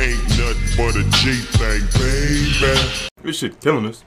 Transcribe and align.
ain't 0.00 0.28
nothing 0.38 0.76
but 0.76 0.96
a 0.96 1.04
G 1.18 1.32
thing, 1.34 1.80
baby. 1.98 3.08
This 3.22 3.38
shit 3.38 3.60
killing 3.60 3.86
us, 3.86 4.02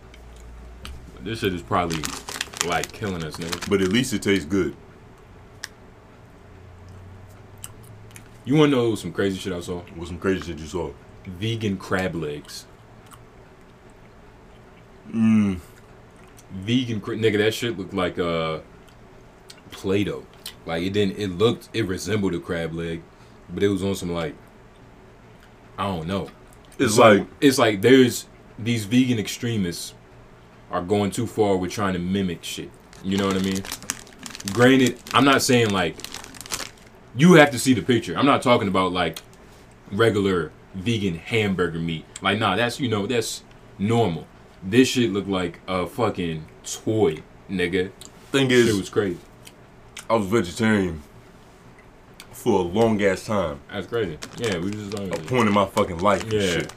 This 1.21 1.39
shit 1.39 1.53
is 1.53 1.61
probably 1.61 2.01
like 2.67 2.91
killing 2.91 3.23
us, 3.23 3.37
nigga. 3.37 3.69
but 3.69 3.81
at 3.81 3.89
least 3.89 4.13
it 4.13 4.21
tastes 4.21 4.45
good. 4.45 4.75
You 8.45 8.55
wanna 8.55 8.71
know 8.71 8.95
some 8.95 9.13
crazy 9.13 9.37
shit 9.37 9.53
I 9.53 9.61
saw? 9.61 9.81
What's 9.95 10.09
some 10.09 10.19
crazy 10.19 10.41
shit 10.41 10.59
you 10.59 10.65
saw? 10.67 10.91
Vegan 11.25 11.77
crab 11.77 12.15
legs. 12.15 12.65
Mmm. 15.09 15.59
Vegan 16.51 16.99
cra- 17.01 17.15
nigga, 17.15 17.37
that 17.37 17.53
shit 17.53 17.77
looked 17.77 17.93
like 17.93 18.19
uh 18.19 18.59
Play-Doh. 19.71 20.25
Like 20.65 20.83
it 20.83 20.91
didn't. 20.91 21.17
It 21.17 21.27
looked. 21.29 21.69
It 21.73 21.87
resembled 21.87 22.33
a 22.35 22.39
crab 22.39 22.73
leg, 22.73 23.01
but 23.49 23.63
it 23.63 23.67
was 23.69 23.83
on 23.83 23.95
some 23.95 24.11
like. 24.11 24.35
I 25.77 25.87
don't 25.87 26.07
know. 26.07 26.29
It's 26.79 26.97
like 26.97 27.25
it's 27.39 27.57
like 27.57 27.81
there's 27.81 28.27
these 28.57 28.85
vegan 28.85 29.19
extremists 29.19 29.93
are 30.71 30.81
going 30.81 31.11
too 31.11 31.27
far 31.27 31.55
with 31.57 31.71
trying 31.71 31.93
to 31.93 31.99
mimic 31.99 32.43
shit. 32.43 32.69
You 33.03 33.17
know 33.17 33.27
what 33.27 33.35
I 33.35 33.41
mean? 33.41 33.63
Granted, 34.53 34.99
I'm 35.13 35.25
not 35.25 35.41
saying 35.41 35.69
like 35.69 35.95
you 37.15 37.33
have 37.33 37.51
to 37.51 37.59
see 37.59 37.73
the 37.73 37.81
picture. 37.81 38.17
I'm 38.17 38.25
not 38.25 38.41
talking 38.41 38.67
about 38.67 38.91
like 38.91 39.19
regular 39.91 40.51
vegan 40.73 41.15
hamburger 41.15 41.79
meat. 41.79 42.05
Like 42.21 42.39
nah, 42.39 42.55
that's 42.55 42.79
you 42.79 42.89
know 42.89 43.05
that's 43.07 43.43
normal. 43.77 44.27
This 44.63 44.87
shit 44.87 45.11
looked 45.11 45.27
like 45.27 45.59
a 45.67 45.85
fucking 45.85 46.45
toy, 46.63 47.17
nigga. 47.49 47.91
thing 48.31 48.49
is, 48.49 48.69
it 48.69 48.77
was 48.77 48.89
crazy. 48.89 49.19
I 50.09 50.15
was 50.15 50.27
vegetarian 50.27 51.01
for 52.33 52.59
a 52.59 52.63
long 52.63 53.01
ass 53.03 53.25
time. 53.25 53.59
That's 53.71 53.87
crazy. 53.87 54.17
Yeah, 54.37 54.57
we 54.57 54.71
just 54.71 54.91
talking 54.91 55.13
A 55.13 55.17
point 55.17 55.47
in 55.47 55.53
my 55.53 55.65
fucking 55.65 55.99
life. 55.99 56.23
and 56.23 56.33
Yeah. 56.33 56.41
Shit. 56.41 56.73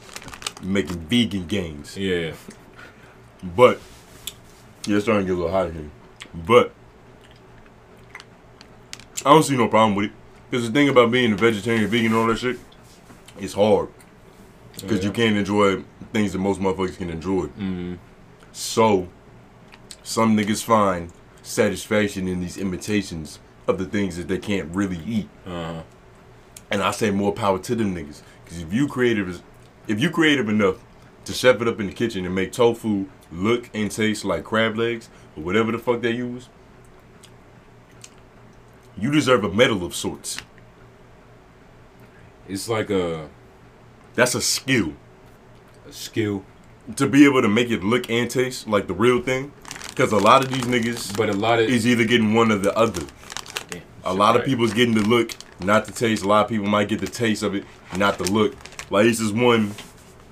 Making 0.63 0.99
vegan 1.01 1.45
games. 1.47 1.97
Yeah. 1.97 2.33
But 3.43 3.79
yeah, 4.85 4.95
it's 4.95 5.05
starting 5.05 5.27
to 5.27 5.33
get 5.33 5.37
a 5.39 5.43
little 5.43 5.51
hot 5.51 5.71
here. 5.71 5.89
But 6.33 6.73
I 9.25 9.31
don't 9.31 9.43
see 9.43 9.57
no 9.57 9.67
problem 9.67 9.95
with 9.95 10.05
it. 10.05 10.11
Because 10.49 10.67
the 10.67 10.73
thing 10.73 10.89
about 10.89 11.11
being 11.11 11.33
a 11.33 11.35
vegetarian, 11.35 11.87
vegan, 11.87 12.07
and 12.07 12.15
all 12.15 12.27
that 12.27 12.37
shit, 12.37 12.57
it's 13.39 13.53
hard. 13.53 13.89
Because 14.79 15.03
you 15.03 15.11
can't 15.11 15.35
enjoy 15.35 15.83
things 16.13 16.31
that 16.33 16.39
most 16.39 16.61
motherfuckers 16.61 16.97
can 16.97 17.09
enjoy. 17.09 17.47
Mm-hmm. 17.47 17.95
So, 18.53 19.09
some 20.03 20.37
niggas 20.37 20.63
find 20.63 21.11
satisfaction 21.41 22.27
in 22.27 22.39
these 22.39 22.57
imitations 22.57 23.39
of 23.67 23.77
the 23.77 23.85
things 23.85 24.17
that 24.17 24.27
they 24.27 24.37
can't 24.37 24.73
really 24.73 24.99
eat. 25.05 25.29
Uh-huh. 25.45 25.81
And 26.69 26.81
I 26.81 26.91
say 26.91 27.11
more 27.11 27.33
power 27.33 27.59
to 27.59 27.75
them 27.75 27.95
niggas. 27.95 28.21
Because 28.43 28.61
if 28.61 28.73
you 28.73 28.87
creative, 28.87 29.41
if 29.87 29.99
you 29.99 30.09
creative 30.09 30.49
enough 30.49 30.77
to 31.25 31.33
chef 31.33 31.61
it 31.61 31.67
up 31.67 31.79
in 31.79 31.87
the 31.87 31.93
kitchen 31.93 32.25
and 32.25 32.33
make 32.33 32.51
tofu 32.51 33.07
look 33.31 33.69
and 33.73 33.91
taste 33.91 34.23
like 34.23 34.43
crab 34.43 34.77
legs 34.77 35.09
or 35.35 35.43
whatever 35.43 35.71
the 35.71 35.79
fuck 35.79 36.01
they 36.01 36.11
use, 36.11 36.49
you 38.97 39.11
deserve 39.11 39.43
a 39.43 39.51
medal 39.51 39.85
of 39.85 39.95
sorts. 39.95 40.37
It's 42.47 42.69
like 42.69 42.89
a, 42.89 43.29
That's 44.15 44.35
a 44.35 44.41
skill 44.41 44.93
a 45.87 45.93
skill, 45.93 46.43
to 46.95 47.07
be 47.07 47.25
able 47.25 47.41
to 47.41 47.47
make 47.47 47.69
it 47.69 47.83
look 47.83 48.09
and 48.09 48.29
taste 48.29 48.67
like 48.67 48.87
the 48.87 48.93
real 48.93 49.21
thing. 49.21 49.51
Because 49.89 50.11
a 50.11 50.17
lot 50.17 50.43
of 50.43 50.51
these 50.51 50.63
niggas 50.63 51.17
but 51.17 51.29
a 51.29 51.33
lot 51.33 51.59
of 51.59 51.69
is 51.69 51.87
either 51.87 52.05
getting 52.05 52.33
one 52.33 52.51
or 52.51 52.57
the 52.57 52.77
other. 52.77 53.01
A 54.07 54.13
lot 54.13 54.35
of 54.35 54.41
right. 54.41 54.49
people's 54.49 54.73
getting 54.73 54.93
the 54.95 55.01
look, 55.01 55.31
not 55.59 55.85
the 55.85 55.91
taste. 55.91 56.23
A 56.23 56.27
lot 56.27 56.45
of 56.45 56.49
people 56.49 56.67
might 56.67 56.87
get 56.87 56.99
the 56.99 57.07
taste 57.07 57.43
of 57.43 57.55
it, 57.55 57.65
not 57.95 58.17
the 58.17 58.23
look. 58.31 58.55
Like 58.89 59.05
it's 59.05 59.19
just 59.19 59.35
one 59.35 59.73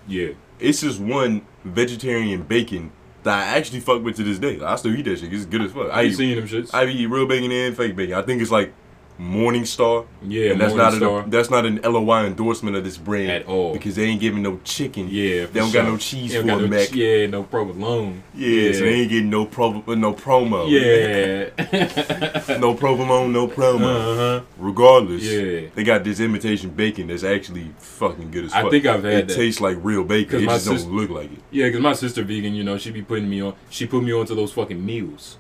Yeah. 0.08 0.30
it's 0.60 0.82
just 0.82 1.00
one 1.00 1.42
vegetarian 1.64 2.44
bacon 2.44 2.92
that 3.24 3.38
I 3.54 3.58
actually 3.58 3.80
fuck 3.82 4.04
with 4.04 4.16
to 4.18 4.24
this 4.24 4.40
day. 4.40 4.62
I 4.62 4.76
still 4.76 4.96
eat 4.96 5.04
that 5.06 5.20
shit. 5.20 5.34
It's 5.34 5.46
good 5.46 5.62
as 5.64 5.72
fuck. 5.72 5.90
I 5.92 6.02
I 6.02 6.04
eat, 6.06 6.16
seen 6.16 6.36
them 6.38 6.48
shits. 6.48 6.70
I 6.74 6.86
eat 6.86 7.08
real 7.08 7.26
bacon 7.28 7.52
and 7.52 7.76
fake 7.76 7.96
bacon. 7.96 8.16
I 8.16 8.22
think 8.22 8.42
it's 8.42 8.52
like 8.52 8.72
Morningstar. 9.20 10.06
yeah, 10.24 10.52
and 10.52 10.60
that's 10.62 10.74
not 10.74 10.94
Morningstar. 10.94 11.28
a, 11.28 11.30
that's 11.30 11.50
not 11.50 11.66
an 11.66 11.80
LOY 11.84 12.26
endorsement 12.26 12.76
of 12.76 12.84
this 12.84 12.98
brand 12.98 13.32
At 13.32 13.46
all. 13.48 13.74
because 13.74 13.96
they 13.96 14.04
ain't 14.06 14.20
giving 14.20 14.42
no 14.44 14.60
chicken. 14.64 15.08
yeah, 15.10 15.46
they 15.46 15.60
don't 15.60 15.72
got 15.74 15.86
no 15.86 15.98
cheese 15.98 16.34
for 16.36 16.42
a 16.42 16.44
no 16.44 16.68
Mac. 16.68 16.90
ch- 16.90 16.94
Yeah, 16.96 17.28
no 17.28 17.44
provolone. 17.44 18.24
Yeah, 18.36 18.74
so 18.74 18.80
they 18.80 18.94
ain't 18.96 19.10
getting 19.10 19.30
no 19.30 19.46
pro 19.46 19.72
no 19.88 20.14
promo. 20.14 20.70
Yeah. 20.70 22.58
no 22.60 22.74
provolone, 22.74 23.32
no 23.32 23.48
promo. 23.48 23.84
uh 23.86 24.16
huh. 24.40 24.46
Regardless, 24.58 25.24
Yeah. 25.24 25.70
they 25.76 25.84
got 25.84 26.04
this 26.04 26.20
imitation 26.20 26.70
bacon 26.72 27.08
that's 27.08 27.24
actually 27.24 27.72
fucking 27.78 28.32
good 28.32 28.46
as 28.46 28.54
I 28.54 28.70
think 28.70 28.86
I've 28.86 29.04
had 29.04 29.14
it 29.14 29.28
that. 29.30 29.36
tastes 29.36 29.62
like 29.62 29.78
real 29.82 30.04
bacon. 30.04 30.44
It 30.44 30.46
just 30.48 30.66
sis- 30.66 30.84
don't 30.84 30.94
look 30.96 31.10
like 31.10 31.32
it. 31.32 31.40
Yeah, 31.52 31.70
cause 31.72 31.80
my 31.80 31.94
sister 31.94 32.24
vegan, 32.24 32.54
you 32.54 32.64
know, 32.64 32.78
she 32.78 32.92
be 32.92 33.02
putting 33.02 33.30
me 33.30 33.42
on. 33.42 33.54
She 33.70 33.86
put 33.88 34.04
me 34.04 34.12
onto 34.14 34.36
those 34.36 34.52
fucking 34.52 34.86
meals, 34.86 35.38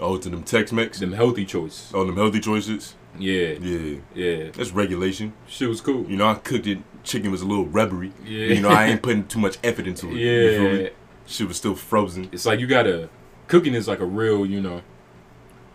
Oh, 0.00 0.16
to 0.16 0.28
them 0.28 0.42
Tex-Mex, 0.44 1.00
them 1.00 1.12
healthy 1.12 1.44
choice. 1.44 1.90
oh 1.94 2.04
them 2.04 2.16
healthy 2.16 2.40
choices. 2.40 2.94
Yeah, 3.18 3.54
Yeah, 3.60 3.96
yeah. 4.14 4.50
that's 4.52 4.70
regulation. 4.70 5.32
Shit 5.48 5.68
was 5.68 5.80
cool. 5.80 6.08
You 6.08 6.16
know, 6.16 6.28
I 6.28 6.34
cooked 6.34 6.66
it. 6.68 6.78
Chicken 7.02 7.30
was 7.32 7.42
a 7.42 7.46
little 7.46 7.66
rubbery. 7.66 8.12
Yeah. 8.24 8.46
You 8.54 8.60
know, 8.60 8.68
I 8.68 8.86
ain't 8.86 9.02
putting 9.06 9.26
too 9.26 9.40
much 9.40 9.58
effort 9.64 9.86
into 9.86 10.08
it. 10.08 10.14
You 10.14 10.58
feel? 10.58 10.80
Yeah, 10.82 10.88
Shit 11.26 11.48
was 11.48 11.56
still 11.56 11.74
frozen. 11.74 12.28
it's 12.32 12.46
like 12.46 12.60
you 12.60 12.66
gotta. 12.66 13.08
Cooking 13.48 13.74
is 13.74 13.88
like 13.88 13.98
a 14.00 14.04
real, 14.04 14.46
you 14.46 14.60
know. 14.60 14.82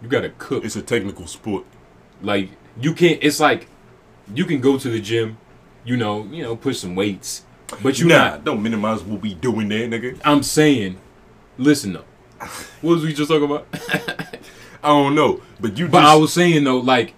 You 0.01 0.07
gotta 0.07 0.29
cook. 0.37 0.63
It's 0.63 0.75
a 0.75 0.81
technical 0.81 1.27
sport. 1.27 1.65
Like 2.21 2.49
you 2.79 2.93
can't. 2.93 3.19
It's 3.21 3.39
like 3.39 3.67
you 4.33 4.45
can 4.45 4.61
go 4.61 4.77
to 4.77 4.89
the 4.89 5.01
gym, 5.01 5.37
you 5.83 5.97
know, 5.97 6.23
you 6.25 6.43
know, 6.43 6.55
push 6.55 6.79
some 6.79 6.95
weights, 6.95 7.43
but 7.81 7.99
you 7.99 8.07
nah, 8.07 8.29
not. 8.29 8.45
don't 8.45 8.63
minimize 8.63 9.01
what 9.03 9.21
we 9.21 9.33
doing 9.33 9.67
there, 9.69 9.87
nigga. 9.87 10.19
I'm 10.23 10.43
saying, 10.43 10.97
listen 11.57 11.93
though. 11.93 12.05
What 12.81 12.95
was 12.95 13.03
we 13.03 13.13
just 13.13 13.29
talking 13.29 13.45
about? 13.45 13.67
I 14.83 14.89
don't 14.89 15.15
know, 15.15 15.41
but 15.59 15.77
you 15.77 15.87
But 15.87 16.01
just 16.01 16.11
I 16.11 16.15
was 16.15 16.33
saying 16.33 16.63
though, 16.65 16.77
like, 16.79 17.13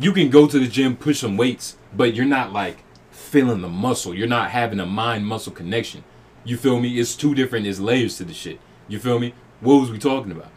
you 0.00 0.12
can 0.12 0.30
go 0.30 0.46
to 0.46 0.58
the 0.58 0.66
gym, 0.66 0.96
push 0.96 1.20
some 1.20 1.36
weights, 1.36 1.76
but 1.94 2.14
you're 2.14 2.24
not 2.26 2.52
like 2.52 2.78
feeling 3.10 3.60
the 3.60 3.68
muscle. 3.68 4.14
You're 4.14 4.26
not 4.28 4.50
having 4.50 4.80
a 4.80 4.86
mind 4.86 5.26
muscle 5.26 5.52
connection. 5.52 6.04
You 6.44 6.56
feel 6.56 6.80
me? 6.80 6.98
It's 6.98 7.14
two 7.16 7.34
different. 7.34 7.66
It's 7.66 7.80
layers 7.80 8.16
to 8.18 8.24
the 8.24 8.34
shit. 8.34 8.60
You 8.88 8.98
feel 8.98 9.18
me? 9.18 9.34
What 9.60 9.80
was 9.80 9.90
we 9.90 9.98
talking 9.98 10.32
about? 10.32 10.50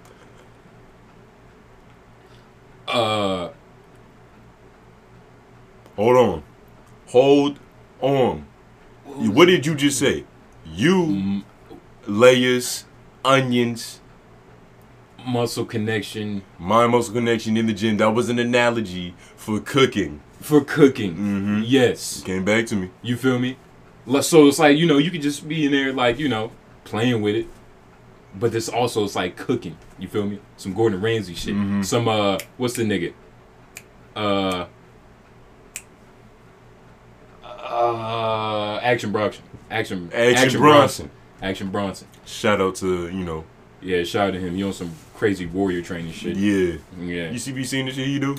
Uh, 2.87 3.49
hold 5.95 6.17
on, 6.17 6.43
hold 7.07 7.59
on. 8.01 8.45
What 9.05 9.45
did 9.45 9.65
you 9.65 9.75
just 9.75 9.99
say? 9.99 10.25
You 10.65 11.03
m- 11.03 11.45
layers, 12.05 12.85
onions, 13.27 13.99
muscle 15.25 15.65
connection 15.65 16.41
mind 16.57 16.91
muscle 16.91 17.13
connection 17.13 17.57
in 17.57 17.67
the 17.67 17.73
gym. 17.73 17.97
That 17.97 18.11
was 18.11 18.29
an 18.29 18.39
analogy 18.39 19.13
for 19.35 19.59
cooking. 19.59 20.21
for 20.39 20.61
cooking. 20.63 21.15
Mhm. 21.15 21.63
Yes. 21.65 22.21
Came 22.23 22.45
back 22.45 22.65
to 22.67 22.75
me. 22.75 22.89
You 23.01 23.17
feel 23.17 23.39
me? 23.39 23.57
So 24.21 24.47
it's 24.47 24.59
like 24.59 24.77
you 24.77 24.85
know 24.85 24.97
you 24.99 25.11
can 25.11 25.21
just 25.21 25.47
be 25.47 25.65
in 25.65 25.71
there 25.71 25.91
like 25.91 26.17
you 26.19 26.29
know 26.29 26.51
playing 26.85 27.21
with 27.21 27.35
it, 27.35 27.47
but 28.39 28.51
this 28.51 28.69
also 28.69 29.03
it's 29.03 29.15
like 29.15 29.35
cooking. 29.35 29.75
You 29.99 30.07
feel 30.07 30.25
me? 30.25 30.39
Some 30.55 30.73
Gordon 30.73 31.01
Ramsay 31.01 31.33
shit. 31.33 31.55
Mhm. 31.55 31.83
Some 31.83 32.07
uh, 32.07 32.37
what's 32.57 32.75
the 32.75 32.83
nigga? 32.83 33.13
Uh, 34.15 34.65
uh, 37.43 38.79
Action 38.81 39.11
Bronson. 39.11 39.43
Action. 39.69 40.09
Action 40.13 40.59
Bronson. 40.59 41.09
Action 41.41 41.69
Bronson. 41.69 42.07
Shout 42.25 42.59
out 42.61 42.75
to 42.75 43.07
you 43.09 43.23
know, 43.23 43.43
Yeah, 43.81 44.03
shout 44.03 44.29
out 44.29 44.33
to 44.33 44.39
him. 44.39 44.55
You 44.55 44.67
on 44.67 44.73
some 44.73 44.91
crazy 45.15 45.45
warrior 45.45 45.81
training 45.81 46.11
shit. 46.11 46.35
yeah. 46.37 46.75
Yeah. 46.99 47.29
You 47.31 47.39
see, 47.39 47.51
be 47.51 47.63
seeing 47.63 47.85
the 47.85 47.91
shit 47.91 48.07
he 48.07 48.19
do 48.19 48.35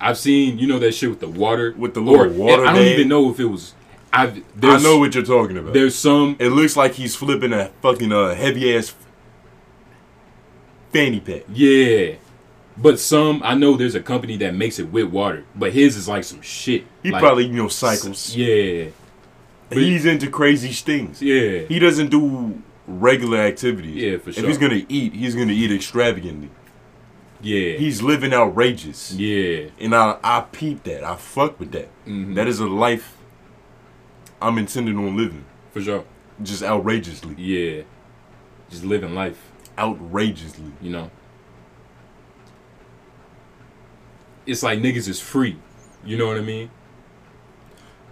I've 0.00 0.16
seen 0.18 0.58
you 0.58 0.66
know 0.68 0.78
that 0.78 0.92
shit 0.94 1.10
with 1.10 1.20
the 1.20 1.28
water. 1.28 1.74
with 1.76 1.94
the 1.94 2.00
Or- 2.00 2.26
little 2.28 2.32
water. 2.44 2.64
I 2.66 2.72
don't 2.72 2.84
even 2.86 3.08
know 3.08 3.30
if 3.30 3.40
it 3.40 3.46
was. 3.46 3.74
I've. 4.12 4.42
I 4.62 4.78
know 4.78 4.98
what 4.98 5.14
you're 5.14 5.24
talking 5.24 5.58
about. 5.58 5.74
There's 5.74 5.94
some 5.94 6.36
It 6.38 6.48
looks 6.50 6.76
like 6.76 6.94
he's 6.94 7.14
flipping 7.16 7.52
a 7.52 7.70
fucking 7.82 8.10
uh, 8.12 8.34
heavy 8.34 8.74
ass 8.76 8.94
fanny 10.92 11.20
pack. 11.20 11.42
Yeah. 11.52 12.14
But 12.76 13.00
some 13.00 13.42
I 13.44 13.54
know 13.54 13.76
there's 13.76 13.96
a 13.96 14.00
company 14.00 14.36
that 14.38 14.54
makes 14.54 14.78
it 14.78 14.84
with 14.92 15.06
water, 15.10 15.44
but 15.56 15.72
his 15.72 15.96
is 15.96 16.08
like 16.08 16.22
some 16.24 16.40
shit. 16.42 16.84
He 17.02 17.10
Like, 17.10 17.20
probably 17.20 17.46
you 17.46 17.52
know 17.54 17.68
cycles. 17.68 18.34
Yeah. 18.36 18.86
He's 19.70 20.06
into 20.06 20.30
crazy 20.30 20.68
things. 20.72 21.20
Yeah. 21.20 21.60
He 21.68 21.78
doesn't 21.78 22.10
do 22.10 22.62
regular 22.86 23.38
activities. 23.38 23.94
Yeah, 23.96 24.18
for 24.18 24.32
sure. 24.32 24.42
If 24.44 24.48
he's 24.48 24.58
gonna 24.58 24.82
eat, 24.88 25.12
he's 25.12 25.34
gonna 25.34 25.52
eat 25.52 25.70
extravagantly. 25.72 26.50
Yeah. 27.40 27.76
He's 27.76 28.00
living 28.02 28.32
outrageous. 28.32 29.12
yeah. 29.12 29.68
And 29.78 29.94
I 29.94 30.16
I 30.24 30.40
peep 30.50 30.82
that. 30.84 31.04
I 31.04 31.16
fuck 31.16 31.60
with 31.60 31.70
that. 31.72 31.88
Mhm. 32.06 32.34
That 32.34 32.48
is 32.48 32.60
a 32.60 32.66
life 32.66 33.16
I'm 34.40 34.56
intending 34.58 34.96
on 34.96 35.16
living. 35.16 35.44
For 35.72 35.82
sure. 35.82 36.04
Just 36.42 36.62
outrageously. 36.62 37.34
Yeah. 37.36 37.82
Just 38.70 38.84
living 38.84 39.14
life, 39.14 39.50
Outrageously. 39.78 40.72
you 40.80 40.90
know. 40.90 41.10
It's 44.46 44.62
like 44.62 44.78
niggas 44.78 45.08
is 45.08 45.20
free. 45.20 45.56
You 46.04 46.16
know 46.16 46.26
what 46.26 46.36
I 46.38 46.40
mean? 46.42 46.70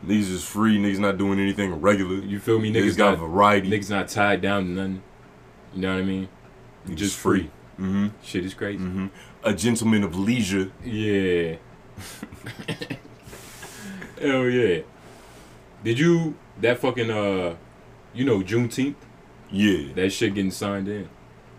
Niggas 0.05 0.31
is 0.31 0.45
free. 0.45 0.79
Niggas 0.79 0.99
not 0.99 1.19
doing 1.19 1.39
anything 1.39 1.75
regular. 1.81 2.17
You 2.17 2.39
feel 2.39 2.59
me? 2.59 2.73
Niggas 2.73 2.91
Niggas 2.93 2.97
got 2.97 3.11
not 3.19 3.19
variety. 3.21 3.71
niggas 3.71 3.91
not 3.91 4.09
tied 4.09 4.41
down 4.41 4.65
to 4.65 4.71
nothing. 4.71 5.03
You 5.75 5.81
know 5.83 5.95
what 5.95 6.01
I 6.01 6.05
mean? 6.05 6.29
Niggas 6.87 6.97
Just 6.97 7.17
free. 7.19 7.51
Mm-hmm. 7.79 8.09
Shit 8.23 8.45
is 8.45 8.55
crazy. 8.55 8.79
Mm-hmm. 8.83 9.07
A 9.45 9.53
gentleman 9.53 10.03
of 10.05 10.17
leisure. 10.17 10.71
Yeah. 10.85 11.57
Hell 14.21 14.49
yeah. 14.49 14.83
Did 15.85 15.99
you 15.99 16.35
that 16.61 16.79
fucking 16.79 17.11
uh 17.11 17.57
you 18.15 18.25
know 18.25 18.41
Juneteenth? 18.41 18.95
Yeah. 19.51 19.93
That 19.95 20.11
shit 20.11 20.35
getting 20.35 20.51
signed 20.51 20.89
in. 20.89 21.09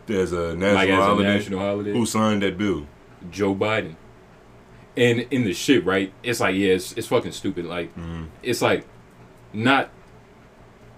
There's 0.07 0.31
a 0.31 0.55
national 0.55 0.73
like 0.75 0.89
holiday. 0.89 1.29
a 1.29 1.33
national 1.33 1.59
holiday. 1.59 1.91
Who 1.93 2.05
signed 2.05 2.41
that 2.41 2.57
bill? 2.57 2.87
Joe 3.29 3.53
Biden. 3.53 3.95
And 4.97 5.21
in 5.31 5.43
the 5.43 5.53
shit, 5.53 5.85
right? 5.85 6.11
It's 6.23 6.39
like, 6.39 6.55
yeah, 6.55 6.73
it's, 6.73 6.91
it's 6.93 7.07
fucking 7.07 7.31
stupid. 7.31 7.65
Like, 7.65 7.95
Mm-hmm. 7.95 8.25
it's 8.43 8.61
like, 8.61 8.85
not. 9.53 9.91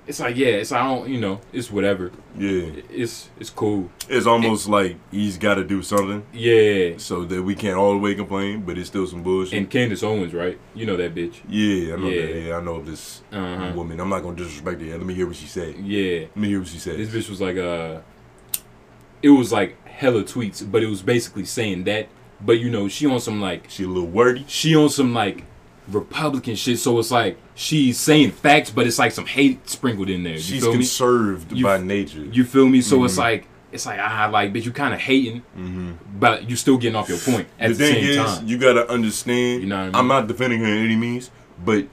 It's 0.08 0.20
like, 0.20 0.36
yeah, 0.38 0.48
it's 0.48 0.72
I 0.72 0.82
don't, 0.88 1.08
you 1.08 1.20
know, 1.20 1.40
it's 1.54 1.70
whatever. 1.70 2.12
Yeah. 2.36 2.72
It's 2.90 3.30
it's 3.40 3.52
cool. 3.52 3.92
It's 4.10 4.26
almost 4.26 4.68
like 4.68 4.98
he's 5.12 5.38
got 5.38 5.56
to 5.56 5.64
do 5.64 5.84
something 5.84 6.26
Yeah. 6.34 6.94
so 6.98 7.26
that 7.26 7.44
we 7.44 7.54
can't 7.54 7.78
all 7.78 7.92
the 7.92 8.00
way 8.00 8.16
complain, 8.16 8.62
but 8.62 8.76
it's 8.80 8.88
still 8.88 9.06
some 9.06 9.22
bullshit. 9.22 9.54
And 9.60 9.70
Candace 9.70 10.02
Owens, 10.02 10.34
right? 10.34 10.58
You 10.74 10.88
know 10.88 10.98
that 10.98 11.14
bitch. 11.14 11.36
yeah, 11.48 11.94
I 11.94 11.98
know 11.98 12.08
Yeah. 12.10 12.22
that. 12.26 12.42
Yeah, 12.42 12.58
I 12.58 12.62
know 12.62 12.82
this 12.82 13.22
Uh-huh. 13.32 13.72
woman. 13.76 14.00
I'm 14.00 14.10
not 14.10 14.24
gonna 14.24 14.36
disrespect 14.36 14.82
her. 14.82 14.98
Let 14.98 15.06
me 15.06 15.14
hear 15.14 15.28
what 15.28 15.36
she 15.36 15.46
said. 15.46 15.76
Yeah. 15.78 16.22
Let 16.22 16.38
me 16.38 16.48
hear 16.48 16.60
what 16.60 16.70
she 16.70 16.80
said. 16.80 16.98
This 16.98 17.10
bitch 17.10 17.30
was 17.30 17.40
like, 17.42 17.58
uh, 17.58 18.00
it 19.22 19.30
was 19.30 19.52
like 19.52 19.76
hella 19.88 20.24
tweets, 20.24 20.64
but 20.72 20.82
it 20.82 20.88
was 20.88 21.04
basically 21.04 21.46
saying 21.46 21.84
that. 21.84 22.08
But 22.42 22.60
you 22.60 22.70
know, 22.70 22.88
she 22.88 23.06
on 23.06 23.20
some 23.20 23.42
like, 23.42 23.66
She 23.70 23.84
a 23.84 23.88
little 23.88 24.08
wordy. 24.10 24.46
she 24.48 24.76
on 24.76 24.90
some 24.90 25.14
like 25.14 25.44
Republican 25.88 26.56
shit. 26.56 26.80
So 26.80 26.98
it's 27.00 27.12
like 27.12 27.38
she's 27.56 28.00
saying 28.00 28.32
facts, 28.32 28.70
but 28.70 28.88
it's 28.88 29.00
like 29.00 29.12
some 29.12 29.26
hate 29.26 29.70
sprinkled 29.70 30.10
in 30.10 30.24
there. 30.24 30.34
You 30.34 30.40
She's 30.40 30.64
conserved 30.64 31.52
You- 31.52 31.66
by 31.66 31.78
nature. 31.80 32.24
You 32.32 32.44
feel 32.44 32.68
me? 32.68 32.82
So 32.82 33.04
it's 33.04 33.16
Mhm. 33.16 33.20
like 33.20 33.46
it's 33.72 33.86
like 33.86 34.00
ah, 34.02 34.30
like 34.32 34.52
bitch, 34.54 34.66
you 34.66 34.72
kind 34.72 34.94
of 34.94 35.00
hating, 35.00 35.42
mm-hmm. 35.58 35.92
but 36.20 36.50
you 36.50 36.56
still 36.56 36.78
getting 36.78 36.96
off 36.96 37.08
your 37.10 37.20
point 37.20 37.48
at 37.60 37.70
the 37.70 37.74
the, 37.76 37.84
thing 37.86 37.94
same 38.04 38.10
is, 38.10 38.18
time. 38.18 38.48
you 38.48 38.58
gotta 38.58 38.90
understand. 38.90 39.62
You 39.62 39.68
know 39.68 39.76
what 39.76 39.82
I 39.82 39.86
mean? 39.88 39.96
I'm 39.96 40.08
not 40.08 40.28
defending 40.28 40.60
her 40.60 40.66
in 40.66 40.84
any 40.86 40.96
means, 40.96 41.30
but 41.64 41.86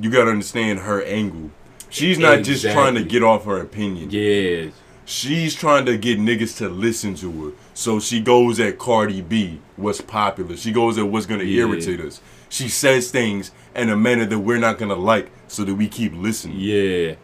you 0.00 0.10
gotta 0.10 0.30
understand 0.30 0.80
her 0.80 1.02
angle. 1.04 1.50
She's 1.90 2.18
not 2.18 2.42
just 2.42 2.64
trying 2.64 2.94
to 2.96 3.02
get 3.02 3.22
off 3.22 3.44
her 3.44 3.58
opinion. 3.60 4.10
yeah, 4.10 4.70
She's 5.04 5.54
trying 5.54 5.84
to 5.86 5.96
get 5.98 6.18
niggas 6.18 6.56
to 6.58 6.68
listen 6.68 7.14
to 7.16 7.30
her. 7.44 7.52
So 7.74 7.98
she 8.00 8.20
goes 8.20 8.60
at 8.60 8.78
Cardi 8.78 9.20
B, 9.22 9.60
what's 9.76 10.00
popular. 10.00 10.56
She 10.56 10.72
goes 10.72 10.98
at 10.98 11.06
what's 11.08 11.26
gonna 11.26 11.44
Yeah. 11.44 11.62
irritate 11.62 12.00
us. 12.00 12.20
She 12.48 12.68
says 12.68 13.10
things 13.10 13.50
in 13.74 13.88
a 13.88 13.96
manner 13.96 14.26
that 14.26 14.38
we're 14.38 14.58
not 14.58 14.78
gonna 14.78 14.94
like, 14.94 15.30
so 15.48 15.64
that 15.64 15.74
we 15.74 15.88
keep 15.88 16.12
listening. 16.14 16.58
yeah, 16.60 17.14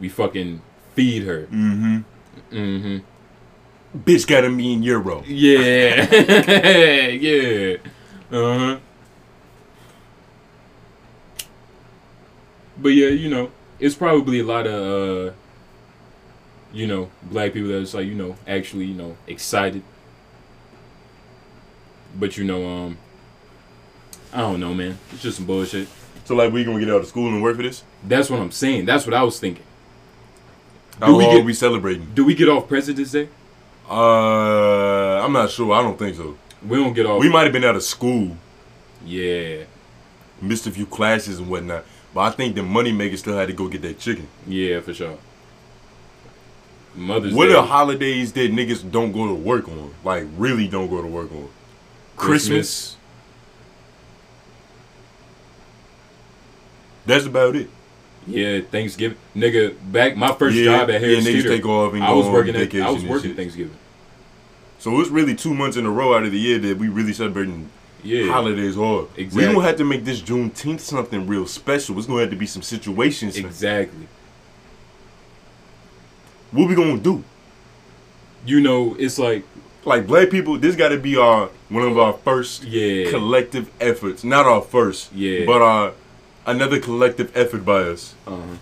we 0.00 0.08
fucking 0.08 0.62
feed 0.94 1.24
her. 1.24 1.48
Mm-hmm. 1.52 1.98
Mm-hmm. 2.52 3.98
Bitch 3.98 4.26
got 4.28 4.44
a 4.44 4.48
mean 4.50 4.82
euro. 4.84 5.24
Yeah, 5.26 6.06
yeah, 7.10 7.76
uh 8.30 8.58
huh. 8.58 8.78
But 12.78 12.90
yeah, 12.90 13.08
you 13.08 13.28
know, 13.28 13.50
it's 13.78 13.94
probably 13.94 14.40
a 14.40 14.44
lot 14.44 14.66
of 14.66 15.28
uh, 15.28 15.32
you 16.72 16.86
know, 16.86 17.10
black 17.22 17.52
people 17.52 17.70
that's 17.70 17.94
like 17.94 18.06
you 18.06 18.14
know 18.14 18.36
actually 18.46 18.84
you 18.86 18.94
know 18.94 19.16
excited. 19.26 19.82
But 22.18 22.36
you 22.36 22.44
know, 22.44 22.66
um, 22.68 22.98
I 24.32 24.38
don't 24.40 24.60
know, 24.60 24.74
man. 24.74 24.98
It's 25.12 25.22
just 25.22 25.36
some 25.38 25.46
bullshit. 25.46 25.88
So 26.24 26.34
like, 26.34 26.52
we 26.52 26.64
gonna 26.64 26.78
get 26.80 26.90
out 26.90 27.00
of 27.00 27.06
school 27.06 27.28
and 27.28 27.42
work 27.42 27.56
for 27.56 27.62
this? 27.62 27.82
That's 28.06 28.30
what 28.30 28.40
I'm 28.40 28.50
saying. 28.50 28.84
That's 28.86 29.04
what 29.06 29.14
I 29.14 29.22
was 29.22 29.38
thinking. 29.40 29.64
How 31.00 31.16
we 31.16 31.24
long 31.24 31.34
get- 31.36 31.42
are 31.42 31.44
we 31.46 31.54
celebrating? 31.54 32.08
Do 32.14 32.24
we 32.24 32.34
get 32.34 32.48
off 32.48 32.68
President's 32.68 33.12
Day? 33.12 33.28
Uh, 33.88 35.24
I'm 35.24 35.32
not 35.32 35.50
sure. 35.50 35.72
I 35.72 35.82
don't 35.82 35.98
think 35.98 36.16
so. 36.16 36.36
We 36.66 36.76
don't 36.76 36.92
get 36.92 37.06
off. 37.06 37.20
We 37.20 37.28
might 37.28 37.44
have 37.44 37.52
been 37.52 37.64
out 37.64 37.74
of 37.74 37.82
school, 37.82 38.36
yeah, 39.04 39.64
missed 40.42 40.66
a 40.66 40.70
few 40.70 40.86
classes 40.86 41.38
and 41.38 41.48
whatnot. 41.48 41.84
But 42.14 42.20
I 42.20 42.30
think 42.30 42.54
the 42.54 42.62
money 42.62 42.92
makers 42.92 43.20
still 43.20 43.36
had 43.36 43.48
to 43.48 43.54
go 43.54 43.66
get 43.68 43.82
that 43.82 43.98
chicken. 43.98 44.28
yeah, 44.46 44.80
for 44.80 44.92
sure. 44.92 45.16
Mother's 47.00 47.32
What 47.32 47.46
Day, 47.46 47.54
are 47.54 47.66
holidays 47.66 48.32
that 48.34 48.52
niggas 48.52 48.90
don't 48.90 49.10
go 49.12 49.26
to 49.26 49.34
work 49.34 49.68
on? 49.68 49.94
Like 50.04 50.24
really 50.36 50.68
don't 50.68 50.88
go 50.88 51.00
to 51.00 51.08
work 51.08 51.32
on? 51.32 51.48
Christmas. 52.16 52.96
That's 57.06 57.24
about 57.24 57.56
it. 57.56 57.70
Yeah, 58.26 58.60
Thanksgiving, 58.60 59.16
nigga. 59.34 59.74
Back 59.90 60.16
my 60.16 60.32
first 60.32 60.54
Yeah, 60.54 60.64
job 60.64 60.90
at 60.90 61.00
yeah, 61.00 61.08
Harris 61.08 61.24
niggas 61.26 61.32
Theater, 61.32 61.48
take 61.48 61.64
off 61.64 61.94
and 61.94 62.04
I 62.04 62.12
was 62.12 62.28
working. 62.28 62.54
At, 62.54 62.60
vacation 62.60 62.86
I 62.86 62.90
was 62.90 63.04
working. 63.04 63.34
Thanksgiving. 63.34 63.76
So 64.78 65.00
it's 65.00 65.10
really 65.10 65.34
two 65.34 65.54
months 65.54 65.76
in 65.76 65.86
a 65.86 65.90
row 65.90 66.14
out 66.14 66.24
of 66.24 66.32
the 66.32 66.38
year 66.38 66.58
that 66.58 66.76
we 66.78 66.88
really 66.88 67.14
celebrating 67.14 67.70
Yeah, 68.02 68.30
holidays 68.30 68.76
hard. 68.76 69.08
We 69.16 69.24
don't 69.24 69.62
have 69.62 69.76
to 69.76 69.84
make 69.84 70.04
this 70.04 70.20
Juneteenth 70.20 70.80
something 70.80 71.26
real 71.26 71.46
special. 71.46 71.96
It's 71.98 72.06
gonna 72.06 72.20
have 72.20 72.30
to 72.30 72.36
be 72.36 72.46
some 72.46 72.62
situations. 72.62 73.36
exactly. 73.38 74.06
What 76.52 76.68
we 76.68 76.74
gonna 76.74 76.98
do? 76.98 77.22
You 78.46 78.60
know, 78.60 78.96
it's 78.98 79.18
like 79.18 79.44
Like 79.84 80.06
black 80.06 80.28
people, 80.30 80.58
this 80.58 80.76
got 80.76 80.88
to 80.90 80.98
be 80.98 81.16
our 81.16 81.48
one 81.70 81.84
of 81.84 81.96
our 81.98 82.12
first 82.12 82.64
yeah, 82.64 83.10
collective 83.10 83.70
efforts. 83.80 84.24
Not 84.24 84.44
our 84.46 84.60
first, 84.60 85.10
Yeah. 85.14 85.46
but 85.46 85.62
our 85.62 85.92
another 86.46 86.78
collective 86.80 87.30
effort 87.36 87.64
by 87.64 87.80
us 87.92 88.14
uh, 88.26 88.56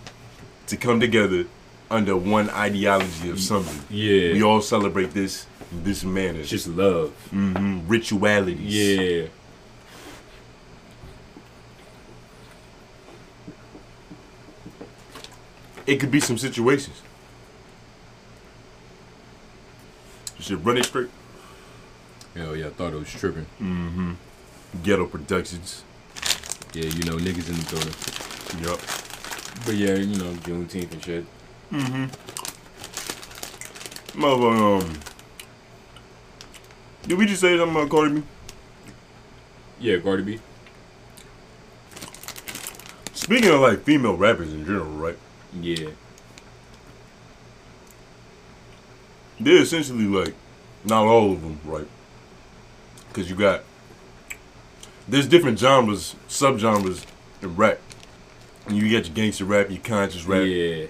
to 0.67 0.77
come 0.77 1.01
together 1.01 1.47
under 1.91 2.15
one 2.17 2.51
ideology 2.51 3.31
of 3.31 3.41
something. 3.41 3.83
yeah. 3.91 4.33
We 4.35 4.43
all 4.43 4.61
celebrate 4.61 5.11
this 5.13 5.47
this 5.85 6.05
manner. 6.05 6.41
It's 6.41 6.51
just 6.51 6.69
love. 6.69 7.11
hmm 7.31 7.81
Ritualities. 7.89 8.75
Yeah, 8.75 9.27
It 15.87 15.99
could 16.01 16.11
be 16.11 16.21
some 16.21 16.39
situations. 16.39 17.01
You 20.39 20.45
should 20.45 20.65
run 20.65 20.83
straight. 20.83 21.11
hell 22.35 22.57
yeah. 22.57 22.67
I 22.67 22.71
thought 22.71 22.93
it 22.93 22.99
was 22.99 23.11
tripping. 23.11 23.47
Mm-hmm. 23.61 24.13
Ghetto 24.83 25.07
Productions. 25.07 25.85
Yeah, 26.75 26.85
you 26.85 27.05
know, 27.05 27.17
niggas 27.17 27.49
in 27.49 27.57
the 27.57 27.67
building. 27.71 27.95
Yup. 28.65 28.81
But 29.67 29.75
yeah, 29.75 29.95
you 29.95 30.17
know, 30.19 30.33
Juneteenth 30.43 30.93
and 30.93 31.03
shit. 31.05 31.25
Mm-hmm. 31.73 32.05
Motherfucker, 34.21 34.83
um. 34.83 35.01
Did 37.07 37.19
we 37.19 37.27
just 37.27 37.41
say 37.41 37.57
something 37.57 37.75
about 37.77 37.91
Cardi 37.91 38.21
B? 38.21 38.23
Yeah, 39.81 39.99
Cardi 39.99 40.23
B. 40.23 40.41
Speaking 43.15 43.51
of 43.51 43.61
like 43.61 43.83
female 43.83 44.17
rappers 44.17 44.53
in 44.53 44.65
general, 44.65 44.91
right? 44.91 45.17
Yeah, 45.61 45.91
They're 49.41 49.63
essentially 49.63 50.05
like, 50.05 50.35
not 50.85 51.05
all 51.07 51.33
of 51.33 51.43
them, 51.43 51.61
right? 51.65 51.87
Because 53.09 53.31
you 53.31 53.37
got, 53.37 53.63
there's 55.07 55.27
different 55.27 55.59
genres, 55.59 56.15
subgenres 56.29 57.05
in 57.43 57.57
rap. 57.57 57.79
You 58.69 58.83
got 58.83 59.07
your 59.07 59.15
gangster 59.15 59.45
rap, 59.45 59.71
your 59.71 59.81
conscious 59.81 60.25
rap, 60.27 60.45
yeah, 60.47 60.87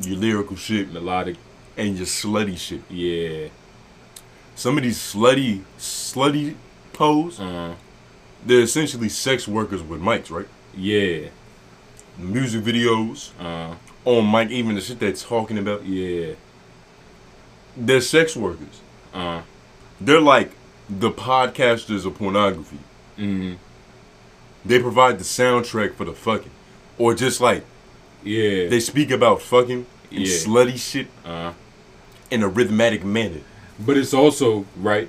your 0.00 0.18
lyrical 0.18 0.56
shit, 0.56 0.92
melodic. 0.92 1.36
and 1.76 1.96
your 1.96 2.06
slutty 2.06 2.58
shit. 2.58 2.82
Yeah, 2.90 3.48
Some 4.54 4.76
of 4.76 4.82
these 4.84 4.98
slutty, 4.98 5.62
slutty 5.78 6.54
pose, 6.92 7.40
uh, 7.40 7.74
they're 8.44 8.60
essentially 8.60 9.08
sex 9.08 9.48
workers 9.48 9.82
with 9.82 10.00
mics, 10.00 10.30
right? 10.30 10.48
yeah, 10.76 11.28
Music 12.18 12.62
videos, 12.62 13.30
uh, 13.40 13.74
on 14.04 14.30
mic, 14.30 14.50
even 14.50 14.74
the 14.74 14.80
shit 14.80 14.98
they're 14.98 15.12
talking 15.12 15.58
about, 15.58 15.84
yeah, 15.84 16.34
they're 17.76 18.00
sex 18.00 18.36
workers. 18.36 18.80
uh, 19.14 19.42
They're 20.00 20.20
like 20.20 20.50
the 20.88 21.10
podcasters 21.10 22.04
of 22.06 22.14
pornography. 22.16 22.78
mm, 23.18 23.56
They 24.64 24.78
provide 24.80 25.18
the 25.18 25.24
soundtrack 25.24 25.94
for 25.94 26.04
the 26.04 26.12
fucking. 26.12 26.50
Or 26.98 27.14
just 27.14 27.40
like 27.40 27.64
yeah, 28.24 28.68
they 28.68 28.80
speak 28.80 29.10
about 29.10 29.40
fucking 29.42 29.86
and 30.10 30.20
Yeah. 30.26 30.36
slutty 30.36 30.78
shit 30.78 31.08
uh. 31.24 31.52
in 32.30 32.42
a 32.42 32.48
rhythmic 32.48 33.04
manner. 33.04 33.40
But 33.78 33.96
it's 33.96 34.14
also 34.14 34.64
right. 34.76 35.08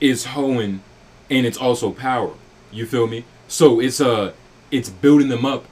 It's 0.00 0.26
hoeing, 0.26 0.82
and 1.30 1.46
it's 1.46 1.56
also 1.56 1.90
power. 1.90 2.32
You 2.70 2.84
feel 2.86 3.06
me? 3.06 3.24
So 3.48 3.80
it's 3.80 4.00
uh, 4.00 4.32
it's 4.70 4.90
building 4.90 5.28
them 5.28 5.46
up. 5.46 5.64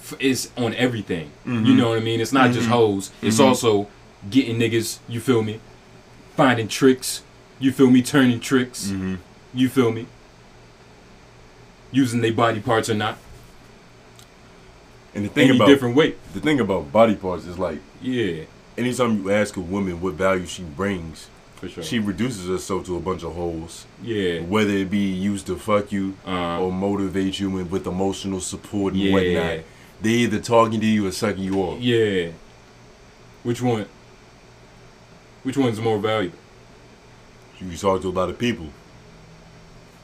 F- 0.00 0.14
It's 0.20 0.50
on 0.56 0.74
everything. 0.74 1.30
You 1.46 1.74
know 1.74 1.88
what 1.88 1.98
I 1.98 2.00
mean? 2.02 2.20
It's 2.20 2.32
not 2.32 2.52
just 2.52 2.68
hoes. 2.68 3.10
It's 3.22 3.40
also 3.40 3.88
getting 4.30 4.58
niggas. 4.58 4.98
You 5.08 5.20
feel 5.20 5.42
me? 5.42 5.60
Finding 6.36 6.68
tricks. 6.68 7.22
You 7.58 7.72
feel 7.72 7.90
me? 7.90 8.02
Turning 8.02 8.40
tricks. 8.40 8.88
Mm-hmm. 8.88 9.16
You 9.54 9.68
feel 9.68 9.90
me? 9.92 10.06
Using 11.90 12.20
their 12.20 12.32
body 12.32 12.60
parts 12.60 12.88
or 12.90 12.94
not. 12.94 13.18
And 15.14 15.24
the 15.24 15.28
thing 15.30 15.48
any 15.48 15.56
about 15.56 15.66
different 15.68 15.96
way. 15.96 16.14
the 16.34 16.40
thing 16.40 16.60
about 16.60 16.92
body 16.92 17.16
parts 17.16 17.46
is 17.46 17.58
like 17.58 17.78
Yeah, 18.02 18.44
anytime 18.76 19.16
you 19.22 19.32
ask 19.32 19.56
a 19.56 19.60
woman 19.60 20.00
what 20.00 20.14
value 20.14 20.46
she 20.46 20.62
brings, 20.62 21.28
for 21.56 21.66
sure. 21.68 21.82
she 21.82 21.98
reduces 21.98 22.46
herself 22.46 22.84
to 22.86 22.96
a 22.96 23.00
bunch 23.00 23.24
of 23.24 23.34
holes. 23.34 23.86
yeah, 24.02 24.40
Whether 24.40 24.72
it 24.74 24.90
be 24.90 24.98
used 25.10 25.46
to 25.46 25.56
fuck 25.56 25.90
you 25.90 26.14
uh, 26.26 26.60
or 26.60 26.70
motivate 26.70 27.40
you 27.40 27.56
and 27.58 27.70
with 27.70 27.86
emotional 27.86 28.40
support 28.40 28.92
and 28.92 29.02
Yeah. 29.02 29.12
whatnot. 29.12 29.64
They 30.02 30.10
either 30.10 30.38
talking 30.40 30.78
to 30.80 30.86
you 30.86 31.06
or 31.06 31.10
sucking 31.10 31.42
you 31.42 31.56
off. 31.62 31.80
yeah. 31.80 32.28
Which 33.42 33.62
one? 33.62 33.86
Which 35.42 35.56
one's 35.56 35.80
more 35.80 35.98
valuable? 35.98 36.38
You 37.60 37.76
talk 37.76 38.02
to 38.02 38.08
a 38.08 38.10
lot 38.10 38.28
of 38.30 38.38
people. 38.38 38.66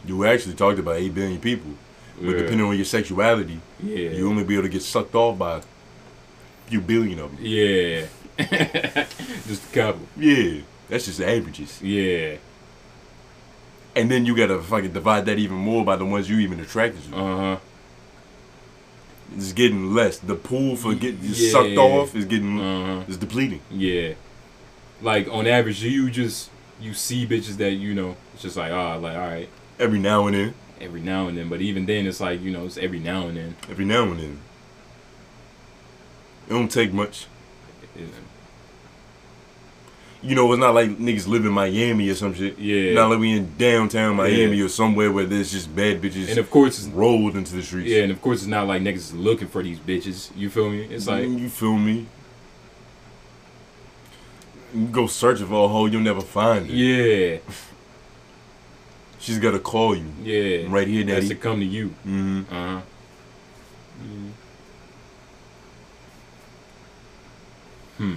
You 0.07 0.25
actually 0.25 0.55
talked 0.55 0.79
about 0.79 0.97
eight 0.97 1.15
billion 1.15 1.41
people. 1.41 1.73
But 2.21 2.31
Yeah. 2.31 2.39
depending 2.39 2.67
on 2.67 2.77
your 2.77 2.85
sexuality, 2.85 3.61
Yeah. 3.83 4.11
you 4.11 4.29
only 4.29 4.45
be 4.45 4.55
able 4.55 4.65
to 4.65 4.69
get 4.69 4.83
sucked 4.83 5.15
off 5.15 5.39
by 5.39 5.57
a 5.59 5.63
few 6.69 6.81
billion 6.81 7.19
of 7.19 7.31
them. 7.37 7.45
Yeah. 7.45 8.07
Just 9.47 9.71
a 9.71 9.75
couple. 9.75 10.07
Yeah, 10.17 10.61
that's 10.89 11.07
just 11.07 11.19
the 11.19 11.29
averages. 11.29 11.81
Yeah. 11.81 12.37
And 13.95 14.11
then 14.11 14.27
you 14.27 14.37
gotta 14.37 14.61
fucking 14.61 14.93
divide 14.93 15.27
that 15.27 15.39
even 15.39 15.57
more 15.57 15.85
by 15.85 15.95
the 15.97 16.05
ones 16.05 16.29
you 16.29 16.39
even 16.41 16.59
attracted 16.59 17.05
to. 17.13 17.17
Uh 17.17 17.37
huh. 17.37 17.57
It's 19.37 19.53
getting 19.53 19.95
less. 19.95 20.19
The 20.19 20.35
pool 20.35 20.75
for 20.77 20.95
getting 20.95 21.21
Yeah. 21.23 21.51
sucked 21.51 21.77
off 21.77 22.15
is 22.17 22.25
getting 22.25 22.61
Uh 22.61 22.87
huh. 22.87 23.03
is 23.09 23.17
depleting. 23.17 23.61
Yeah. 23.71 24.15
Like 25.03 25.29
on 25.29 25.47
average, 25.47 25.83
you 25.83 26.11
just 26.11 26.51
you 26.81 26.95
see 26.95 27.27
bitches 27.27 27.57
that 27.59 27.73
you 27.73 27.95
know. 27.95 28.17
It's 28.35 28.43
just 28.43 28.57
like 28.57 28.73
ah, 28.73 28.97
like 28.97 29.15
all 29.17 29.21
right, 29.29 29.49
Every 29.79 29.99
now 29.99 30.27
and 30.27 30.35
then. 30.37 30.55
every 30.81 31.01
now 31.01 31.29
and 31.29 31.37
then. 31.39 31.49
But 31.49 31.61
even 31.61 31.87
then, 31.87 32.07
it's 32.07 32.21
like 32.21 32.41
you 32.43 32.51
know, 32.51 32.67
it's 32.67 32.79
every 32.79 33.01
now 33.01 33.27
and 33.29 33.37
then. 33.37 33.57
Every 33.71 33.85
now 33.85 34.05
and 34.05 34.19
then. 34.21 34.39
It 36.49 36.51
don't 36.51 36.71
take 36.71 36.93
much. 36.93 37.27
It- 37.97 38.09
You 40.23 40.35
know, 40.35 40.51
it's 40.55 40.59
not 40.61 40.75
like 40.75 40.89
niggas 40.99 41.27
live 41.29 41.45
in 41.45 41.53
Miami 41.53 42.09
or 42.09 42.15
some 42.15 42.33
shit. 42.33 42.59
Yeah. 42.59 42.95
Not 42.95 43.11
like 43.11 43.19
we 43.19 43.37
in 43.37 43.55
downtown 43.59 44.17
Miami 44.17 44.57
Yeah. 44.57 44.65
or 44.65 44.69
somewhere 44.69 45.13
where 45.13 45.27
there's 45.27 45.53
just 45.53 45.77
bad 45.77 46.01
bitches 46.01 46.31
And 46.31 46.39
of 46.39 46.51
course, 46.51 46.79
it's, 46.79 46.89
rolled 46.89 47.37
into 47.37 47.55
the 47.55 47.63
streets. 47.63 47.91
yeah, 47.91 48.05
and 48.05 48.11
of 48.11 48.23
course, 48.23 48.39
it's 48.39 48.47
not 48.47 48.67
like 48.67 48.81
niggas 48.81 49.13
looking 49.15 49.49
for 49.49 49.63
these 49.63 49.79
bitches. 49.79 50.31
You 50.35 50.49
feel 50.49 50.71
me? 50.71 50.85
It's 50.85 51.07
like 51.07 51.29
you 51.29 51.51
feel 51.51 51.77
me? 51.77 52.07
You 54.75 54.87
go 54.89 55.07
searching 55.07 55.47
for 55.47 55.65
a 55.67 55.69
hoe, 55.69 55.87
you'll 55.87 56.01
never 56.03 56.21
find 56.21 56.67
her. 56.69 56.73
yeah, 56.75 57.39
She's 59.21 59.39
gotta 59.39 59.59
call 59.61 59.95
you. 59.97 60.05
yeah. 60.23 60.67
Right 60.69 60.87
here, 60.89 61.03
daddy. 61.05 61.21
Has 61.21 61.29
to 61.29 61.35
come 61.37 61.61
to 61.61 61.65
you. 61.67 61.89
Mm-hmm. 62.07 62.43
Uh 62.55 62.81
huh. 62.81 62.81
Hmm. 67.99 68.17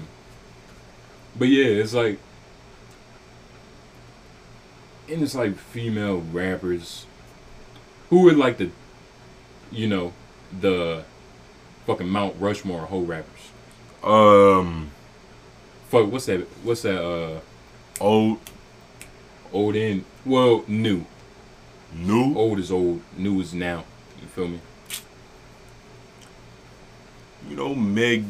But 1.37 1.47
yeah, 1.49 1.65
it's 1.81 1.93
like, 1.93 2.17
and 5.09 5.21
it's 5.21 5.35
like 5.35 5.55
female 5.57 6.23
rappers 6.31 7.05
who 8.09 8.27
are 8.27 8.33
like 8.33 8.57
the, 8.57 8.71
you 9.71 9.87
know, 9.87 10.13
the 10.59 11.03
fucking 11.85 12.09
Mount 12.09 12.35
Rushmore 12.39 12.87
hoe 12.87 13.01
rappers. 13.01 13.51
Um, 14.03 14.91
Fuck, 15.89 16.11
what's 16.11 16.25
that? 16.25 16.41
What's 16.63 16.81
that? 16.81 17.01
Uh, 17.03 17.39
old, 18.01 18.39
old 19.53 19.75
and 19.75 20.03
well, 20.25 20.63
new. 20.67 21.05
new. 21.95 22.35
Old 22.35 22.59
is 22.59 22.71
old, 22.71 23.01
new 23.17 23.39
is 23.39 23.53
now. 23.53 23.85
You 24.21 24.27
feel 24.27 24.47
me? 24.49 24.59
You 27.49 27.55
know, 27.55 27.73
Meg, 27.73 28.25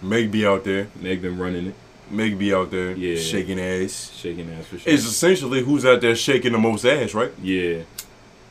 Meg 0.00 0.30
be 0.30 0.46
out 0.46 0.64
there. 0.64 0.88
Meg 1.00 1.20
been 1.22 1.36
running 1.38 1.66
it, 1.68 1.74
Meg 2.10 2.38
be 2.38 2.54
out 2.54 2.70
there 2.70 2.92
Yeah. 2.92 3.16
shaking 3.20 3.58
ass. 3.60 4.12
shaking 4.16 4.48
ass 4.52 4.66
for 4.66 4.78
sure. 4.78 4.92
It's 4.92 5.04
essentially 5.04 5.62
who's 5.64 5.84
out 5.84 6.00
there 6.00 6.14
shaking 6.14 6.52
the 6.52 6.58
most 6.58 6.84
ass, 6.84 7.14
right? 7.14 7.32
yeah. 7.42 7.80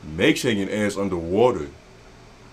Meg 0.04 0.36
shaking 0.36 0.70
ass 0.70 0.96
underwater. 0.96 1.68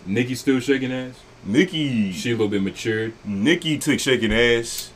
Nikki 0.06 0.36
still 0.36 0.60
shaking 0.60 0.92
ass. 0.92 1.16
Nikki, 1.44 2.12
She 2.12 2.30
a 2.30 2.34
little 2.34 2.48
bit 2.48 2.64
matured. 2.64 3.14
Nikki 3.24 3.78
took 3.78 4.00
shaking 4.00 4.34
ass. 4.34 4.90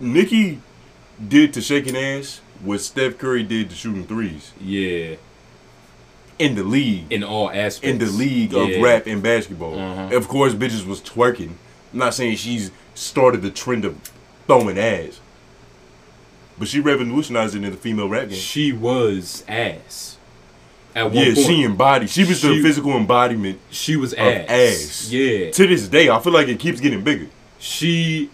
Nikki 0.00 0.60
did 1.28 1.52
to 1.54 1.60
shaking 1.60 1.96
ass 1.96 2.40
what 2.62 2.80
Steph 2.80 3.18
Curry 3.18 3.42
did 3.42 3.70
to 3.70 3.76
shooting 3.76 4.06
threes 4.06 4.52
Yeah. 4.60 5.16
in 6.38 6.54
the 6.54 6.62
league. 6.62 7.04
In 7.10 7.22
all 7.24 7.50
aspects. 7.50 7.80
in 7.82 7.98
the 7.98 8.06
league 8.06 8.52
Yeah. 8.52 8.62
of 8.76 8.82
rap 8.82 9.06
and 9.06 9.22
basketball. 9.22 9.78
Uh-huh. 9.78 10.16
Of 10.16 10.28
course, 10.28 10.52
bitches 10.54 10.86
was 10.86 11.00
twerking. 11.00 11.52
I'm 11.92 11.98
not 12.00 12.14
saying 12.14 12.36
she's 12.36 12.70
started 12.94 13.42
the 13.42 13.50
trend 13.50 13.84
of 13.84 13.96
throwing 14.46 14.78
ass, 14.78 15.20
but 16.58 16.68
she 16.68 16.80
revolutionized 16.80 17.54
it 17.54 17.64
in 17.64 17.70
the 17.70 17.76
female 17.76 18.08
rap 18.08 18.28
game. 18.28 18.38
She 18.38 18.72
was 18.72 19.44
ass. 19.48 20.16
At 20.94 21.06
one 21.12 21.14
Yeah, 21.14 21.34
point. 21.34 21.46
she 21.46 21.62
embodied. 21.62 22.08
She 22.10 22.24
was 22.24 22.40
the 22.40 22.62
physical 22.62 22.96
embodiment 22.96 23.58
she 23.70 23.96
was 23.96 24.14
ass. 24.14 24.46
ass. 24.48 25.08
Yeah. 25.10 25.50
To 25.50 25.66
this 25.66 25.88
day, 25.88 26.08
I 26.08 26.18
feel 26.20 26.32
like 26.32 26.48
it 26.48 26.58
keeps 26.58 26.80
getting 26.80 27.02
bigger. 27.02 27.26
She 27.58 28.30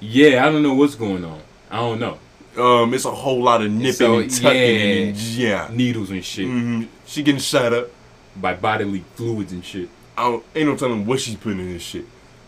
yeah, 0.00 0.46
I 0.46 0.50
don't 0.50 0.62
know 0.62 0.74
what's 0.74 0.94
going 0.94 1.24
on. 1.24 1.40
I 1.70 1.76
don't 1.76 1.98
know. 2.00 2.18
Um, 2.56 2.92
it's 2.94 3.04
a 3.04 3.10
whole 3.10 3.42
lot 3.42 3.62
of 3.62 3.70
nipping 3.70 3.92
So, 3.92 4.18
and 4.18 4.30
tucking 4.30 4.52
yeah. 4.56 5.06
and 5.06 5.16
yeah. 5.16 5.68
Needles 5.72 6.10
and 6.10 6.24
shit. 6.24 6.46
hmm 6.46 6.84
She 7.06 7.22
getting 7.22 7.40
shot 7.40 7.72
up. 7.72 7.88
By 8.36 8.54
bodily 8.54 9.04
fluids 9.14 9.52
and 9.52 9.64
shit. 9.64 9.88
I 10.16 10.22
don't, 10.24 10.44
ain't 10.54 10.68
no 10.68 10.76
telling 10.76 11.06
what 11.06 11.20
she's 11.20 11.36
putting 11.36 11.60
in 11.60 11.72
this 11.72 11.82
shit, 11.82 12.04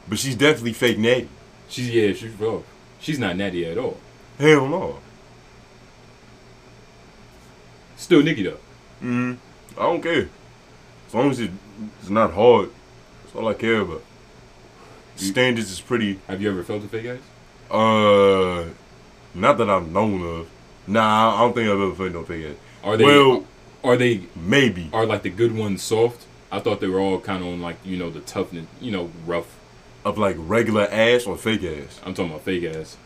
but 0.09 0.19
she's 0.19 0.35
definitely 0.37 0.73
fake 0.73 0.99
natty. 0.99 1.29
She's 1.69 1.91
yeah, 1.91 2.13
she's 2.13 2.33
rough. 2.33 2.63
She's 3.01 3.19
not 3.19 3.37
natty 3.37 3.65
at 3.67 3.79
all. 3.79 3.97
Hell 4.39 4.67
no. 4.69 4.99
Still 7.97 8.23
Nikki 8.23 8.43
though. 8.45 8.59
Mm, 9.03 9.37
I 9.77 9.83
don't 9.83 10.03
care. 10.03 10.29
As 11.09 11.15
long 11.15 11.31
as 11.31 11.41
it, 11.41 11.51
it's 12.01 12.11
not 12.11 12.33
hard. 12.33 12.71
That's 13.25 13.37
all 13.37 13.49
I 13.49 13.55
care 13.55 13.81
about. 13.81 14.03
Standards 15.17 15.71
is 15.71 15.81
pretty. 15.81 16.19
Have 16.29 16.41
you 16.41 16.51
ever 16.51 16.63
felt 16.63 16.85
a 16.85 16.89
fake 16.89 17.07
ass? 17.07 17.19
Uh, 17.71 18.65
not 19.35 19.59
that 19.59 19.71
I'm 19.71 19.93
known 19.93 20.23
of. 20.23 20.49
Nah, 20.87 21.37
I 21.37 21.39
don't 21.41 21.55
think 21.55 21.69
I've 21.69 21.81
ever 21.81 21.95
felt 21.95 22.13
no 22.13 22.25
fake 22.25 22.47
ass. 22.47 22.57
Are 22.83 22.97
they 22.97 23.05
Well- 23.05 23.45
are 23.85 23.97
they 23.97 24.23
Maybe. 24.35 24.91
are 24.93 25.07
like 25.07 25.23
the 25.23 25.31
good 25.31 25.57
ones 25.57 25.83
soft? 25.83 26.27
I 26.53 26.59
thought 26.59 26.81
they 26.81 26.89
were 26.89 26.99
all 26.99 27.21
kind 27.21 27.43
of 27.43 27.49
on 27.49 27.61
like, 27.61 27.77
you 27.85 27.97
know, 27.97 28.11
the 28.11 28.21
toughness, 28.21 28.67
you 28.81 28.91
know, 28.91 29.11
rough. 29.27 29.47
Of 30.05 30.19
like 30.19 30.35
regular 30.39 30.89
ass 30.91 31.27
or 31.27 31.37
fake 31.37 31.63
ass. 31.63 32.01
I'm 32.05 32.15
talking 32.15 32.31
about 32.33 32.43
fake 32.45 32.65
ass. 32.65 32.97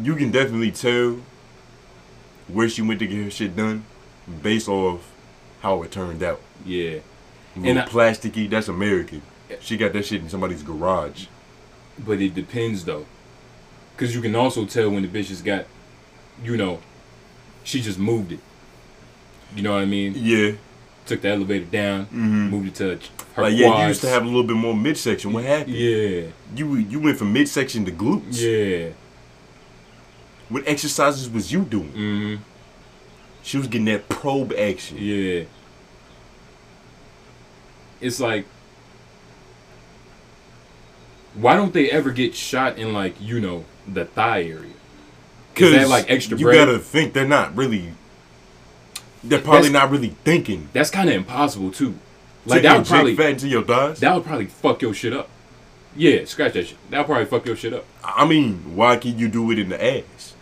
You 0.00 0.14
can 0.16 0.30
definitely 0.30 0.70
tell 0.70 1.18
where 2.48 2.68
she 2.68 2.82
went 2.82 3.00
to 3.00 3.06
get 3.06 3.22
her 3.24 3.30
shit 3.30 3.54
done 3.56 3.84
based 4.42 4.68
off 4.68 5.00
how 5.60 5.82
it 5.82 5.90
turned 5.90 6.22
out. 6.22 6.40
Yeah. 6.64 6.98
A 7.56 7.60
little 7.60 7.82
I- 7.82 7.86
plasticky, 7.86 8.48
that's 8.48 8.68
American. 8.68 9.22
She 9.60 9.76
got 9.76 9.92
that 9.92 10.04
shit 10.06 10.20
in 10.22 10.28
somebody's 10.28 10.62
garage. 10.62 11.26
But 12.06 12.20
it 12.20 12.34
depends 12.34 12.84
though. 12.84 13.06
Cause 13.96 14.14
you 14.14 14.20
can 14.22 14.34
also 14.36 14.64
tell 14.64 14.90
when 14.90 15.02
the 15.02 15.08
bitch 15.08 15.28
has 15.28 15.42
got, 15.42 15.66
you 16.44 16.56
know, 16.56 16.78
she 17.64 17.80
just 17.80 17.98
moved 17.98 18.32
it. 18.32 18.40
You 19.56 19.62
know 19.62 19.72
what 19.72 19.82
I 19.82 19.86
mean? 19.86 20.14
Yeah. 20.16 20.52
Took 21.06 21.22
the 21.22 21.30
elevator 21.30 21.64
down, 21.64 22.06
Mhm. 22.06 22.50
moved 22.50 22.68
it 22.68 22.74
to 22.76 22.98
her 23.34 23.42
Like, 23.42 23.56
yeah, 23.56 23.82
you 23.82 23.88
used 23.88 24.02
to 24.02 24.08
have 24.08 24.22
a 24.22 24.26
little 24.26 24.44
bit 24.44 24.56
more 24.56 24.74
midsection. 24.76 25.32
What 25.32 25.44
happened? 25.44 25.74
Yeah, 25.74 26.22
You 26.54 26.76
you 26.76 27.00
went 27.00 27.18
from 27.18 27.32
midsection 27.32 27.84
to 27.86 27.90
glutes. 27.92 28.38
yeah. 28.40 28.90
What 30.48 30.62
exercises 30.66 31.28
was 31.28 31.50
you 31.52 31.62
doing? 31.62 31.88
hmm 31.92 32.34
She 33.42 33.56
was 33.56 33.66
getting 33.66 33.86
that 33.86 34.08
probe 34.08 34.52
action. 34.52 34.98
Yeah. 35.00 35.44
It's 38.00 38.20
like, 38.20 38.44
why 41.40 41.54
don't 41.56 41.72
they 41.72 41.90
ever 41.90 42.10
get 42.10 42.34
shot 42.34 42.78
in 42.78 42.92
like 42.92 43.20
you 43.20 43.40
know 43.40 43.64
the 43.86 44.04
thigh 44.04 44.42
area? 44.42 44.72
Because 45.54 45.72
that 45.72 45.88
like 45.88 46.10
extra 46.10 46.38
You 46.38 46.46
bread? 46.46 46.66
gotta 46.66 46.78
think 46.78 47.12
they're 47.12 47.26
not 47.28 47.56
really. 47.56 47.92
They're 49.24 49.40
probably 49.40 49.68
That's- 49.68 49.82
not 49.84 49.90
really 49.90 50.14
thinking. 50.24 50.68
That's 50.72 50.90
kind 50.90 51.08
of 51.08 51.16
impossible 51.16 51.70
too. 51.72 51.94
Like 52.46 52.62
that 52.62 52.78
would 52.78 52.86
probably 52.86 53.16
fat 53.16 53.30
into 53.30 53.48
your 53.48 53.62
thighs. 53.64 54.00
that 54.00 54.14
would 54.14 54.24
probably 54.24 54.46
fuck 54.46 54.80
your 54.82 54.94
shit 54.94 55.12
up. 55.12 55.28
Yeah, 55.96 56.24
scratch 56.24 56.52
that 56.52 56.66
shit. 56.68 56.78
That 56.90 56.98
would 56.98 57.06
probably 57.06 57.24
fuck 57.26 57.44
your 57.44 57.56
shit 57.56 57.72
up 57.74 57.84
I 58.04 58.24
mean, 58.26 58.76
why 58.76 58.96
can 58.96 59.18
you 59.18 59.28
do 59.28 59.50
it 59.50 59.58
in 59.58 59.68
the 59.68 59.84
ass? 59.84 60.34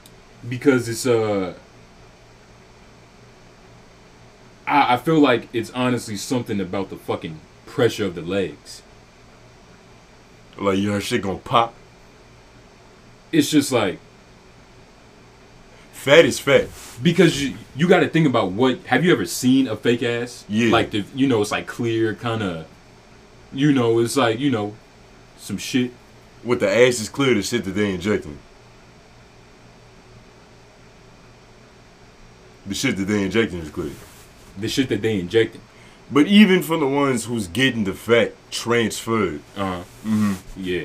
because 0.48 0.88
it's 0.88 1.06
uh. 1.06 1.54
I, 4.66 4.94
I 4.94 4.96
feel 4.98 5.18
like 5.20 5.48
it's 5.52 5.70
honestly 5.70 6.16
something 6.16 6.60
about 6.60 6.90
the 6.90 6.96
fucking 6.96 7.40
pressure 7.66 8.04
of 8.04 8.14
the 8.14 8.22
legs. 8.22 8.82
Like 10.58 10.78
your 10.78 11.00
shit 11.00 11.22
gonna 11.22 11.38
pop. 11.38 11.74
It's 13.32 13.50
just 13.50 13.72
like 13.72 13.98
Fat 15.92 16.24
is 16.24 16.38
fat. 16.38 16.68
because 17.02 17.42
you 17.42 17.54
you 17.74 17.88
got 17.88 17.98
to 18.00 18.08
think 18.08 18.28
about 18.28 18.52
what 18.52 18.78
have 18.86 19.04
you 19.04 19.12
ever 19.12 19.26
seen 19.26 19.66
a 19.66 19.76
fake 19.76 20.02
ass? 20.04 20.44
Yeah. 20.48 20.70
Like 20.70 20.92
the 20.92 21.04
you 21.14 21.26
know 21.26 21.42
it's 21.42 21.50
like 21.50 21.66
clear 21.66 22.14
kind 22.14 22.42
of 22.42 22.66
You 23.52 23.72
know, 23.72 23.98
it's 23.98 24.16
like 24.16 24.38
you 24.38 24.50
know, 24.50 24.76
some 25.36 25.58
shit. 25.58 25.90
With 26.44 26.60
the 26.60 26.68
ass 26.70 27.00
is 27.00 27.08
clear, 27.08 27.34
the 27.34 27.42
shit 27.42 27.64
that 27.64 27.72
they 27.72 27.92
injecting. 27.92 28.38
The 32.66 32.74
shit 32.74 32.96
that 32.96 33.04
they 33.04 33.22
injecting 33.24 33.58
is 33.60 33.70
clear. 33.70 33.92
The 34.58 34.68
shit 34.68 34.88
that 34.88 35.02
they 35.02 35.18
injected. 35.20 35.60
But 36.10 36.26
even 36.28 36.62
for 36.62 36.76
the 36.78 36.86
ones 36.86 37.24
who's 37.24 37.48
getting 37.48 37.84
the 37.84 37.92
fat 37.94 38.32
transferred, 38.50 39.40
Uh 39.56 39.64
huh. 39.64 39.84
mm-hmm. 40.04 40.34
Yeah. 40.56 40.84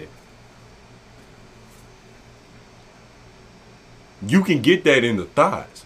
you 4.26 4.44
can 4.44 4.62
get 4.62 4.84
that 4.84 5.04
in 5.04 5.18
the 5.18 5.26
thighs. 5.26 5.86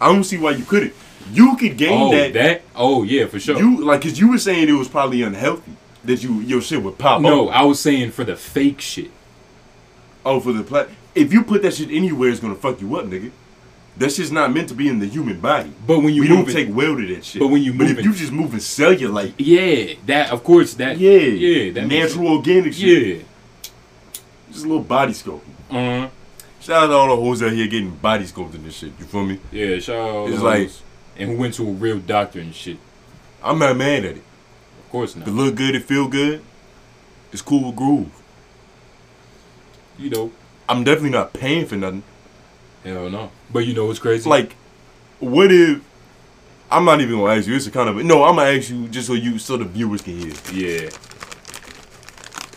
I 0.00 0.12
don't 0.12 0.24
see 0.24 0.38
why 0.38 0.52
you 0.52 0.64
couldn't. 0.64 0.94
You 1.32 1.56
could 1.56 1.76
gain 1.76 2.00
Oh, 2.00 2.10
that. 2.12 2.32
that. 2.34 2.62
Oh, 2.74 3.02
yeah, 3.02 3.26
for 3.26 3.38
sure. 3.40 3.58
You 3.58 3.82
like, 3.84 4.02
cause 4.02 4.18
you 4.18 4.30
were 4.30 4.38
saying 4.38 4.68
it 4.68 4.72
was 4.72 4.88
probably 4.88 5.22
unhealthy 5.22 5.72
that 6.04 6.22
you 6.22 6.40
your 6.40 6.60
shit 6.60 6.82
would 6.82 6.98
pop. 6.98 7.20
no, 7.22 7.48
up. 7.48 7.56
I 7.56 7.64
was 7.64 7.80
saying 7.80 8.10
for 8.12 8.24
the 8.24 8.36
fake 8.36 8.80
shit. 8.80 9.10
Oh, 10.24 10.40
for 10.40 10.52
the 10.52 10.62
plat. 10.62 10.88
If 11.14 11.32
you 11.32 11.42
put 11.44 11.62
that 11.62 11.74
shit 11.74 11.90
anywhere, 11.90 12.30
it's 12.30 12.40
gonna 12.40 12.54
fuck 12.54 12.80
you 12.80 12.96
up, 12.96 13.06
nigga. 13.06 13.30
That 13.96 14.10
shit's 14.10 14.32
not 14.32 14.52
meant 14.52 14.68
to 14.70 14.74
be 14.74 14.88
in 14.88 14.98
the 14.98 15.06
human 15.06 15.38
body. 15.40 15.72
But 15.86 16.00
when 16.00 16.12
you 16.14 16.22
we 16.22 16.28
move 16.28 16.46
don't 16.46 16.50
it- 16.50 16.52
take 16.66 16.74
well 16.74 16.96
to 16.96 17.14
that 17.14 17.24
shit. 17.24 17.40
But 17.40 17.46
when 17.48 17.62
you 17.62 17.72
move, 17.72 17.78
but 17.78 17.84
if 17.90 17.96
moving- 17.98 18.04
you 18.12 18.18
just 18.18 18.32
moving 18.32 18.58
cellulite, 18.58 19.34
Yeah, 19.38 19.94
that 20.06 20.30
of 20.32 20.42
course 20.42 20.74
that. 20.74 20.98
yeah, 20.98 21.10
yeah, 21.18 21.72
that 21.72 21.86
natural 21.86 22.26
organic 22.28 22.72
shit, 22.74 23.16
Yeah. 23.18 23.22
just 24.50 24.64
a 24.64 24.68
little 24.68 24.82
body 24.82 25.12
scope. 25.12 25.44
Uh 25.70 25.74
huh. 25.74 26.08
Shout 26.60 26.84
out 26.84 26.86
to 26.88 26.92
all 26.94 27.08
the 27.08 27.22
hoes 27.22 27.42
out 27.42 27.52
here 27.52 27.66
getting 27.68 27.90
body 27.90 28.24
scoped 28.24 28.54
and 28.54 28.72
shit. 28.72 28.92
You 28.98 29.04
feel 29.04 29.24
me? 29.26 29.38
Yeah. 29.52 29.78
Shout 29.78 29.96
out. 30.08 30.28
It's 30.30 30.42
like- 30.42 30.70
and 31.16 31.30
who 31.30 31.36
went 31.36 31.54
to 31.54 31.68
a 31.68 31.70
real 31.72 31.98
doctor 31.98 32.40
and 32.40 32.52
shit. 32.54 32.78
I'm 33.44 33.58
not 33.60 33.76
mad 33.76 34.04
at 34.04 34.16
it. 34.16 34.22
Of 34.84 34.90
course 34.90 35.14
not. 35.14 35.28
It 35.28 35.30
look 35.30 35.54
good, 35.54 35.74
it 35.76 35.84
feel 35.84 36.08
good. 36.08 36.40
It's 37.32 37.42
cool 37.42 37.66
with 37.66 37.76
groove. 37.76 38.08
You 39.98 40.10
know. 40.10 40.32
I'm 40.68 40.82
definitely 40.82 41.10
not 41.10 41.32
paying 41.32 41.66
for 41.66 41.76
nothing. 41.76 42.02
Hell 42.84 43.08
no. 43.08 43.32
But 43.50 43.60
you 43.60 43.74
know 43.74 43.86
what's 43.86 43.98
crazy? 43.98 44.28
Like, 44.28 44.54
what 45.18 45.50
if? 45.50 45.82
I'm 46.70 46.84
not 46.84 47.00
even 47.00 47.16
gonna 47.16 47.34
ask 47.34 47.46
you. 47.46 47.54
It's 47.54 47.66
a 47.66 47.70
kind 47.70 47.88
of 47.88 47.96
no. 48.04 48.24
I'm 48.24 48.36
gonna 48.36 48.50
ask 48.50 48.70
you 48.70 48.88
just 48.88 49.06
so 49.06 49.14
you 49.14 49.38
so 49.38 49.56
the 49.56 49.64
viewers 49.64 50.02
can 50.02 50.18
hear. 50.18 50.34
Yeah. 50.52 50.90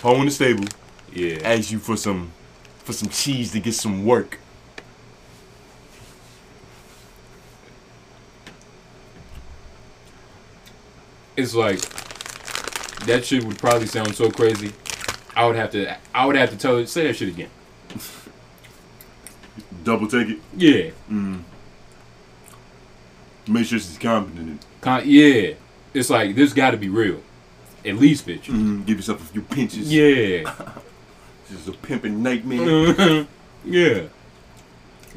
Home 0.04 0.20
in 0.20 0.26
the 0.26 0.32
stable. 0.32 0.66
Yeah. 1.14 1.40
Ask 1.44 1.72
you 1.72 1.80
for 1.80 1.96
some, 1.96 2.32
for 2.80 2.94
some 2.94 3.10
cheese 3.10 3.52
to 3.54 3.60
get 3.60 3.74
some 3.74 4.06
work. 4.06 4.40
It's 11.38 11.54
like 11.54 11.80
that 13.06 13.24
shit 13.24 13.44
would 13.44 13.60
probably 13.60 13.88
sound 13.88 14.16
so 14.16 14.30
crazy. 14.30 14.74
I 15.36 15.46
would 15.46 15.56
have 15.56 15.72
to. 15.72 15.96
I 16.14 16.26
would 16.26 16.36
have 16.36 16.50
to 16.50 16.58
tell. 16.58 16.86
Say 16.86 17.08
that 17.08 17.16
shit 17.16 17.30
again. 17.30 17.50
Double 19.88 20.06
take 20.06 20.28
it. 20.28 20.40
Yeah. 20.58 20.92
Mm. 21.10 21.44
Make 23.48 23.66
sure 23.68 23.80
she's 23.80 23.98
confident 23.98 24.50
in. 24.50 24.60
Con- 24.82 25.04
yeah. 25.06 25.54
It's 25.94 26.10
like 26.10 26.36
this 26.36 26.52
got 26.52 26.72
to 26.72 26.78
be 26.78 26.90
real. 26.90 27.22
At 27.86 27.96
least, 27.96 28.28
bitch. 28.28 28.48
Mm, 28.48 28.86
give 28.86 28.98
yourself 28.98 29.22
a 29.22 29.32
few 29.32 29.42
pinches. 29.42 29.92
Yeah. 29.92 30.54
This 31.50 31.62
is 31.62 31.70
a 31.70 31.72
pimping 31.72 32.22
nightmare. 32.22 33.26
yeah. 33.64 34.02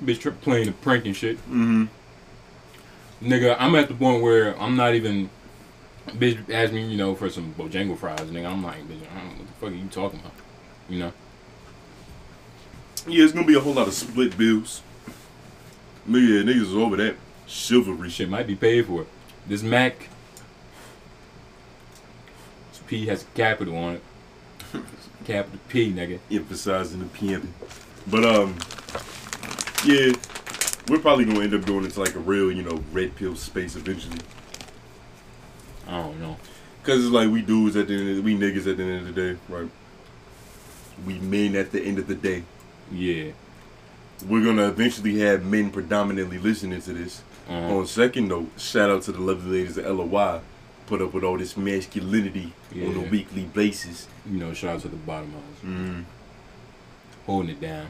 Bitch 0.00 0.40
playing 0.40 0.66
the 0.66 0.72
prank 0.72 1.04
and 1.04 1.16
shit. 1.16 1.38
Mm-hmm. 1.38 1.86
Nigga, 3.20 3.56
I'm 3.58 3.74
at 3.74 3.88
the 3.88 3.94
point 3.94 4.22
where 4.22 4.56
I'm 4.56 4.76
not 4.76 4.94
even. 4.94 5.28
Bitch 6.06 6.48
asked 6.48 6.72
me, 6.72 6.86
you 6.86 6.96
know, 6.96 7.16
for 7.16 7.28
some 7.30 7.52
Bojangle 7.54 7.98
fries, 7.98 8.20
nigga. 8.20 8.46
I'm 8.48 8.62
like, 8.62 8.86
bitch, 8.88 9.02
I 9.12 9.18
don't 9.18 9.30
know 9.30 9.38
what 9.38 9.46
the 9.48 9.52
fuck 9.54 9.70
are 9.70 9.74
you 9.74 9.88
talking 9.88 10.20
about? 10.20 10.32
You 10.88 10.98
know? 11.00 11.12
Yeah, 13.06 13.24
it's 13.24 13.32
gonna 13.32 13.46
be 13.46 13.54
a 13.54 13.60
whole 13.60 13.74
lot 13.74 13.88
of 13.88 13.94
split 13.94 14.36
bills. 14.36 14.82
Nigga, 16.08 16.44
niggas 16.44 16.62
is 16.62 16.74
over 16.74 16.96
that 16.96 17.16
chivalry 17.46 18.10
shit. 18.10 18.28
Might 18.28 18.46
be 18.46 18.56
paid 18.56 18.86
for. 18.86 19.02
it. 19.02 19.08
This 19.46 19.62
Mac. 19.62 20.08
This 22.70 22.80
P 22.86 23.06
has 23.06 23.22
a 23.22 23.26
capital 23.26 23.76
on 23.76 23.94
it. 23.94 24.02
capital 25.24 25.60
P, 25.68 25.92
nigga. 25.92 26.18
Emphasizing 26.30 27.00
the 27.00 27.06
pimping. 27.06 27.54
But 28.06 28.24
um, 28.24 28.56
yeah, 29.84 30.12
we're 30.88 30.98
probably 30.98 31.24
gonna 31.24 31.40
end 31.40 31.54
up 31.54 31.64
going 31.64 31.84
into 31.84 32.00
like 32.00 32.14
a 32.14 32.18
real, 32.18 32.52
you 32.52 32.62
know, 32.62 32.82
red 32.92 33.16
pill 33.16 33.34
space 33.34 33.76
eventually. 33.76 34.18
I 35.86 36.02
don't 36.02 36.20
know. 36.20 36.36
Cause 36.82 37.04
it's 37.04 37.12
like 37.12 37.30
we 37.30 37.42
dudes 37.42 37.76
at 37.76 37.88
the 37.88 37.94
end, 37.94 38.08
of 38.10 38.16
the, 38.16 38.22
we 38.22 38.36
niggas 38.36 38.70
at 38.70 38.76
the 38.76 38.82
end 38.82 39.06
of 39.06 39.14
the 39.14 39.34
day, 39.34 39.38
right? 39.48 39.70
We 41.06 41.18
men 41.18 41.56
at 41.56 41.72
the 41.72 41.82
end 41.82 41.98
of 41.98 42.06
the 42.06 42.14
day. 42.14 42.44
Yeah. 42.90 43.32
We're 44.26 44.44
gonna 44.44 44.68
eventually 44.68 45.18
have 45.20 45.44
men 45.44 45.70
predominantly 45.70 46.38
listening 46.38 46.82
to 46.82 46.92
this. 46.92 47.22
Uh-huh. 47.48 47.78
On 47.78 47.86
second 47.86 48.28
note, 48.28 48.50
shout 48.58 48.90
out 48.90 49.02
to 49.02 49.12
the 49.12 49.20
lovely 49.20 49.60
ladies 49.60 49.78
at 49.78 49.90
LOY. 49.90 50.40
Put 50.86 51.00
up 51.00 51.14
with 51.14 51.24
all 51.24 51.38
this 51.38 51.56
masculinity 51.56 52.52
on 52.74 52.96
a 52.96 53.08
weekly 53.08 53.44
basis. 53.44 54.08
You 54.28 54.38
know, 54.38 54.52
shout 54.52 54.76
out 54.76 54.82
to 54.82 54.88
the 54.88 54.96
bottom 54.96 55.32
house. 55.32 55.64
Mm. 55.64 56.04
Holding 57.26 57.50
it 57.50 57.60
down. 57.60 57.86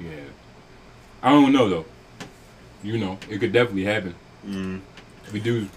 Yeah. 0.00 0.24
I 1.22 1.30
don't 1.30 1.52
know 1.52 1.68
though. 1.68 1.84
You 2.82 2.98
know, 2.98 3.18
it 3.30 3.38
could 3.38 3.52
definitely 3.52 3.84
happen. 3.84 4.14
Mm. 4.44 4.80
We 5.32 5.40
do. 5.40 5.68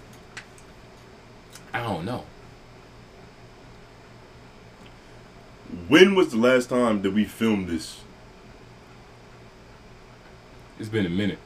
I 1.71 1.83
don't 1.83 2.03
know. 2.03 2.25
When 5.87 6.15
was 6.15 6.31
the 6.31 6.37
last 6.37 6.69
time 6.69 7.01
that 7.01 7.11
we 7.11 7.25
filmed 7.25 7.67
this? 7.67 8.01
It's 10.79 10.89
been 10.89 11.05
a 11.05 11.09
minute. 11.09 11.39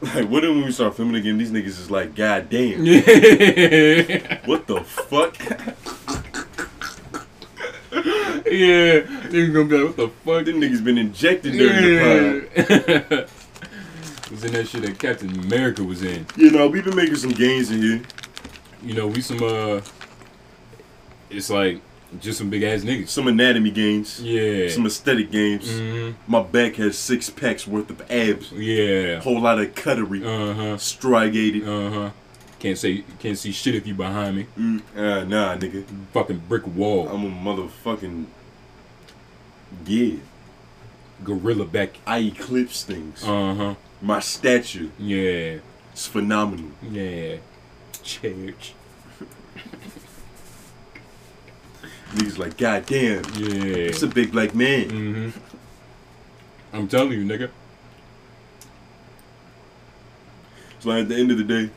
Like, 0.00 0.28
what 0.28 0.44
if 0.44 0.50
when 0.50 0.64
we 0.64 0.72
start 0.72 0.96
filming 0.96 1.16
again, 1.16 1.38
these 1.38 1.50
niggas 1.50 1.66
is 1.66 1.90
like, 1.90 2.14
God 2.14 2.50
damn, 2.50 2.80
what 4.44 4.66
the 4.66 4.84
fuck? 4.84 5.34
Yeah. 8.54 9.00
They're 9.30 9.48
gonna 9.48 9.64
be 9.64 9.78
like, 9.78 9.86
what 9.86 9.96
the 9.96 10.08
fuck? 10.08 10.44
Them 10.44 10.60
niggas 10.60 10.84
been 10.84 10.98
injected 10.98 11.52
during 11.52 11.74
the 11.82 12.48
pod. 13.10 14.30
Was 14.30 14.44
in 14.44 14.52
that 14.52 14.68
shit 14.68 14.82
that 14.82 14.98
Captain 14.98 15.30
America 15.40 15.82
was 15.82 16.02
in. 16.02 16.26
You 16.36 16.50
know, 16.50 16.68
we've 16.68 16.84
been 16.84 16.94
making 16.94 17.16
some 17.16 17.32
gains 17.32 17.70
in 17.70 17.82
here. 17.82 18.02
You 18.82 18.94
know, 18.94 19.06
we 19.06 19.22
some 19.22 19.42
uh 19.42 19.80
it's 21.30 21.50
like 21.50 21.80
just 22.20 22.38
some 22.38 22.50
big 22.50 22.62
ass 22.62 22.82
niggas. 22.82 23.08
Some 23.08 23.28
anatomy 23.28 23.70
gains. 23.70 24.20
Yeah. 24.20 24.68
Some 24.68 24.86
aesthetic 24.86 25.30
gains. 25.30 25.68
Mhm. 25.68 26.14
My 26.26 26.42
back 26.42 26.76
has 26.76 26.96
six 26.98 27.30
packs 27.30 27.66
worth 27.66 27.90
of 27.90 28.02
abs. 28.10 28.52
Yeah. 28.52 29.20
Whole 29.20 29.40
lot 29.40 29.58
of 29.58 29.74
cuttery. 29.74 30.24
Uh-huh. 30.24 30.76
Strigated. 30.78 31.66
Uh-huh. 31.68 32.10
Can't 32.58 32.78
say 32.78 33.04
can't 33.18 33.36
see 33.36 33.52
shit 33.52 33.74
if 33.74 33.86
you 33.86 33.94
behind 33.94 34.36
me. 34.36 34.46
Mm, 34.58 34.80
ah, 34.96 35.24
nah, 35.24 35.56
nigga. 35.56 35.84
Fucking 36.12 36.42
brick 36.48 36.66
wall. 36.66 37.08
I'm 37.08 37.24
a 37.24 37.30
motherfucking. 37.30 38.26
Yeah. 39.86 40.16
Gorilla 41.22 41.64
back. 41.64 41.98
I 42.06 42.18
eclipse 42.18 42.82
things. 42.82 43.22
Uh-huh. 43.24 43.74
My 44.00 44.20
stature 44.20 44.88
Yeah. 44.98 45.58
is 45.94 46.06
phenomenal. 46.06 46.70
Yeah. 46.90 47.36
Church. 48.02 48.74
Niggas 52.14 52.38
like, 52.38 52.56
God 52.56 52.86
damn, 52.86 53.24
Yeah. 53.34 53.90
it's 53.90 54.02
a 54.02 54.06
big 54.06 54.30
black 54.32 54.54
man. 54.54 54.88
Mm-hmm. 54.88 55.38
I'm 56.76 56.86
telling 56.88 57.12
you, 57.12 57.24
nigga. 57.24 57.50
So 60.80 60.90
at 60.92 61.08
the 61.08 61.16
end 61.16 61.30
of 61.32 61.38
the 61.38 61.44
day, 61.44 61.70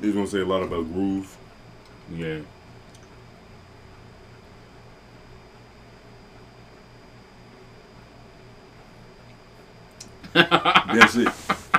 they're 0.00 0.12
gonna 0.12 0.26
say 0.26 0.40
a 0.40 0.44
lot 0.44 0.62
about 0.62 0.92
groove. 0.92 1.36
Yeah. 2.12 2.40
That's 10.32 11.16
it. 11.16 11.28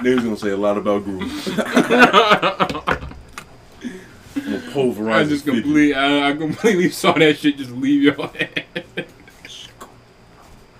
Niggas 0.01 0.23
gonna 0.23 0.38
say 0.38 0.49
a 0.49 0.57
lot 0.57 0.77
about 0.77 1.03
groove. 1.03 2.67
I 4.75 5.23
just 5.25 5.45
completely, 5.45 5.93
I, 5.93 6.29
I 6.29 6.34
completely 6.36 6.89
saw 6.89 7.13
that 7.13 7.38
shit 7.38 7.57
just 7.57 7.71
leave 7.71 8.01
your 8.03 8.27
head. 8.27 8.65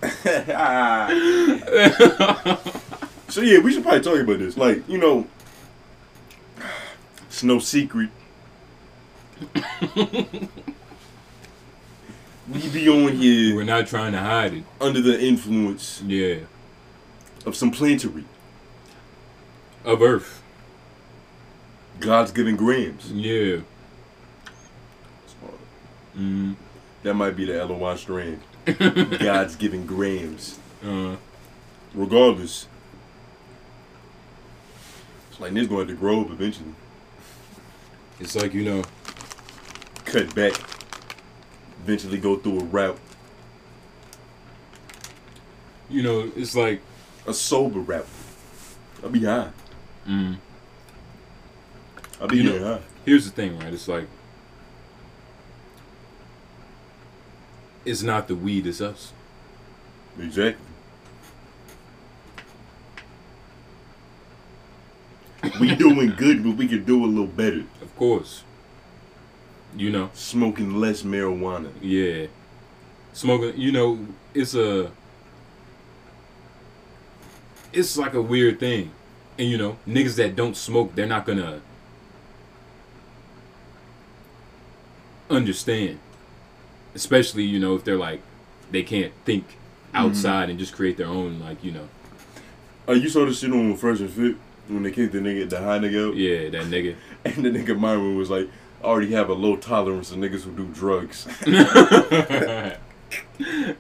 so 3.30 3.41
yeah, 3.41 3.60
we 3.60 3.71
should 3.73 3.84
probably 3.84 4.01
talk 4.01 4.19
about 4.19 4.39
this. 4.39 4.58
Like, 4.58 4.88
you 4.89 4.97
know, 4.97 5.27
it's 7.27 7.43
no 7.43 7.60
secret. 7.60 8.10
we 12.47 12.69
be 12.69 12.89
on 12.89 13.13
here. 13.15 13.56
We're 13.56 13.63
not 13.63 13.88
trying 13.88 14.12
to 14.13 14.19
hide 14.19 14.54
it. 14.54 14.63
under 14.80 15.01
the 15.01 15.19
influence 15.19 16.01
Yeah. 16.06 16.41
of 17.45 17.56
some 17.56 17.71
plantery. 17.71 18.25
Of 19.84 20.01
Earth. 20.01 20.41
God's 21.99 22.32
giving 22.32 22.56
grams. 22.56 23.12
Yeah. 23.12 23.62
Mm. 26.17 26.56
That 27.04 27.13
might 27.15 27.36
be 27.36 27.45
the 27.45 27.63
LOY 27.65 27.95
strand. 27.95 28.41
God's 29.19 29.56
giving 29.56 29.86
grams. 29.86 30.60
Uh, 30.86 31.15
Regardless, 31.93 32.67
it's 35.30 35.39
like 35.39 35.54
this 35.54 35.67
going 35.67 35.88
to 35.88 35.93
grow 35.93 36.21
up 36.21 36.30
eventually. 36.32 36.74
it's 38.19 38.36
like 38.36 38.54
you 38.54 38.63
know. 38.63 38.84
Cut 40.06 40.34
back. 40.36 40.54
Eventually 41.84 42.17
go 42.17 42.38
through 42.38 42.60
a 42.60 42.63
route. 42.63 43.00
You 45.89 46.04
know, 46.04 46.32
it's 46.36 46.56
like. 46.56 46.82
A 47.28 47.34
sober 47.34 47.80
route. 47.80 48.08
I'll 49.04 49.10
be 49.10 49.24
high. 49.26 49.50
Mm. 50.08 50.38
I'll 52.19 52.28
be 52.28 52.38
You 52.38 52.43
know- 52.60 52.65
high. 52.76 52.82
Here's 53.06 53.26
the 53.26 53.32
thing, 53.32 53.60
right? 53.60 53.74
It's 53.74 53.88
like. 53.88 54.08
It's 57.84 58.04
not 58.04 58.28
the 58.28 58.36
weed, 58.36 58.67
it's 58.67 58.82
us. 58.82 59.12
Exactly. 60.20 60.65
we 65.60 65.76
doing 65.76 66.13
good, 66.15 66.44
but 66.44 66.56
we 66.56 66.67
could 66.67 66.86
do 66.86 67.04
a 67.04 67.08
little 67.08 67.28
better. 67.28 67.63
Of 67.82 67.96
course. 67.96 68.44
You 69.76 69.89
know. 69.89 70.10
Smoking 70.13 70.76
less 70.76 71.04
marijuana. 71.04 71.72
Yeah. 71.82 72.28
Smoking, 73.13 73.60
you 73.60 73.72
know, 73.72 74.06
it's 74.34 74.54
a 74.54 74.91
it's 77.74 77.98
like 77.98 78.13
a 78.13 78.22
weird 78.22 78.60
thing. 78.60 78.91
And 79.38 79.50
you 79.50 79.58
know, 79.58 79.78
niggas 79.88 80.15
that 80.17 80.36
don't 80.36 80.56
smoke, 80.56 80.96
they're 80.96 81.08
not 81.08 81.26
gonna 81.26 81.62
understand. 85.30 86.00
Especially, 86.93 87.43
you 87.43 87.60
know, 87.60 87.75
if 87.75 87.84
they're 87.84 87.97
like 87.97 88.21
they 88.71 88.84
can't 88.84 89.13
think 89.25 89.45
mm-hmm. 89.45 89.97
outside 89.97 90.49
and 90.49 90.58
just 90.58 90.73
create 90.73 90.97
their 90.97 91.08
own 91.08 91.39
like, 91.39 91.63
you 91.63 91.71
know. 91.71 91.88
Oh, 92.88 92.93
you 92.93 93.10
saw 93.10 93.25
the 93.25 93.34
shit 93.34 93.51
on 93.51 93.75
Fresh 93.77 93.99
and 93.99 94.10
Fit 94.10 94.36
when 94.67 94.84
they 94.84 94.91
kicked 94.91 95.13
the 95.13 95.19
nigga, 95.19 95.49
the 95.49 95.60
high 95.60 95.80
nigga 95.80 96.10
out? 96.10 96.15
Yeah, 96.15 96.49
that 96.49 96.65
nigga. 96.65 96.95
And 97.23 97.45
the 97.45 97.51
nigga 97.51 97.77
Myron 97.77 98.17
was 98.17 98.32
like, 98.32 98.49
I 98.82 98.86
already 98.86 99.12
have 99.12 99.30
a 99.30 99.34
low 99.34 99.56
tolerance 99.56 100.12
of 100.12 100.17
niggas 100.17 100.41
who 100.41 100.51
do 100.51 100.65
drugs. 100.73 101.27
yeah. 101.45 102.77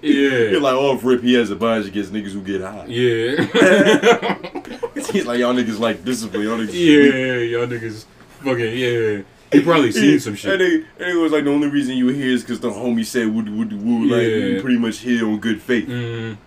You're 0.01 0.61
like, 0.61 0.75
oh, 0.75 0.91
off 0.91 1.03
rip, 1.03 1.23
he 1.23 1.33
has 1.33 1.49
a 1.49 1.55
bias 1.55 1.87
against 1.87 2.13
niggas 2.13 2.33
who 2.33 2.41
get 2.41 2.61
high. 2.61 2.85
Yeah. 2.85 3.35
He's 5.11 5.25
like, 5.25 5.39
y'all 5.39 5.55
niggas 5.55 5.79
like 5.79 6.05
discipline. 6.05 6.43
Y'all 6.43 6.59
niggas. 6.59 6.73
yeah, 6.73 7.57
y'all 7.57 7.67
niggas 7.67 8.05
fucking 8.43 8.77
yeah. 8.77 9.23
He 9.51 9.61
probably 9.61 9.91
seen 9.91 10.19
some 10.19 10.35
shit. 10.35 10.51
And 10.53 10.61
they, 10.61 10.75
and 11.05 11.17
it 11.17 11.21
was 11.21 11.31
like 11.33 11.43
the 11.43 11.49
only 11.51 11.67
reason 11.67 11.95
you 11.97 12.05
were 12.05 12.13
here 12.13 12.29
is 12.33 12.41
because 12.41 12.59
the 12.61 12.69
homie 12.71 13.05
said 13.05 13.27
would 13.33 13.49
would 13.49 13.73
woo 13.73 14.05
like 14.05 14.21
Yeah. 14.21 14.27
you 14.27 14.61
pretty 14.61 14.77
much 14.77 14.99
here 14.99 15.27
on 15.27 15.39
good 15.39 15.61
faith, 15.61 15.87
Mm, 15.89 16.37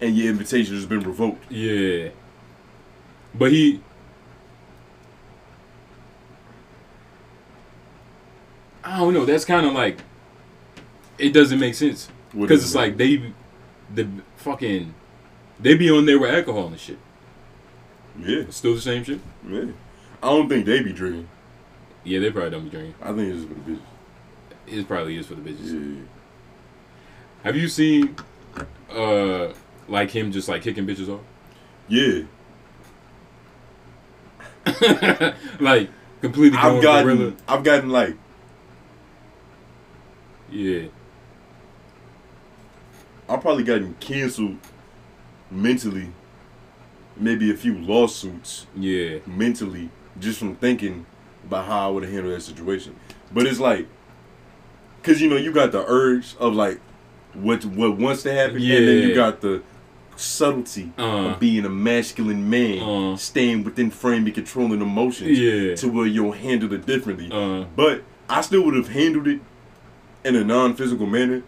and 0.00 0.16
your 0.16 0.28
invitation 0.30 0.74
has 0.76 0.86
been 0.86 1.00
revoked. 1.00 1.50
yeah. 1.50 2.10
But 3.34 3.50
he 3.50 3.80
I 8.82 8.98
don't 8.98 9.14
know, 9.14 9.24
that's 9.24 9.44
kinda 9.44 9.70
like 9.70 9.98
it 11.18 11.32
doesn't 11.32 11.58
make 11.58 11.74
sense. 11.74 12.08
Because 12.36 12.62
it's 12.64 12.74
it? 12.74 12.78
like 12.78 12.96
they 12.96 13.32
the 13.94 14.08
fucking 14.36 14.94
they 15.60 15.74
be 15.76 15.90
on 15.90 16.04
there 16.06 16.18
with 16.18 16.34
alcohol 16.34 16.66
and 16.68 16.78
shit. 16.78 16.98
yeah, 18.18 18.42
still 18.50 18.74
the 18.74 18.80
same 18.80 19.04
shit? 19.04 19.20
yeah. 19.48 19.64
I 20.22 20.28
don't 20.28 20.48
think 20.48 20.66
they 20.66 20.80
be 20.82 20.92
drinking. 20.92 21.28
Yeah, 22.04 22.20
they 22.20 22.30
probably 22.30 22.50
don't 22.50 22.64
be 22.64 22.70
drinking. 22.70 22.94
I 23.02 23.08
think 23.12 23.20
it's 23.34 23.38
just 23.44 23.48
for 23.48 23.54
the 23.54 23.60
bitches. 23.72 23.80
It 24.66 24.88
probably 24.88 25.16
is 25.16 25.26
for 25.26 25.34
the 25.34 25.42
bitches. 25.50 25.96
Yeah. 25.96 26.02
Have 27.42 27.56
you 27.56 27.68
seen 27.68 28.14
uh 28.92 29.52
like 29.88 30.10
him 30.10 30.32
just 30.32 30.48
like 30.48 30.62
kicking 30.62 30.86
bitches 30.86 31.08
off? 31.08 31.20
Yeah, 31.88 32.22
like 35.60 35.90
completely 36.20 36.58
I've 36.58 36.82
gotten, 36.82 37.16
gorilla. 37.16 37.32
I've 37.46 37.62
gotten 37.64 37.90
like, 37.90 38.16
Yeah. 40.50 40.84
I've 43.28 43.40
probably 43.40 43.64
gotten 43.64 43.94
canceled 44.00 44.56
mentally, 45.50 46.10
maybe 47.16 47.50
a 47.50 47.56
few 47.56 47.76
lawsuits 47.78 48.66
Yeah. 48.76 49.18
mentally 49.26 49.90
just 50.18 50.38
from 50.38 50.56
thinking 50.56 51.06
about 51.46 51.66
how 51.66 51.88
I 51.88 51.90
would 51.90 52.02
have 52.04 52.12
handled 52.12 52.34
that 52.34 52.40
situation. 52.42 52.94
But 53.32 53.46
it's 53.46 53.60
like, 53.60 53.86
cause 55.02 55.20
you 55.20 55.28
know 55.28 55.36
you 55.36 55.52
got 55.52 55.72
the 55.72 55.84
urge 55.86 56.34
of 56.38 56.54
like 56.54 56.80
what 57.34 57.64
what 57.64 57.96
wants 57.98 58.22
to 58.24 58.32
happen, 58.32 58.56
and 58.56 58.88
then 58.88 59.08
you 59.08 59.14
got 59.14 59.40
the 59.40 59.62
subtlety 60.16 60.92
Uh. 60.98 61.02
of 61.32 61.40
being 61.40 61.64
a 61.64 61.68
masculine 61.68 62.48
man, 62.48 62.80
Uh. 62.82 63.16
staying 63.16 63.64
within 63.64 63.90
frame 63.90 64.24
and 64.26 64.34
controlling 64.34 64.80
emotions, 64.80 65.38
Yeah. 65.38 65.74
to 65.76 65.88
where 65.88 66.06
you'll 66.06 66.32
handle 66.32 66.72
it 66.72 66.86
differently. 66.86 67.28
Uh, 67.32 67.64
But 67.76 68.02
I 68.28 68.40
still 68.40 68.62
would 68.64 68.74
have 68.76 68.88
handled 68.88 69.26
it 69.26 69.40
in 70.24 70.36
a 70.36 70.44
non-physical 70.44 71.06
manner. 71.06 71.42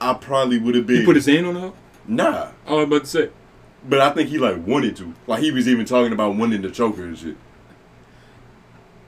I 0.00 0.14
probably 0.14 0.58
would 0.58 0.74
have 0.74 0.86
been 0.86 1.00
he 1.00 1.04
put 1.04 1.16
his 1.16 1.26
hand 1.26 1.46
on 1.46 1.54
her? 1.56 1.72
nah. 2.08 2.48
I 2.66 2.74
was 2.74 2.84
about 2.84 3.00
to 3.04 3.06
say. 3.10 3.28
But 3.88 4.00
I 4.00 4.10
think 4.10 4.28
he 4.28 4.38
like 4.38 4.66
wanted 4.66 4.96
to. 4.96 5.14
Like 5.26 5.40
he 5.42 5.50
was 5.52 5.66
even 5.68 5.86
talking 5.86 6.12
about 6.12 6.34
wanting 6.36 6.60
to 6.62 6.70
choke 6.70 6.96
her 6.98 7.04
and 7.04 7.16
shit. 7.16 7.36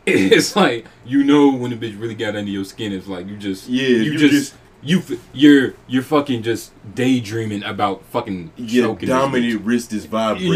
It's 0.07 0.57
like 0.57 0.87
you 1.07 1.23
know 1.25 1.53
when 1.55 1.71
the 1.71 1.77
bitch 1.77 2.01
really 2.01 2.15
got 2.15 2.35
under 2.37 2.51
your 2.51 2.65
skin. 2.65 2.93
It's 2.93 3.07
like 3.07 3.29
you 3.29 3.37
just 3.37 3.69
Yeah, 3.69 3.87
you, 3.89 4.13
you 4.13 4.19
just, 4.19 4.33
just- 4.33 4.55
you 4.85 5.01
you're 5.33 5.75
you're 5.87 6.03
fucking 6.03 6.43
just 6.43 6.73
daydreaming 6.97 7.63
about 7.63 8.05
fucking 8.07 8.51
Your 8.57 8.87
choking. 8.89 9.09
dominant 9.09 9.63
wrist 9.65 9.93
is 9.93 10.07
bitch. 10.07 10.11
vibrating. 10.11 10.53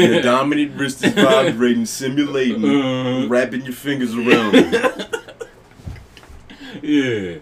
Your 0.00 0.12
Yeah. 0.14 0.20
dominant 0.20 0.78
wrist 0.78 1.04
is 1.04 1.12
vibrating, 1.12 1.86
simulating, 2.00 2.64
Uh. 2.64 3.26
wrapping 3.26 3.62
your 3.62 3.72
fingers 3.72 4.14
around 4.14 4.54
it. 4.54 5.14
yeah. 6.82 7.38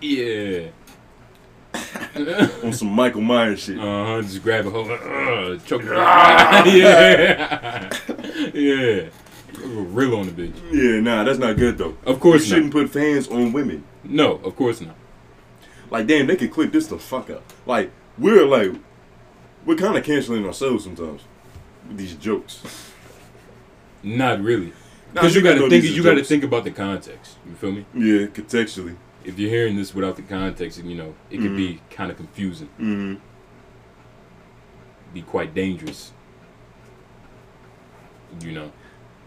Yeah. 0.00 0.70
on 2.64 2.72
some 2.72 2.88
Michael 2.88 3.20
Myers 3.20 3.60
shit. 3.60 3.78
Uh 3.78 3.82
huh. 3.82 4.22
Just 4.22 4.42
grab 4.42 4.66
a 4.66 4.70
hold. 4.70 4.90
Uh, 4.90 5.56
choke 5.64 5.82
her. 5.82 5.94
yeah. 6.66 7.90
yeah. 8.54 9.08
Real 9.62 10.16
on 10.16 10.26
the 10.26 10.32
bitch. 10.32 10.54
Yeah, 10.72 11.00
nah, 11.00 11.24
that's 11.24 11.38
not 11.38 11.56
good 11.56 11.78
though. 11.78 11.96
Of 12.04 12.18
course 12.20 12.42
you 12.46 12.54
shouldn't 12.54 12.72
put 12.72 12.90
fans 12.90 13.28
on 13.28 13.52
women. 13.52 13.84
No, 14.04 14.36
of 14.36 14.56
course 14.56 14.80
not. 14.80 14.96
Like, 15.90 16.06
damn, 16.06 16.26
they 16.26 16.36
could 16.36 16.50
clip 16.50 16.72
this 16.72 16.86
the 16.86 16.98
fuck 16.98 17.30
up. 17.30 17.42
Like, 17.66 17.90
we're 18.16 18.46
like, 18.46 18.72
we're 19.66 19.76
kind 19.76 19.96
of 19.96 20.04
canceling 20.04 20.46
ourselves 20.46 20.84
sometimes 20.84 21.22
with 21.86 21.98
these 21.98 22.14
jokes. 22.14 22.62
Not 24.02 24.40
really. 24.40 24.72
Nah, 25.12 25.22
Because 25.22 25.34
you 25.34 25.42
got 25.42 25.56
to 25.56 25.68
think. 25.68 25.84
You 25.84 26.02
got 26.02 26.14
to 26.14 26.24
think 26.24 26.44
about 26.44 26.64
the 26.64 26.70
context. 26.70 27.36
You 27.46 27.54
feel 27.54 27.72
me? 27.72 27.84
Yeah, 27.94 28.26
contextually. 28.26 28.96
If 29.24 29.38
you're 29.38 29.50
hearing 29.50 29.76
this 29.76 29.94
without 29.94 30.16
the 30.16 30.22
context, 30.22 30.82
you 30.82 30.96
know, 30.96 31.14
it 31.30 31.38
could 31.38 31.56
be 31.56 31.80
kind 31.90 32.10
of 32.10 32.16
confusing. 32.16 32.68
hmm 32.78 33.14
Be 35.12 35.22
quite 35.22 35.54
dangerous. 35.54 36.12
You 38.42 38.52
know. 38.52 38.72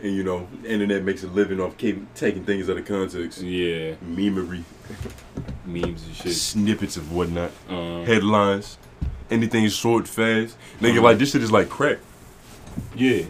And 0.02 0.16
you 0.16 0.24
know, 0.24 0.48
internet 0.66 1.04
makes 1.04 1.24
a 1.24 1.28
living 1.28 1.62
off 1.62 1.78
taking 1.78 2.44
things 2.46 2.70
out 2.70 2.78
of 2.78 2.86
context. 2.86 3.42
Yeah. 3.42 3.94
Memery, 4.06 4.64
Memes 5.66 6.06
and 6.06 6.16
shit. 6.16 6.34
snippets 6.34 6.98
of 6.98 7.12
whatnot, 7.14 7.52
Uh, 7.70 8.04
headlines, 8.04 8.78
anything 9.32 9.70
short, 9.70 10.08
fast. 10.08 10.58
Nigga, 10.82 10.94
Uh-huh. 10.98 11.02
like 11.04 11.18
this 11.20 11.32
shit 11.32 11.42
is 11.44 11.52
like 11.52 11.70
crack. 11.70 12.00
yeah. 12.96 13.24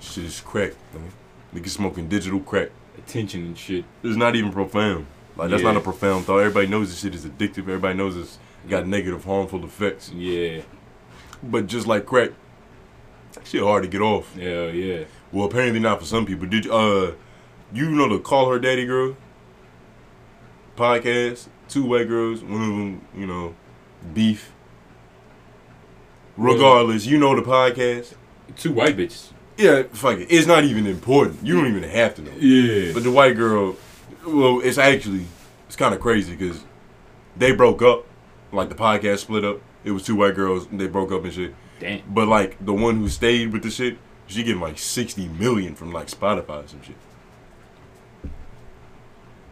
Shit 0.00 0.24
is 0.24 0.40
crack. 0.40 0.72
Man. 0.94 1.10
Nigga 1.54 1.68
smoking 1.68 2.08
digital 2.08 2.40
crack. 2.40 2.70
Attention 2.96 3.42
and 3.46 3.58
shit. 3.58 3.84
It's 4.02 4.16
not 4.16 4.34
even 4.36 4.52
profound. 4.52 5.06
Like 5.38 5.50
that's 5.50 5.62
Yeah. 5.62 5.68
not 5.72 5.76
a 5.78 5.80
profound 5.80 6.24
thought. 6.26 6.38
Everybody 6.40 6.66
knows 6.66 6.90
this 6.90 7.00
shit 7.00 7.14
is 7.14 7.24
addictive. 7.24 7.58
Everybody 7.60 7.96
knows 7.96 8.16
it's 8.16 8.38
got 8.68 8.86
negative, 8.86 9.24
harmful 9.24 9.64
effects. 9.64 10.10
Yeah. 10.14 10.62
But 11.42 11.68
just 11.68 11.86
like 11.86 12.04
crack, 12.04 12.30
shit 13.44 13.62
hard 13.62 13.84
to 13.84 13.88
get 13.88 14.00
off. 14.02 14.34
Hell 14.34 14.70
yeah. 14.74 15.04
Well, 15.32 15.46
apparently 15.46 15.78
not 15.80 16.00
for 16.00 16.06
some 16.06 16.26
people. 16.26 16.46
Did 16.48 16.64
you, 16.64 16.72
uh, 16.74 17.12
you 17.72 17.90
know 17.90 18.08
the 18.08 18.18
Call 18.18 18.50
Her 18.50 18.58
Daddy 18.58 18.84
Girl 18.84 19.16
podcast? 20.76 21.46
Two 21.68 21.84
white 21.84 22.08
girls, 22.08 22.42
one 22.42 22.62
of 22.62 22.68
them, 22.68 23.02
you 23.14 23.26
know, 23.26 23.54
beef. 24.14 24.52
Regardless, 26.36 27.04
you 27.06 27.18
know 27.18 27.34
the 27.36 27.42
podcast. 27.42 28.14
Two 28.56 28.72
white 28.72 28.96
bitches. 28.96 29.32
Yeah, 29.56 29.82
fuck 29.92 30.18
it. 30.18 30.28
It's 30.30 30.46
not 30.46 30.64
even 30.64 30.86
important. 30.86 31.44
You 31.44 31.56
don't 31.56 31.66
even 31.66 31.82
have 31.82 32.14
to 32.14 32.22
know. 32.22 32.30
Yeah. 32.38 32.92
But 32.94 33.02
the 33.02 33.10
white 33.10 33.36
girl, 33.36 33.76
well, 34.34 34.60
it's 34.60 34.78
actually 34.78 35.26
it's 35.66 35.76
kind 35.76 35.94
of 35.94 36.00
crazy 36.00 36.34
because 36.36 36.64
they 37.36 37.52
broke 37.52 37.82
up. 37.82 38.04
Like 38.52 38.68
the 38.70 38.74
podcast 38.74 39.18
split 39.18 39.44
up. 39.44 39.60
It 39.84 39.90
was 39.90 40.04
two 40.04 40.16
white 40.16 40.34
girls. 40.34 40.66
And 40.66 40.80
they 40.80 40.86
broke 40.88 41.12
up 41.12 41.24
and 41.24 41.32
shit. 41.32 41.54
Damn. 41.80 42.00
But 42.08 42.28
like 42.28 42.56
the 42.64 42.72
one 42.72 42.96
who 42.96 43.08
stayed 43.08 43.52
with 43.52 43.62
the 43.62 43.70
shit, 43.70 43.98
She 44.26 44.42
getting 44.42 44.60
like 44.60 44.78
sixty 44.78 45.28
million 45.28 45.74
from 45.74 45.92
like 45.92 46.06
Spotify 46.08 46.64
or 46.64 46.68
some 46.68 46.82
shit. 46.82 46.96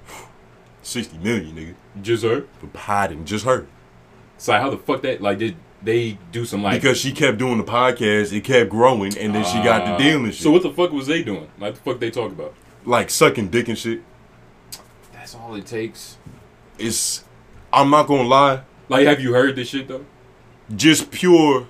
Sixty 0.82 1.18
million, 1.18 1.56
nigga, 1.56 1.74
Just 2.02 2.22
her. 2.24 2.44
for 2.60 2.66
potting, 2.68 3.24
just 3.24 3.44
her. 3.44 3.66
So 4.38 4.52
how 4.52 4.70
the 4.70 4.78
fuck 4.78 5.02
that 5.02 5.20
like 5.20 5.38
did 5.38 5.56
they 5.82 6.18
do 6.32 6.44
some 6.44 6.62
like 6.62 6.80
because 6.80 6.98
she 6.98 7.12
kept 7.12 7.38
doing 7.38 7.58
the 7.58 7.64
podcast, 7.64 8.32
it 8.32 8.42
kept 8.44 8.70
growing, 8.70 9.16
and 9.18 9.34
then 9.34 9.44
she 9.44 9.62
got 9.62 9.84
the 9.84 9.92
Ah. 9.92 9.98
deal 9.98 10.24
and 10.24 10.32
shit. 10.34 10.42
So 10.42 10.50
what 10.50 10.62
the 10.62 10.70
fuck 10.72 10.90
was 10.92 11.06
they 11.06 11.22
doing? 11.22 11.48
Like 11.58 11.74
the 11.74 11.80
fuck 11.80 12.00
they 12.00 12.10
talk 12.10 12.32
about? 12.32 12.54
like 12.84 13.10
sucking 13.10 13.48
dick 13.48 13.66
and 13.68 13.76
shit. 13.76 14.00
That's 15.26 15.34
all 15.34 15.56
it 15.56 15.66
takes. 15.66 16.18
It's, 16.78 17.24
I'm 17.72 17.90
not 17.90 18.06
gonna 18.06 18.28
lie, 18.28 18.60
Like 18.88 19.08
have 19.08 19.20
you 19.20 19.32
heard 19.34 19.56
this 19.56 19.66
shit 19.70 19.88
though? 19.88 20.04
just 20.76 21.10
pure 21.10 21.66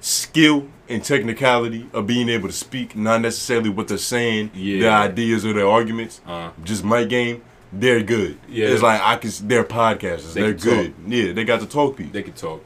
skill 0.00 0.68
and 0.86 1.02
technicality 1.02 1.88
of 1.94 2.06
being 2.06 2.28
able 2.28 2.48
to 2.48 2.52
speak, 2.54 2.94
not 2.94 3.22
necessarily 3.22 3.70
what 3.70 3.88
they're 3.88 3.96
saying, 3.96 4.50
their 4.54 4.90
ideas 4.92 5.46
or 5.46 5.54
their 5.54 5.66
arguments. 5.66 6.20
Uh 6.26 6.50
Just 6.62 6.84
my 6.84 7.04
game. 7.04 7.40
They're 7.72 8.02
good. 8.02 8.38
Yeah. 8.50 8.66
It's 8.68 8.82
like 8.82 9.00
I 9.00 9.16
can. 9.16 9.30
They're 9.44 9.64
podcasters. 9.64 10.34
They 10.34 10.42
They 10.42 10.48
are 10.48 10.52
can 10.52 10.62
good. 10.62 10.94
Yeah, 11.06 11.32
they 11.32 11.44
got 11.44 11.60
the 11.60 11.66
talk 11.66 11.96
piece. 11.96 12.12
they 12.12 12.22
can 12.22 12.34
talk. 12.34 12.62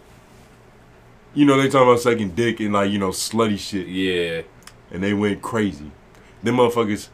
You 1.33 1.45
know, 1.45 1.57
they 1.63 1.69
talking 1.69 1.87
about 1.91 2.01
sucking 2.01 2.31
dick 2.31 2.59
and 2.59 2.73
like 2.73 2.91
you 2.91 2.99
know 2.99 3.11
slutty 3.11 3.59
shit, 3.61 3.87
Yeah. 3.87 4.43
and 4.91 5.01
they 5.01 5.15
went 5.15 5.43
crazy. 5.43 5.93
Them 6.43 6.57
motherfuckers 6.57 7.09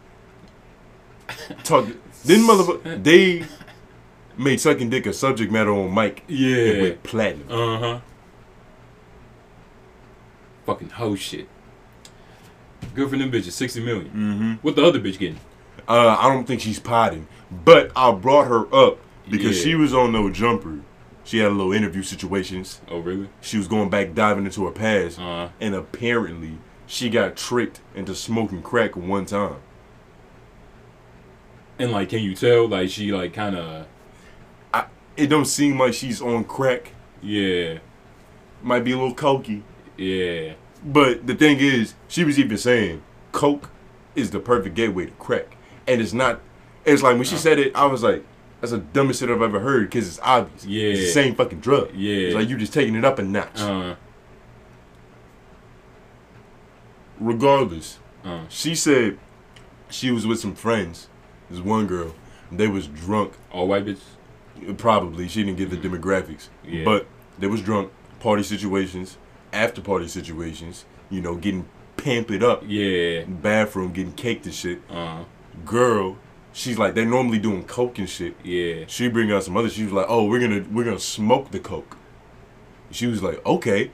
talk. 1.64 1.86
Then 2.24 2.40
motherfucker, 2.40 3.02
they 3.02 3.44
made 4.36 4.60
sucking 4.60 4.90
dick 4.90 5.06
a 5.06 5.12
subject 5.12 5.50
matter 5.52 5.72
on 5.72 5.94
mic. 5.94 6.22
It 6.28 6.34
Yeah. 6.34 6.82
went 6.82 7.02
platinum. 7.02 7.50
Uh 7.50 7.78
huh. 7.78 8.00
Fucking 10.66 10.90
hoe 10.90 11.14
shit. 11.14 11.48
Good 12.94 13.10
for 13.10 13.16
them 13.16 13.30
bitches. 13.30 13.52
Sixty 13.52 13.82
million. 13.82 14.08
Mm-hmm. 14.08 14.52
What 14.62 14.76
the 14.76 14.84
other 14.84 15.00
bitch 15.00 15.18
getting? 15.18 15.40
Uh, 15.88 16.16
I 16.18 16.28
don't 16.32 16.44
think 16.46 16.60
she's 16.60 16.78
potting, 16.78 17.26
but 17.50 17.90
I 17.96 18.12
brought 18.12 18.46
her 18.46 18.72
up 18.74 18.98
because 19.28 19.56
Yeah. 19.58 19.64
she 19.64 19.74
was 19.74 19.92
on 19.94 20.12
No 20.12 20.30
Jumper. 20.30 20.80
She 21.24 21.38
had 21.38 21.48
a 21.48 21.54
little 21.54 21.72
interview 21.72 22.02
situations. 22.02 22.80
Oh 22.88 22.98
really? 23.00 23.28
She 23.40 23.56
was 23.58 23.68
going 23.68 23.88
back 23.90 24.14
diving 24.14 24.44
into 24.44 24.64
her 24.66 24.70
past, 24.70 25.18
Uh 25.18 25.48
and 25.60 25.74
apparently 25.74 26.58
she 26.86 27.08
got 27.08 27.36
tricked 27.36 27.80
into 27.94 28.14
smoking 28.14 28.62
crack 28.62 28.96
one 28.96 29.26
time. 29.26 29.56
And 31.80 31.90
like, 31.90 32.10
can 32.10 32.20
you 32.22 32.34
tell? 32.36 32.68
Like 32.68 32.90
she 32.90 33.10
like 33.10 33.32
kind 33.32 33.56
of 33.56 33.86
It 35.16 35.26
don't 35.26 35.44
seem 35.46 35.78
like 35.78 35.92
she's 35.94 36.22
on 36.22 36.44
crack. 36.44 36.92
yeah 37.20 37.78
Might 38.62 38.84
be 38.84 38.92
a 38.92 38.96
little 38.96 39.14
cokey, 39.14 39.62
yeah 39.96 40.52
but 40.82 41.26
the 41.26 41.34
thing 41.34 41.58
is, 41.58 41.94
she 42.08 42.24
was 42.24 42.38
even 42.38 42.56
saying 42.56 43.02
coke 43.32 43.68
is 44.14 44.30
the 44.30 44.40
perfect 44.40 44.74
gateway 44.74 45.04
to 45.06 45.12
crack, 45.12 45.56
and 45.86 46.00
it's 46.00 46.14
not. 46.14 46.40
It's 46.86 47.02
like 47.02 47.16
when 47.16 47.24
she 47.24 47.36
said 47.36 47.58
it, 47.58 47.76
I 47.76 47.84
was 47.84 48.02
like, 48.02 48.24
"That's 48.60 48.70
the 48.72 48.78
dumbest 48.78 49.20
shit 49.20 49.28
I've 49.28 49.42
ever 49.42 49.60
heard," 49.60 49.90
because 49.90 50.08
it's 50.08 50.18
obvious. 50.22 50.64
Yeah. 50.64 50.88
it's 50.92 51.00
the 51.00 51.06
same 51.12 51.34
fucking 51.34 51.60
drug. 51.60 51.90
Yeah. 51.94 52.28
it's 52.28 52.34
like 52.34 52.48
you 52.48 52.56
just 52.56 52.72
taking 52.72 52.94
it 52.94 53.04
up 53.04 53.18
a 53.18 53.22
notch. 53.22 53.60
uh 53.60 53.94
Regardless, 57.18 57.98
uh 58.24 58.44
she 58.48 58.74
said 58.74 59.18
she 59.90 60.10
was 60.10 60.26
with 60.26 60.40
some 60.40 60.54
friends. 60.54 61.08
This 61.50 61.60
one 61.60 61.86
girl, 61.86 62.14
they 62.52 62.68
was 62.68 62.86
drunk. 62.86 63.32
all 63.50 63.66
white 63.68 63.84
bitches. 63.86 64.76
Probably 64.76 65.26
she 65.28 65.42
didn't 65.42 65.56
get 65.58 65.70
the 65.70 65.76
demographics, 65.76 66.48
Yeah. 66.64 66.84
but 66.84 67.06
they 67.38 67.46
was 67.46 67.62
drunk. 67.62 67.90
Party 68.20 68.42
situations, 68.42 69.16
after 69.52 69.80
party 69.80 70.06
situations. 70.08 70.84
You 71.08 71.20
know, 71.22 71.34
getting 71.34 71.66
pampered 71.96 72.42
up. 72.42 72.62
Yeah. 72.66 73.24
Bathroom, 73.24 73.92
getting 73.92 74.12
caked 74.12 74.44
and 74.46 74.54
shit. 74.54 74.80
Uh 74.90 75.24
Girl, 75.64 76.16
she's 76.52 76.78
like 76.78 76.94
they're 76.94 77.04
normally 77.04 77.38
doing 77.38 77.64
coke 77.64 77.98
and 77.98 78.08
shit. 78.08 78.34
yeah. 78.44 78.84
She 78.86 79.08
bring 79.08 79.32
out 79.32 79.42
some 79.44 79.56
other. 79.56 79.68
She 79.68 79.82
was 79.84 79.92
like, 79.92 80.06
"Oh, 80.08 80.26
we're 80.26 80.40
gonna 80.40 80.64
we're 80.70 80.84
gonna 80.84 80.98
smoke 81.00 81.50
the 81.50 81.58
coke." 81.60 81.96
She 82.90 83.06
was 83.06 83.22
like, 83.22 83.44
"Okay," 83.44 83.90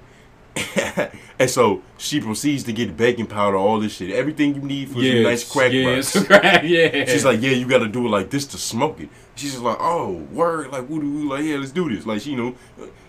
and 1.38 1.50
so 1.50 1.82
she 1.98 2.20
proceeds 2.20 2.64
to 2.64 2.72
get 2.72 2.96
baking 2.96 3.26
powder, 3.26 3.56
all 3.56 3.78
this 3.80 3.94
shit, 3.96 4.10
everything 4.10 4.54
you 4.54 4.62
need 4.62 4.88
for 4.90 4.98
Yeah. 5.00 5.14
some 5.14 5.22
nice 5.24 5.50
crack 5.52 5.72
yeah, 5.72 5.86
rocks. 5.94 6.08
some 6.14 6.24
crack, 6.24 6.62
yeah. 6.64 7.04
She's 7.04 7.24
like, 7.24 7.40
"Yeah, 7.42 7.50
you 7.50 7.66
got 7.66 7.78
to 7.78 7.88
do 7.88 8.06
it 8.06 8.10
like 8.10 8.30
this 8.30 8.46
to 8.48 8.58
smoke 8.58 9.00
it." 9.00 9.08
She's 9.34 9.52
just 9.52 9.62
like, 9.62 9.76
"Oh, 9.80 10.12
word, 10.32 10.70
like 10.72 10.88
what 10.88 11.00
do 11.00 11.10
we 11.12 11.22
like? 11.24 11.44
Yeah, 11.44 11.56
let's 11.56 11.72
do 11.72 11.94
this." 11.94 12.06
Like, 12.06 12.22
she, 12.22 12.30
you 12.30 12.36
know, 12.36 12.54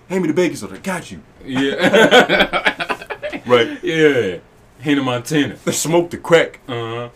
hand 0.09 0.21
me 0.23 0.27
the 0.27 0.33
baking 0.33 0.57
soda. 0.57 0.77
Got 0.79 1.11
you, 1.11 1.21
yeah. 1.45 3.41
right? 3.45 3.77
yeah. 3.83 4.37
Hannah 4.81 5.03
Montana. 5.03 5.57
Smoke 5.71 6.11
the 6.11 6.17
crack, 6.17 6.59
Uh 6.67 6.71
huh. 6.73 7.09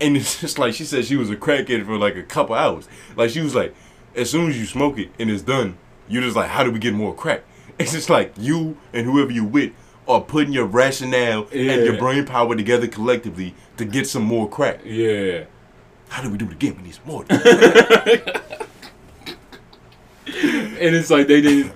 and 0.00 0.16
it's 0.16 0.40
just 0.40 0.58
like 0.58 0.74
she 0.74 0.84
said 0.84 1.04
she 1.04 1.16
was 1.16 1.30
a 1.30 1.36
crackhead 1.36 1.84
for 1.84 1.98
like 1.98 2.16
a 2.16 2.22
couple 2.22 2.54
hours. 2.54 2.88
Like 3.16 3.30
she 3.30 3.40
was 3.40 3.54
like, 3.54 3.74
as 4.14 4.30
soon 4.30 4.48
as 4.50 4.58
you 4.58 4.66
smoke 4.66 4.98
it 4.98 5.10
and 5.18 5.30
it's 5.30 5.42
done, 5.42 5.76
you're 6.08 6.22
just 6.22 6.36
like, 6.36 6.48
how 6.48 6.62
do 6.64 6.70
we 6.70 6.78
get 6.78 6.94
more 6.94 7.14
crack? 7.14 7.42
It's 7.78 7.92
just 7.92 8.08
like 8.10 8.32
you 8.38 8.76
and 8.92 9.06
whoever 9.06 9.30
you 9.32 9.44
with 9.44 9.72
are 10.06 10.20
putting 10.20 10.52
your 10.52 10.66
rationale 10.66 11.48
and 11.52 11.84
your 11.84 11.96
brain 11.98 12.24
power 12.26 12.54
together 12.54 12.86
collectively 12.86 13.54
to 13.78 13.84
get 13.84 14.06
some 14.06 14.22
more 14.22 14.48
crack. 14.48 14.80
Yeah. 14.84 15.44
How 16.08 16.22
do 16.22 16.30
we 16.30 16.38
do 16.38 16.44
it 16.46 16.52
again? 16.52 16.76
We 16.76 16.82
need 16.84 16.94
some 16.94 17.06
more. 17.06 17.24
And 20.26 20.94
it's 20.94 21.10
like 21.10 21.26
they 21.28 21.40
didn't. 21.40 21.72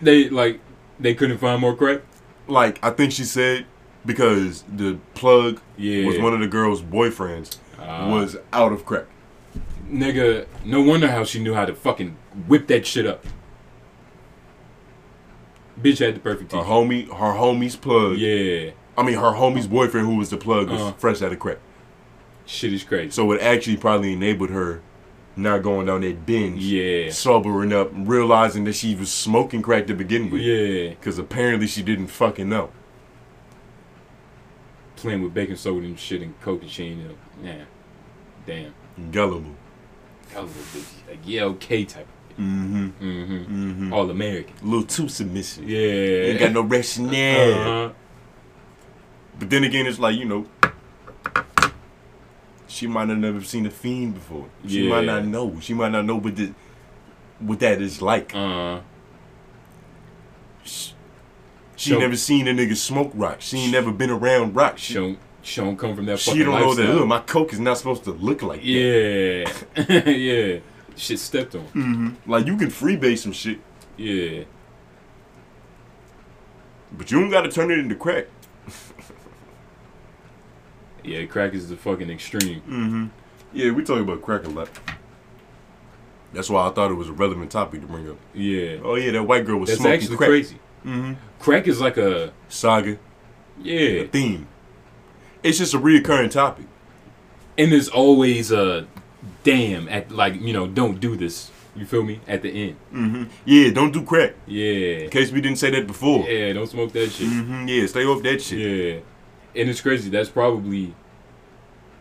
They 0.00 0.28
like 0.28 0.60
they 0.98 1.14
couldn't 1.14 1.38
find 1.38 1.60
more 1.60 1.74
crack. 1.76 2.00
like 2.48 2.78
I 2.82 2.90
think 2.90 3.12
she 3.12 3.24
said 3.24 3.66
because 4.04 4.62
the 4.68 4.98
plug 5.14 5.60
Yeah. 5.76 6.06
was 6.06 6.18
one 6.18 6.32
of 6.32 6.40
the 6.40 6.46
girl's 6.48 6.82
boyfriends 6.82 7.58
Ah. 7.78 8.08
was 8.10 8.36
out 8.52 8.72
of 8.72 8.84
crack. 8.84 9.04
Nigga, 9.90 10.46
no 10.64 10.80
wonder 10.80 11.08
how 11.10 11.24
she 11.24 11.40
knew 11.42 11.54
how 11.54 11.64
to 11.66 11.74
fucking 11.74 12.16
whip 12.48 12.66
that 12.68 12.86
shit 12.86 13.06
up. 13.06 13.24
Bitch 15.80 15.98
had 16.04 16.14
the 16.16 16.20
perfect 16.20 16.52
Her 16.52 16.58
homie, 16.58 17.06
her 17.08 17.34
homie's 17.38 17.76
plug. 17.76 18.18
Yeah. 18.18 18.70
I 18.96 19.02
mean, 19.02 19.14
her 19.16 19.32
homie's 19.32 19.66
boyfriend, 19.66 20.06
who 20.06 20.16
was 20.16 20.30
the 20.30 20.36
plug, 20.36 20.68
was 20.70 20.80
Uh. 20.80 20.92
fresh 20.92 21.22
out 21.22 21.32
of 21.32 21.38
crack. 21.38 21.58
Shit 22.44 22.72
is 22.72 22.84
crazy. 22.84 23.10
So 23.10 23.30
it 23.32 23.40
actually 23.40 23.76
probably 23.78 24.12
enabled 24.12 24.50
her 24.50 24.82
not 25.34 25.62
going 25.62 25.86
down 25.86 26.02
that 26.02 26.26
binge, 26.26 26.62
Yeah. 26.62 27.10
sobering 27.10 27.72
up, 27.72 27.90
realizing 27.94 28.64
that 28.64 28.74
she 28.74 28.94
was 28.94 29.10
smoking 29.10 29.62
crack 29.62 29.86
to 29.86 29.94
begin 29.94 30.28
with. 30.30 30.42
Yeah. 30.42 30.90
Because 30.90 31.18
apparently 31.18 31.66
she 31.66 31.82
didn't 31.82 32.08
fucking 32.08 32.48
know. 32.48 32.70
Playing 34.96 35.22
with 35.22 35.32
baking 35.34 35.56
soda 35.56 35.86
and 35.86 35.98
shit 35.98 36.20
and 36.22 36.38
coke 36.42 36.62
and 36.62 37.08
know. 37.08 37.14
Yeah. 37.42 37.64
Damn. 38.46 38.74
Gullible. 39.10 39.54
Hell 40.32 40.44
of 40.44 40.50
a 40.50 40.78
bitch. 40.78 41.08
Like, 41.08 41.18
yeah, 41.24 41.44
okay 41.44 41.84
type. 41.84 42.06
Mm-hmm. 42.38 42.86
Mm-hmm. 43.00 43.70
Mm-hmm. 43.70 43.92
All 43.92 44.10
American. 44.10 44.54
A 44.62 44.64
little 44.64 44.84
too 44.84 45.08
submissive. 45.08 45.68
Yeah. 45.68 45.78
Ain't 45.78 46.40
got 46.40 46.52
no 46.52 46.62
rationale. 46.62 47.52
Uh-huh. 47.52 47.92
But 49.38 49.50
then 49.50 49.64
again, 49.64 49.86
it's 49.86 49.98
like, 49.98 50.16
you 50.16 50.24
know, 50.24 50.46
she 52.66 52.86
might 52.86 53.08
have 53.08 53.18
never 53.18 53.42
seen 53.42 53.66
a 53.66 53.70
fiend 53.70 54.14
before. 54.14 54.46
She 54.66 54.88
might 54.88 55.04
not 55.04 55.24
know. 55.26 55.58
She 55.60 55.74
might 55.74 55.92
not 55.92 56.04
know 56.04 56.16
what 56.16 56.36
the, 56.36 56.52
what 57.38 57.60
that 57.60 57.80
is 57.82 58.00
like. 58.00 58.34
Uh-huh. 58.34 58.80
She, 60.64 60.92
she 61.76 61.90
So- 61.90 61.98
never 61.98 62.16
seen 62.16 62.48
a 62.48 62.52
nigga 62.52 62.76
smoke 62.76 63.10
rock. 63.14 63.40
She 63.40 63.58
ain't 63.58 63.72
never 63.72 63.90
been 63.92 64.10
around 64.10 64.54
rock. 64.54 64.78
She, 64.78 64.92
She 64.92 64.98
don't, 64.98 65.18
she 65.42 65.60
don't 65.60 65.76
come 65.76 65.96
from 65.96 66.06
that 66.06 66.12
part. 66.12 66.20
she 66.20 66.38
don't 66.44 66.60
know 66.60 66.74
that. 66.74 66.88
Ugh, 66.88 67.06
my 67.06 67.18
coke 67.18 67.52
is 67.52 67.58
not 67.60 67.78
supposed 67.78 68.04
to 68.04 68.12
look 68.12 68.42
like 68.42 68.60
that. 68.60 68.66
Yeah. 68.66 70.10
yeah. 70.10 70.60
Shit 70.96 71.18
stepped 71.18 71.54
on. 71.54 71.62
hmm 71.66 72.10
Like 72.26 72.46
you 72.46 72.56
can 72.56 72.68
freebase 72.68 73.18
some 73.18 73.32
shit, 73.32 73.58
Yeah. 73.96 74.44
but 76.96 77.10
you 77.10 77.20
don't 77.20 77.30
got 77.30 77.42
to 77.42 77.50
turn 77.50 77.70
it 77.70 77.78
into 77.78 77.94
crack. 77.94 78.26
Yeah, 81.04 81.24
crack 81.26 81.52
is 81.54 81.68
the 81.68 81.76
fucking 81.76 82.08
extreme. 82.10 82.60
Mm-hmm. 82.60 83.06
Yeah, 83.52 83.72
we 83.72 83.82
talk 83.82 84.00
about 84.00 84.22
crack 84.22 84.44
a 84.44 84.48
lot. 84.48 84.68
That's 86.32 86.48
why 86.48 86.68
I 86.68 86.70
thought 86.70 86.90
it 86.92 86.94
was 86.94 87.08
a 87.08 87.12
relevant 87.12 87.50
topic 87.50 87.80
to 87.80 87.86
bring 87.88 88.08
up. 88.08 88.16
Yeah. 88.32 88.76
Oh 88.84 88.94
yeah, 88.94 89.10
that 89.10 89.24
white 89.24 89.44
girl 89.44 89.58
was 89.58 89.68
That's 89.70 89.80
smoking 89.80 90.00
actually 90.00 90.16
crack. 90.16 90.28
crazy. 90.30 90.56
Mm-hmm. 90.86 91.14
Crack 91.40 91.66
is 91.66 91.80
like 91.80 91.96
a 91.96 92.32
Saga, 92.48 92.98
yeah, 93.60 94.04
theme. 94.06 94.46
It's 95.42 95.58
just 95.58 95.74
a 95.74 95.78
reoccurring 95.78 96.30
topic. 96.30 96.66
and 97.58 97.72
there's 97.72 97.88
always 97.88 98.52
a 98.52 98.86
damn 99.44 99.88
at 99.88 100.10
like 100.10 100.40
you 100.40 100.52
know 100.52 100.66
don't 100.66 101.00
do 101.00 101.16
this. 101.16 101.50
You 101.74 101.86
feel 101.86 102.02
me? 102.02 102.20
At 102.28 102.42
the 102.42 102.50
end. 102.50 102.76
Mm-hmm. 102.92 103.24
Yeah, 103.46 103.70
don't 103.70 103.92
do 103.92 104.02
crack. 104.02 104.34
Yeah. 104.46 105.04
In 105.04 105.10
case 105.10 105.32
we 105.32 105.40
didn't 105.40 105.58
say 105.58 105.70
that 105.70 105.86
before. 105.86 106.28
Yeah. 106.28 106.52
Don't 106.52 106.66
smoke 106.66 106.92
that 106.92 107.10
shit. 107.10 107.28
Mm-hmm. 107.28 107.66
Yeah, 107.66 107.86
stay 107.86 108.04
off 108.04 108.22
that 108.22 108.42
shit. 108.42 108.58
Yeah. 108.58 109.60
And 109.60 109.70
it's 109.70 109.80
crazy. 109.80 110.10
That's 110.10 110.28
probably 110.28 110.94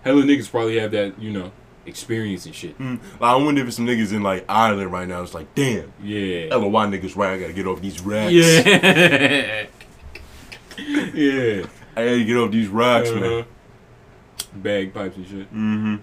hella 0.04 0.24
niggas 0.24 0.50
probably 0.50 0.78
have 0.80 0.92
that 0.92 1.20
you 1.22 1.32
know 1.32 1.52
experience 1.86 2.46
and 2.46 2.54
shit. 2.54 2.78
Mm. 2.78 3.00
Like, 3.20 3.22
I 3.22 3.36
wonder 3.36 3.66
if 3.66 3.74
some 3.74 3.88
niggas 3.88 4.12
in 4.14 4.24
like 4.24 4.46
Ireland 4.50 4.92
right 4.92 5.08
now. 5.08 5.22
It's 5.24 5.34
like, 5.34 5.54
damn, 5.56 5.92
Yeah. 6.04 6.54
LOY 6.56 6.86
niggas 6.88 7.16
right. 7.16 7.34
I 7.34 7.40
gotta 7.40 7.54
get 7.54 7.66
off 7.68 7.82
these 7.82 8.02
racks. 8.02 8.34
Yeah. 8.34 9.66
yeah. 11.14 11.66
I 11.96 12.06
gotta 12.06 12.24
get 12.24 12.38
off 12.38 12.52
these 12.52 12.68
rocks, 12.68 13.10
man. 13.12 13.24
Uh-huh. 13.24 13.44
Bagpipes 14.54 15.16
and 15.16 15.28
shit. 15.28 15.54
Mm-hmm. 15.54 15.96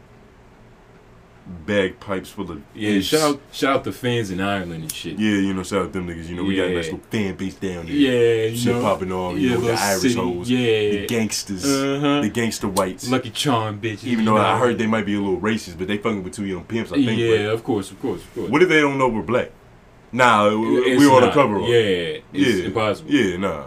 Bagpipes 1.67 2.29
full 2.29 2.51
of 2.51 2.63
Yeah, 2.75 2.91
ish. 2.91 3.07
shout 3.09 3.21
out, 3.37 3.41
shout 3.53 3.77
out 3.77 3.85
the 3.85 3.93
fans 3.93 4.31
in 4.31 4.41
Ireland 4.41 4.83
and 4.83 4.93
shit. 4.93 5.19
Yeah, 5.19 5.31
you 5.31 5.55
know, 5.55 5.63
shout 5.63 5.83
out 5.83 5.93
them 5.95 6.07
niggas. 6.07 6.29
You 6.29 6.37
know, 6.37 6.45
we 6.45 6.57
got 6.57 6.67
a 6.67 6.75
nice 6.75 6.85
little 6.87 7.01
fan 7.11 7.37
base 7.37 7.55
down 7.55 7.87
there. 7.87 7.95
Yeah, 7.95 8.47
you 8.51 8.57
Shit 8.57 8.75
know. 8.75 8.83
popping 8.83 9.13
off. 9.13 9.37
Yeah, 9.39 9.55
know, 9.55 9.61
the 9.63 9.73
Irish 9.73 10.03
city. 10.03 10.15
hoes. 10.15 10.51
Yeah. 10.51 10.59
The 10.91 11.07
gangsters. 11.07 11.65
Uh-huh. 11.65 12.21
The 12.21 12.29
gangster 12.29 12.69
whites. 12.69 13.09
Lucky 13.11 13.31
Charm 13.31 13.81
bitches. 13.81 14.05
Even 14.05 14.25
you 14.27 14.31
though 14.33 14.37
I 14.37 14.59
heard 14.59 14.77
they 14.79 14.87
might 14.87 15.07
be 15.07 15.15
a 15.15 15.21
little 15.21 15.41
racist, 15.41 15.79
but 15.79 15.89
they 15.89 15.97
fucking 15.97 16.23
with 16.23 16.35
two 16.35 16.45
young 16.45 16.65
pimps, 16.65 16.93
I 16.93 16.97
think. 16.97 17.19
Yeah, 17.19 17.37
but 17.47 17.55
of 17.55 17.65
course, 17.65 17.91
of 17.91 18.01
course, 18.01 18.23
of 18.23 18.35
course. 18.35 18.51
What 18.51 18.63
if 18.63 18.69
they 18.69 18.81
don't 18.81 18.99
know 18.99 19.09
we're 19.09 19.23
black? 19.23 19.51
Nah, 20.13 20.49
we 20.55 20.67
It's 20.81 21.01
we 21.01 21.07
on 21.11 21.23
the 21.23 21.31
cover. 21.31 21.61
Yeah, 21.61 22.21
it's 22.33 22.59
yeah. 22.59 22.65
impossible. 22.67 23.11
Yeah, 23.11 23.37
nah. 23.39 23.65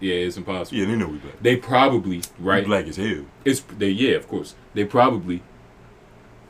Yeah, 0.00 0.14
it's 0.14 0.36
impossible. 0.36 0.78
Yeah, 0.78 0.86
they 0.86 0.96
know 0.96 1.06
we 1.08 1.18
black. 1.18 1.34
They 1.42 1.56
probably 1.56 2.16
We 2.38 2.44
right. 2.44 2.64
black 2.64 2.86
as 2.86 2.96
hell. 2.96 3.24
It's 3.44 3.60
they 3.60 3.90
yeah, 3.90 4.16
of 4.16 4.26
course. 4.28 4.54
They 4.74 4.84
probably, 4.84 5.42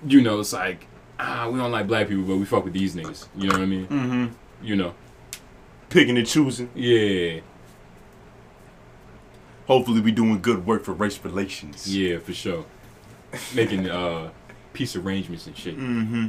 you 0.07 0.21
know, 0.23 0.41
it's 0.41 0.53
like 0.53 0.87
ah, 1.19 1.49
we 1.51 1.59
don't 1.59 1.71
like 1.73 1.87
black 1.87 2.09
people, 2.09 2.25
but 2.25 2.37
we 2.37 2.45
fuck 2.45 2.65
with 2.65 2.73
these 2.73 2.95
niggas. 2.95 3.27
You 3.37 3.49
know 3.49 3.55
what 3.59 3.63
I 3.63 3.67
mean? 3.67 3.87
Mm-hmm. 3.87 4.27
You 4.67 4.77
know, 4.77 4.95
Picking 5.89 6.17
and 6.19 6.27
choosing. 6.27 6.71
yeah, 6.75 7.41
Hopefully, 9.67 10.01
we 10.01 10.11
doing 10.13 10.41
good 10.43 10.67
work 10.67 10.85
for 10.85 10.93
race 10.93 11.19
relations. 11.25 11.87
yeah, 11.95 12.19
for 12.19 12.33
sure. 12.33 12.65
Making 13.55 13.89
uh 13.89 14.31
peace 14.73 14.97
arrangements 14.97 15.47
and 15.47 15.57
shit. 15.57 15.79
Mm-hmm. 15.79 16.27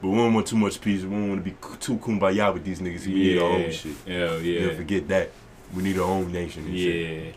But 0.00 0.08
we 0.08 0.16
don't 0.16 0.34
want 0.34 0.46
too 0.48 0.56
much 0.56 0.80
peace. 0.80 1.02
We 1.02 1.10
don't 1.10 1.28
want 1.28 1.44
to 1.44 1.50
be 1.50 1.56
too 1.78 1.96
kumbaya 1.96 2.52
with 2.52 2.64
these 2.64 2.80
niggas. 2.80 3.06
We 3.06 3.14
need 3.14 3.38
our 3.38 3.50
own 3.50 3.70
shit. 3.70 3.94
Hell 4.06 4.40
Yeah. 4.40 4.66
yeah. 4.68 4.74
forget 4.76 5.08
that. 5.08 5.30
We 5.74 5.82
need 5.84 5.96
our 5.98 6.04
own 6.04 6.30
nation 6.32 6.66
and 6.66 6.76
shit. 6.76 7.24
Yeah. 7.26 7.32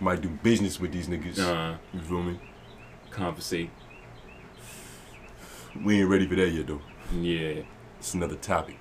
Might 0.00 0.20
do 0.20 0.28
business 0.28 0.78
with 0.78 0.92
these 0.92 1.08
niggas. 1.08 1.38
Uh, 1.38 1.76
You 1.92 2.00
feel 2.00 2.22
me? 2.22 2.38
compensate. 3.10 3.70
We 5.84 6.00
ain't 6.00 6.08
ready 6.10 6.26
for 6.26 6.34
that 6.36 6.50
yet, 6.50 6.66
though. 6.66 6.80
Yeah. 7.18 7.62
It's 7.98 8.14
another 8.14 8.36
topic. 8.36 8.78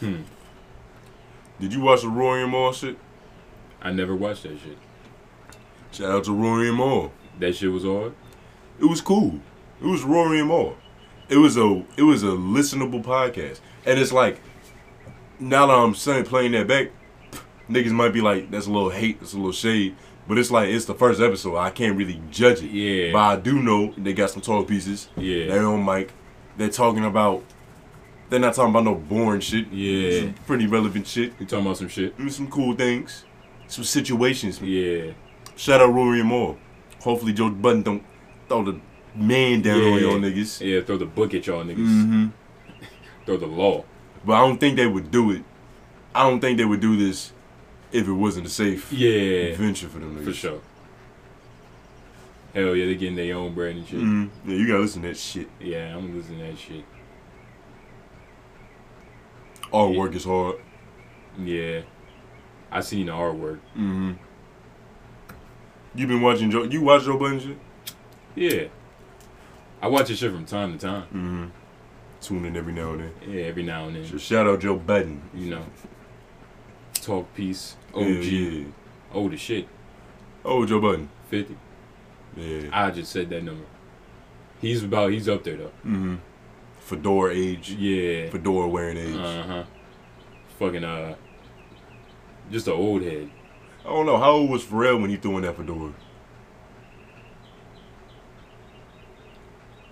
Hmm. 0.00 0.22
Did 1.60 1.74
you 1.74 1.80
watch 1.80 2.02
the 2.02 2.08
Rory 2.08 2.42
and 2.42 2.52
Mal 2.52 2.72
shit? 2.72 2.96
I 3.82 3.92
never 3.92 4.16
watched 4.16 4.44
that 4.44 4.58
shit. 4.58 4.78
Shout 5.92 6.10
out 6.10 6.24
to 6.24 6.32
Rory 6.32 6.68
and 6.68 6.78
Mal. 6.78 7.12
That 7.38 7.54
shit 7.54 7.70
was 7.70 7.84
hard. 7.84 8.14
It 8.78 8.86
was 8.86 9.00
cool. 9.00 9.40
It 9.80 9.86
was 9.86 10.02
Rory 10.02 10.40
and 10.40 10.48
Mal. 10.48 10.76
It 11.28 11.36
was 11.36 11.56
a 11.56 11.84
it 11.96 12.02
was 12.02 12.22
a 12.22 12.28
listenable 12.28 13.04
podcast, 13.04 13.60
and 13.86 14.00
it's 14.00 14.10
like 14.10 14.40
now 15.38 15.66
that 15.66 15.74
I'm 15.74 15.94
saying 15.94 16.24
playing 16.24 16.52
that 16.52 16.66
back, 16.66 16.90
niggas 17.68 17.92
might 17.92 18.12
be 18.12 18.20
like 18.20 18.50
that's 18.50 18.66
a 18.66 18.72
little 18.72 18.90
hate, 18.90 19.20
that's 19.20 19.34
a 19.34 19.36
little 19.36 19.52
shade, 19.52 19.94
but 20.30 20.38
it's 20.38 20.52
like 20.52 20.68
it's 20.68 20.84
the 20.84 20.94
first 20.94 21.20
episode. 21.20 21.56
I 21.56 21.70
can't 21.70 21.96
really 21.98 22.22
judge 22.30 22.62
it. 22.62 22.70
Yeah. 22.70 23.10
But 23.12 23.18
I 23.18 23.34
do 23.34 23.60
know 23.60 23.92
they 23.98 24.12
got 24.12 24.30
some 24.30 24.40
tall 24.40 24.62
pieces. 24.62 25.08
Yeah. 25.16 25.48
They're 25.48 25.66
on 25.66 25.84
mic. 25.84 26.12
They're 26.56 26.68
talking 26.68 27.04
about. 27.04 27.42
They're 28.28 28.38
not 28.38 28.54
talking 28.54 28.70
about 28.70 28.84
no 28.84 28.94
boring 28.94 29.40
shit. 29.40 29.66
Yeah. 29.72 30.20
Some 30.20 30.34
pretty 30.46 30.68
relevant 30.68 31.08
shit. 31.08 31.36
We 31.40 31.46
talking 31.46 31.66
about 31.66 31.78
some 31.78 31.88
shit. 31.88 32.14
Some 32.28 32.48
cool 32.48 32.76
things. 32.76 33.24
Some 33.66 33.82
situations. 33.82 34.60
Yeah. 34.62 35.14
Shout 35.56 35.80
out 35.80 35.92
Rory 35.92 36.20
and 36.20 36.28
Moore. 36.28 36.56
Hopefully 37.00 37.32
Joe 37.32 37.50
Budden 37.50 37.82
don't 37.82 38.04
throw 38.48 38.62
the 38.62 38.78
man 39.16 39.62
down 39.62 39.78
on 39.80 39.94
Yeah. 39.94 39.98
y'all 39.98 40.20
niggas. 40.20 40.60
Yeah, 40.64 40.82
throw 40.82 40.96
the 40.96 41.06
book 41.06 41.34
at 41.34 41.44
y'all 41.48 41.64
niggas. 41.64 41.74
Mm-hmm. 41.78 42.26
Throw 43.26 43.36
the 43.36 43.48
law. 43.48 43.84
But 44.24 44.34
I 44.34 44.46
don't 44.46 44.58
think 44.58 44.76
they 44.76 44.86
would 44.86 45.10
do 45.10 45.32
it. 45.32 45.42
I 46.14 46.22
don't 46.22 46.38
think 46.40 46.56
they 46.56 46.64
would 46.64 46.80
do 46.80 46.96
this 46.96 47.32
if 47.92 48.06
it 48.06 48.12
wasn't 48.12 48.46
a 48.46 48.50
safe 48.50 48.92
Yeah. 48.92 49.54
venture 49.56 49.88
for 49.88 49.98
them 49.98 50.16
niggas. 50.16 50.24
For 50.24 50.32
sure. 50.32 50.60
Hell 52.54 52.74
yeah, 52.74 52.86
they're 52.86 52.94
getting 52.94 53.16
their 53.16 53.36
own 53.36 53.54
bread 53.54 53.76
and 53.76 53.86
shit. 53.86 54.00
Mhm. 54.00 54.28
Yeah, 54.46 54.54
you 54.56 54.66
gotta 54.66 54.80
listen 54.80 55.02
to 55.02 55.08
that 55.08 55.16
shit. 55.16 55.48
Yeah, 55.60 55.96
I'm 55.96 56.16
listening 56.16 56.40
to 56.40 56.46
that 56.46 56.58
shit. 56.58 56.84
All 59.70 59.92
Yeah. 59.92 59.98
work 59.98 60.14
is 60.14 60.24
hard. 60.24 60.56
Yeah. 61.38 61.82
I 62.72 62.80
seen 62.80 63.06
the 63.06 63.12
artwork. 63.12 63.58
Mm-hmm. 63.76 64.12
You 65.94 66.06
been 66.06 66.22
watching 66.22 66.50
Joe? 66.50 66.64
You 66.64 66.82
watch 66.82 67.04
Joe 67.04 67.16
Budden 67.18 67.40
shit? 67.40 67.58
Yeah. 68.34 68.64
I 69.82 69.88
watch 69.88 70.08
this 70.08 70.18
shit 70.18 70.30
from 70.32 70.44
time 70.44 70.72
to 70.72 70.78
time. 70.78 71.02
Mm-hmm. 71.04 71.44
Tune 72.20 72.44
in 72.44 72.56
every 72.56 72.72
now 72.72 72.92
and 72.92 73.00
then. 73.00 73.12
Yeah, 73.28 73.42
every 73.44 73.62
now 73.62 73.86
and 73.86 73.96
then. 73.96 74.04
So 74.06 74.18
shout 74.18 74.46
out 74.46 74.60
Joe 74.60 74.76
Budden. 74.76 75.22
You 75.34 75.50
know. 75.50 75.64
Talk 76.94 77.32
peace. 77.34 77.76
OG. 77.94 78.02
Yeah, 78.04 78.50
yeah. 78.50 78.64
Old 79.12 79.32
as 79.34 79.40
shit. 79.40 79.66
Oh, 80.44 80.64
Joe 80.66 80.80
Budden. 80.80 81.08
50. 81.28 81.56
Yeah. 82.36 82.68
I 82.72 82.90
just 82.90 83.12
said 83.12 83.28
that 83.30 83.42
number. 83.42 83.64
He's 84.60 84.84
about, 84.84 85.10
he's 85.12 85.28
up 85.28 85.42
there 85.44 85.56
though. 85.56 85.72
Mm-hmm. 85.84 86.16
Fedora 86.78 87.32
age. 87.34 87.70
Yeah. 87.72 88.30
Fedora 88.30 88.68
wearing 88.68 88.96
age. 88.96 89.16
Uh 89.16 89.42
huh. 89.42 89.64
Fucking, 90.58 90.84
uh. 90.84 91.14
Just 92.50 92.66
an 92.66 92.74
old 92.74 93.02
head. 93.02 93.30
I 93.84 93.88
don't 93.88 94.06
know. 94.06 94.18
How 94.18 94.32
old 94.32 94.50
was 94.50 94.64
Pharrell 94.64 95.00
when 95.00 95.10
he 95.10 95.16
threw 95.16 95.36
in 95.36 95.42
that 95.42 95.56
fedora? 95.56 95.92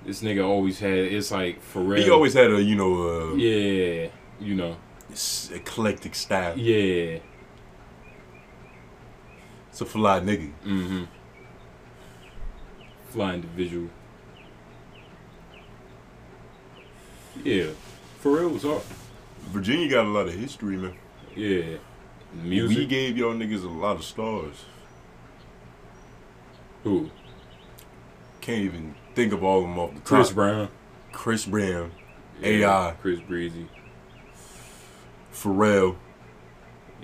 This 0.04 0.22
nigga 0.22 0.44
always 0.46 0.78
had, 0.78 0.92
it's 0.98 1.30
like 1.30 1.61
Pharrell. 1.62 1.98
He 2.02 2.11
always 2.11 2.34
had 2.34 2.50
a, 2.50 2.62
you 2.62 2.74
know, 2.76 3.30
uh, 3.32 3.34
Yeah. 3.34 4.08
You 4.40 4.54
know. 4.54 4.76
eclectic 5.52 6.14
style. 6.14 6.58
Yeah. 6.58 7.18
It's 9.79 9.83
a 9.83 9.93
fly 9.93 10.19
nigga. 10.19 10.51
Mm 10.67 10.87
hmm. 10.88 11.05
Fly 13.11 13.35
individual. 13.35 13.88
Yeah. 17.45 17.67
for 18.19 18.38
Pharrell 18.41 18.53
was 18.55 18.64
hard. 18.64 18.83
Virginia 19.53 19.88
got 19.88 20.05
a 20.05 20.09
lot 20.09 20.27
of 20.27 20.35
history, 20.35 20.77
man. 20.77 20.97
Yeah. 21.37 21.77
music. 22.35 22.77
We 22.77 22.87
gave 22.87 23.17
y'all 23.17 23.35
niggas 23.35 23.62
a 23.62 23.69
lot 23.69 23.95
of 23.95 24.03
stars. 24.03 24.64
Who? 26.83 27.09
Can't 28.41 28.62
even 28.64 28.97
think 29.14 29.33
of 29.33 29.45
all 29.45 29.59
of 29.59 29.62
them 29.62 29.79
off 29.79 29.95
the 29.95 30.01
Chris 30.01 30.27
top. 30.31 30.35
Brown. 30.35 30.69
Chris 31.12 31.47
Brown, 31.47 31.93
Yeah. 32.41 32.49
AI. 32.49 32.95
Chris 33.01 33.21
Breezy. 33.21 33.69
Pharrell, 35.33 35.95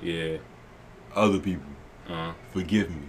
Yeah. 0.02 0.38
other 1.14 1.38
people. 1.38 1.73
Uh. 2.08 2.32
Forgive 2.52 2.90
me. 2.90 3.08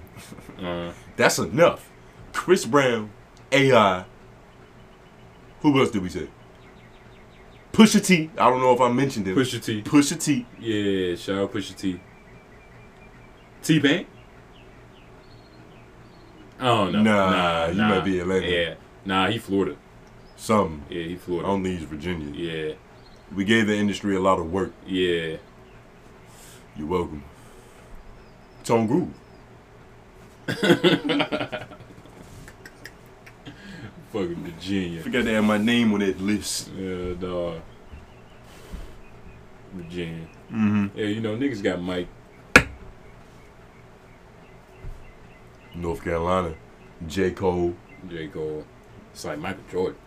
Uh. 0.65 0.91
That's 1.15 1.39
enough. 1.39 1.89
Chris 2.34 2.65
Brown, 2.65 3.12
AI. 3.51 4.05
Who 5.62 5.79
else 5.79 5.89
did 5.91 6.03
we 6.03 6.10
say? 6.10 6.27
Pusha 7.71 8.05
T. 8.05 8.29
I 8.38 8.49
don't 8.49 8.62
know 8.62 8.73
if 8.73 8.79
I 8.79 8.89
mentioned 8.89 9.27
him. 9.27 9.36
Pusha 9.36 9.63
T. 9.63 9.81
Pusha 9.81 10.21
T. 10.21 10.45
Yeah. 10.60 11.15
Shout 11.15 11.38
out 11.38 11.53
Pusha 11.53 11.75
T. 11.75 11.99
T 13.62 13.79
Pain. 13.79 14.05
I 16.60 16.63
don't 16.65 16.91
know. 16.93 17.01
Nah, 17.03 17.29
nah, 17.31 17.67
you 17.67 17.73
nah. 17.75 17.89
might 17.89 18.05
be 18.05 18.19
Atlanta. 18.19 18.47
Yeah. 18.47 18.73
Nah, 19.03 19.27
he 19.29 19.38
Florida. 19.39 19.75
Some. 20.38 20.84
Yeah, 20.89 21.03
he 21.03 21.13
I 21.15 21.17
Florida. 21.17 21.47
don't 21.47 21.63
think 21.63 21.79
he's 21.79 21.88
Virginia. 21.88 22.31
Yeah. 22.34 22.75
We 23.36 23.43
gave 23.43 23.67
the 23.67 23.75
industry 23.75 24.15
a 24.15 24.21
lot 24.21 24.39
of 24.39 24.51
work. 24.51 24.71
Yeah. 24.86 25.38
You're 26.75 26.88
welcome. 26.88 27.23
Tone 28.65 28.88
Groove. 28.88 29.13
Fucking 34.12 34.43
Virginia. 34.43 35.01
Forgot 35.01 35.23
to 35.25 35.34
have 35.34 35.43
my 35.43 35.58
name 35.58 35.93
on 35.93 35.99
that 35.99 36.19
list. 36.19 36.71
Yeah, 36.75 37.13
dog. 37.13 37.62
Virginia. 39.74 40.28
Mm-hmm. 40.51 40.97
Yeah, 40.97 41.05
you 41.05 41.22
know, 41.22 41.38
niggas 41.38 41.61
got 41.61 41.80
Mike. 41.80 42.07
North 45.76 46.03
Carolina. 46.03 46.55
J. 47.07 47.32
Cole. 47.32 47.76
J. 48.09 48.28
Cole. 48.30 48.66
It's 49.11 49.26
like 49.26 49.38
Michael 49.38 49.63
Jordan. 49.72 49.97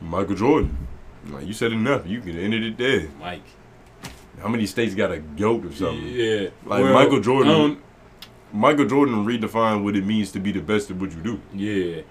Michael 0.00 0.34
Jordan. 0.36 0.86
Like 1.28 1.46
you 1.46 1.52
said 1.52 1.72
enough. 1.72 2.06
You 2.06 2.20
can 2.20 2.38
end 2.38 2.54
it 2.54 2.76
there. 2.78 3.08
Mike. 3.18 3.42
How 4.40 4.48
many 4.48 4.66
states 4.66 4.94
got 4.94 5.10
a 5.12 5.18
goat 5.18 5.64
or 5.64 5.72
something? 5.72 6.06
Yeah. 6.06 6.48
Like 6.64 6.82
Well, 6.82 6.92
Michael 6.92 7.20
Jordan. 7.20 7.82
Michael 8.52 8.86
Jordan 8.86 9.24
redefined 9.26 9.82
what 9.82 9.96
it 9.96 10.04
means 10.04 10.30
to 10.32 10.40
be 10.40 10.52
the 10.52 10.60
best 10.60 10.90
at 10.90 10.96
what 10.96 11.12
you 11.12 11.20
do. 11.22 11.40
Yeah. 11.52 12.02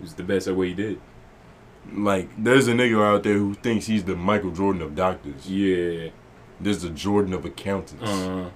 He's 0.00 0.14
the 0.14 0.22
best 0.22 0.48
at 0.48 0.56
what 0.56 0.68
he 0.68 0.74
did. 0.74 1.00
Like, 1.92 2.28
there's 2.42 2.66
a 2.66 2.72
nigga 2.72 3.02
out 3.02 3.22
there 3.22 3.34
who 3.34 3.54
thinks 3.54 3.86
he's 3.86 4.04
the 4.04 4.16
Michael 4.16 4.50
Jordan 4.50 4.82
of 4.82 4.94
doctors. 4.94 5.48
Yeah. 5.48 6.10
There's 6.60 6.82
the 6.82 6.90
Jordan 6.90 7.32
of 7.32 7.44
accountants. 7.44 8.02
Uh. 8.02 8.06
Huh. 8.44 8.50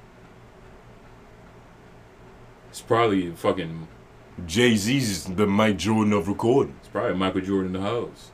It's 2.70 2.80
probably 2.80 3.30
fucking. 3.32 3.88
Jay 4.46 4.74
Z's 4.76 5.24
the 5.24 5.46
Mike 5.46 5.76
Jordan 5.76 6.12
of 6.12 6.26
recording. 6.28 6.74
It's 6.78 6.88
probably 6.88 7.14
Michael 7.14 7.40
Jordan 7.42 7.74
in 7.74 7.80
the 7.82 7.86
house. 7.88 8.30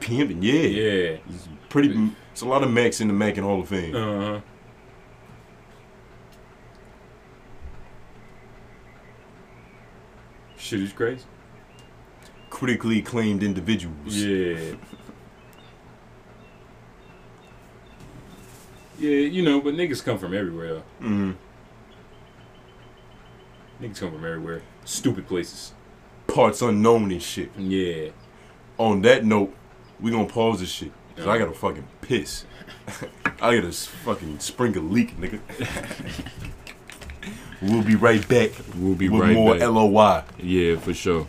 Pimping, 0.00 0.42
yeah. 0.42 0.62
Yeah. 0.62 1.16
He's 1.28 1.48
pretty. 1.68 2.10
It's 2.32 2.42
a 2.42 2.46
lot 2.46 2.62
of 2.62 2.70
Macs 2.70 3.00
in 3.00 3.08
the 3.08 3.14
Mac 3.14 3.36
and 3.36 3.44
Hall 3.44 3.60
of 3.60 3.68
Fame. 3.68 3.94
Uh 3.94 4.20
huh. 4.20 4.40
Shit 10.56 10.80
is 10.80 10.92
crazy. 10.92 11.24
Critically 12.48 12.98
acclaimed 12.98 13.42
individuals. 13.42 14.14
Yeah. 14.14 14.76
Yeah, 18.98 19.10
you 19.10 19.42
know, 19.42 19.60
but 19.62 19.74
niggas 19.74 20.04
come 20.04 20.18
from 20.18 20.34
everywhere. 20.34 20.82
Mm. 21.00 21.34
Niggas 23.80 23.98
come 23.98 24.12
from 24.12 24.24
everywhere. 24.24 24.62
Stupid 24.84 25.26
places. 25.26 25.72
Parts 26.26 26.60
unknown 26.60 27.10
and 27.10 27.22
shit. 27.22 27.50
Yeah. 27.56 28.10
On 28.76 29.00
that 29.02 29.24
note, 29.24 29.54
we 30.00 30.10
gonna 30.10 30.26
pause 30.26 30.60
this 30.60 30.70
shit. 30.70 30.92
Cause 31.16 31.26
I 31.26 31.38
gotta 31.38 31.52
fucking 31.52 31.86
piss. 32.00 32.44
I 33.42 33.56
gotta 33.56 33.72
fucking 33.72 34.38
sprinkle 34.38 34.82
leak, 34.82 35.16
nigga. 35.20 35.40
we'll 37.62 37.82
be 37.82 37.94
right 37.94 38.26
back 38.26 38.50
We'll 38.76 38.94
be 38.94 39.08
right 39.08 39.18
back. 39.20 39.28
with 39.28 39.28
right 39.28 39.34
more 39.34 39.54
back. 39.58 39.68
LOY. 39.68 40.22
yeah, 40.42 40.76
for 40.78 40.94
sure. 40.94 41.26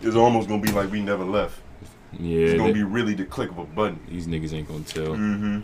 It's 0.00 0.16
almost 0.16 0.48
gonna 0.48 0.62
be 0.62 0.72
like 0.72 0.90
we 0.90 1.00
never 1.02 1.24
left. 1.24 1.60
Yeah. 2.18 2.46
It's 2.46 2.54
gonna 2.54 2.68
they- 2.72 2.78
be 2.78 2.82
really 2.84 3.14
the 3.14 3.24
click 3.26 3.50
of 3.50 3.58
a 3.58 3.64
button. 3.64 4.00
these 4.08 4.26
niggas 4.26 4.52
ain't 4.54 4.68
gonna 4.68 4.84
tell. 4.84 5.08
Mm-hmm. 5.08 5.60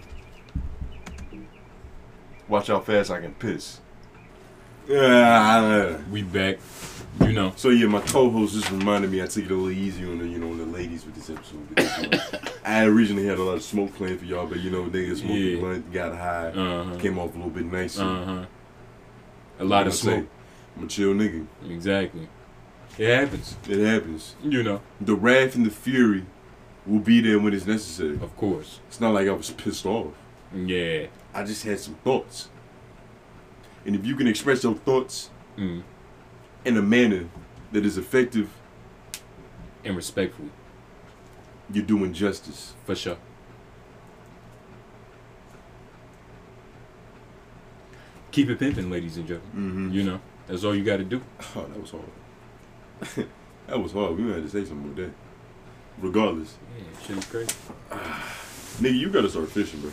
Watch 2.49 2.67
how 2.69 2.81
fast 2.81 3.11
I 3.11 3.21
can 3.21 3.35
piss. 3.35 3.81
Yeah. 4.89 5.99
We 6.11 6.23
back. 6.23 6.59
You 7.21 7.33
know. 7.33 7.53
So 7.57 7.69
yeah, 7.69 7.87
my 7.87 8.01
co-host 8.01 8.55
just 8.55 8.71
reminded 8.71 9.11
me 9.11 9.23
I 9.23 9.27
took 9.27 9.45
it 9.45 9.51
a 9.51 9.55
little 9.55 9.71
easy 9.71 10.05
on 10.05 10.19
the 10.19 10.27
you 10.27 10.39
know 10.39 10.51
on 10.51 10.59
the 10.59 10.67
ladies 10.67 11.05
with 11.05 11.15
this 11.15 11.31
episode. 11.31 11.69
because, 11.75 12.03
you 12.03 12.39
I 12.65 12.85
originally 12.87 13.27
had 13.27 13.39
a 13.39 13.43
lot 13.43 13.55
of 13.57 13.63
smoke 13.63 13.95
planned 13.95 14.19
for 14.21 14.25
y'all, 14.25 14.47
but 14.47 14.61
you 14.61 14.71
know 14.71 14.85
niggas 14.85 15.19
smoked 15.19 15.35
Yeah. 15.35 15.61
blunt, 15.61 15.93
got 15.93 16.17
high, 16.17 16.49
Uh 16.49 16.85
huh. 16.85 16.97
came 16.99 17.19
off 17.19 17.31
a 17.35 17.37
little 17.37 17.51
bit 17.51 17.67
nicer. 17.67 18.03
Uh 18.03 18.25
huh. 18.25 18.45
A 19.59 19.65
lot 19.65 19.87
of 19.87 19.95
smoke. 19.95 20.27
I'm 20.77 20.85
a 20.85 20.87
chill 20.89 21.13
nigga. 21.15 21.47
Exactly. 21.69 22.29
It 22.99 23.15
happens. 23.15 23.57
It 23.69 23.79
happens. 23.85 24.35
You 24.43 24.63
know. 24.63 24.81
The 25.01 25.15
wrath 25.15 25.55
and 25.55 25.65
the 25.67 25.71
fury 25.71 26.25
will 26.87 26.99
be 26.99 27.21
there 27.21 27.39
when 27.39 27.53
it's 27.55 27.67
necessary. 27.67 28.15
Of 28.21 28.37
course. 28.37 28.81
It's 28.89 29.01
not 29.01 29.13
like 29.15 29.29
I 29.29 29.33
was 29.33 29.51
pissed 29.51 29.85
off. 29.87 30.09
Yeah. 30.55 31.07
I 31.35 31.45
just 31.45 31.63
had 31.65 31.79
some 31.79 31.95
thoughts. 31.97 32.49
And 33.87 33.95
if 33.95 34.05
you 34.07 34.15
can 34.17 34.27
express 34.27 34.63
your 34.65 34.75
thoughts 34.75 35.31
Mm. 35.59 35.83
In 36.65 36.77
a 36.77 36.83
manner 36.83 37.29
that 37.73 37.85
is 37.87 37.97
effective, 37.99 38.49
And 39.85 39.97
respectful, 39.97 40.47
you're 41.73 41.85
doing 41.85 42.13
justice. 42.13 42.75
for 42.87 42.95
sure. 42.95 43.17
Keep 48.31 48.51
it 48.51 48.59
pimping, 48.59 48.91
ladies 48.91 49.17
and 49.17 49.27
gentlemen. 49.29 49.71
Mm-hmm. 49.71 49.93
You 49.95 50.03
know, 50.05 50.21
that's 50.47 50.65
all 50.65 50.75
you 50.75 50.85
got 50.85 50.99
to 50.99 51.05
do. 51.05 51.21
Oh, 51.57 51.67
that 51.67 51.81
was 51.81 51.91
hard. 51.91 53.29
that 53.67 53.79
was 53.81 53.93
hard. 53.93 54.17
We 54.17 54.31
had 54.31 54.43
to 54.43 54.49
say 54.49 54.65
something 54.65 54.95
with 54.95 54.97
that. 54.97 55.13
Regardless, 55.99 56.57
Yeah, 56.79 57.07
shit 57.07 57.19
is 57.19 57.25
crazy. 57.27 57.53
nigga, 58.81 58.99
you 58.99 59.11
gotta 59.11 59.29
start 59.29 59.51
fishing, 59.51 59.81
bro. 59.81 59.91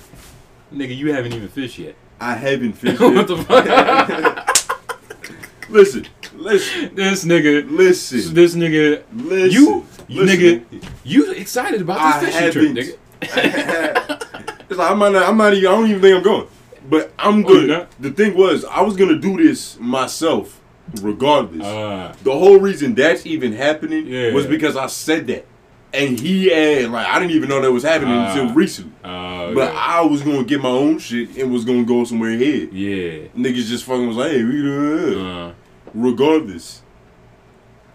Nigga, 0.73 0.95
you 0.95 1.11
haven't 1.13 1.33
even 1.33 1.49
fished 1.49 1.77
yet. 1.79 1.95
I 2.21 2.35
haven't 2.35 2.73
fished 2.81 3.01
what 3.01 3.27
the 3.27 3.37
fuck? 3.43 5.69
listen, 5.69 6.07
listen, 6.39 6.95
this 6.95 7.25
nigga, 7.25 7.69
listen, 7.69 8.33
this 8.33 8.55
nigga, 8.55 9.03
listen. 9.13 9.51
you, 9.51 9.85
listen. 10.07 10.39
nigga, 10.39 10.83
you 11.03 11.31
excited 11.31 11.81
about 11.81 11.99
I 11.99 12.25
this 12.25 12.35
fishing 12.37 12.73
trip, 12.75 12.97
nigga? 13.21 14.59
it's 14.69 14.77
like 14.77 14.91
I'm 14.91 14.99
not. 14.99 15.15
I'm 15.15 15.37
not. 15.37 15.53
Even, 15.53 15.67
I 15.67 15.71
don't 15.75 15.87
even 15.89 16.01
think 16.01 16.17
I'm 16.17 16.23
going. 16.23 16.47
But 16.89 17.11
I'm 17.19 17.45
Oh, 17.45 17.47
good. 17.47 17.69
not? 17.69 17.91
the 17.99 18.09
thing 18.11 18.35
was, 18.35 18.65
I 18.65 18.81
was 18.81 18.95
gonna 18.95 19.17
do 19.19 19.37
this 19.37 19.77
myself, 19.79 20.59
regardless. 21.01 21.65
Uh, 21.65 22.15
the 22.23 22.31
whole 22.31 22.57
reason 22.59 22.95
that's 22.95 23.25
even 23.25 23.53
happening 23.53 24.07
Yeah. 24.07 24.33
was 24.33 24.47
because 24.47 24.75
I 24.75 24.87
said 24.87 25.27
that, 25.27 25.45
and 25.93 26.19
he 26.19 26.47
had 26.49 26.89
like 26.89 27.05
I 27.05 27.19
didn't 27.19 27.31
even 27.35 27.49
know 27.49 27.61
that 27.61 27.71
was 27.71 27.83
happening 27.83 28.15
Ah. 28.15 28.31
until 28.31 28.53
recently. 28.55 28.93
uh, 29.03 29.53
But 29.53 29.73
I 29.75 30.01
was 30.01 30.21
gonna 30.21 30.43
get 30.43 30.61
my 30.61 30.69
own 30.69 30.97
shit 30.99 31.35
and 31.37 31.51
was 31.51 31.63
gonna 31.65 31.83
go 31.83 32.03
somewhere 32.05 32.31
ahead. 32.31 32.69
yeah. 32.71 33.27
Niggas 33.37 33.67
just 33.67 33.83
fucking 33.83 34.07
was 34.07 34.17
like, 34.17 34.31
hey, 34.31 34.43
we 34.43 34.51
do. 34.53 35.19
Uh, 35.25 35.51
Regardless, 35.93 36.81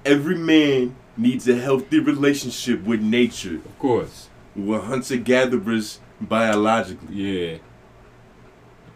every 0.04 0.36
man 0.36 0.96
needs 1.16 1.48
a 1.48 1.54
healthy 1.54 1.98
relationship 2.00 2.82
with 2.84 3.00
nature. 3.00 3.56
of 3.56 3.78
course. 3.78 4.28
We're 4.56 4.80
hunter 4.80 5.16
gatherers 5.16 6.00
biologically. 6.20 7.14
Yeah. 7.14 7.58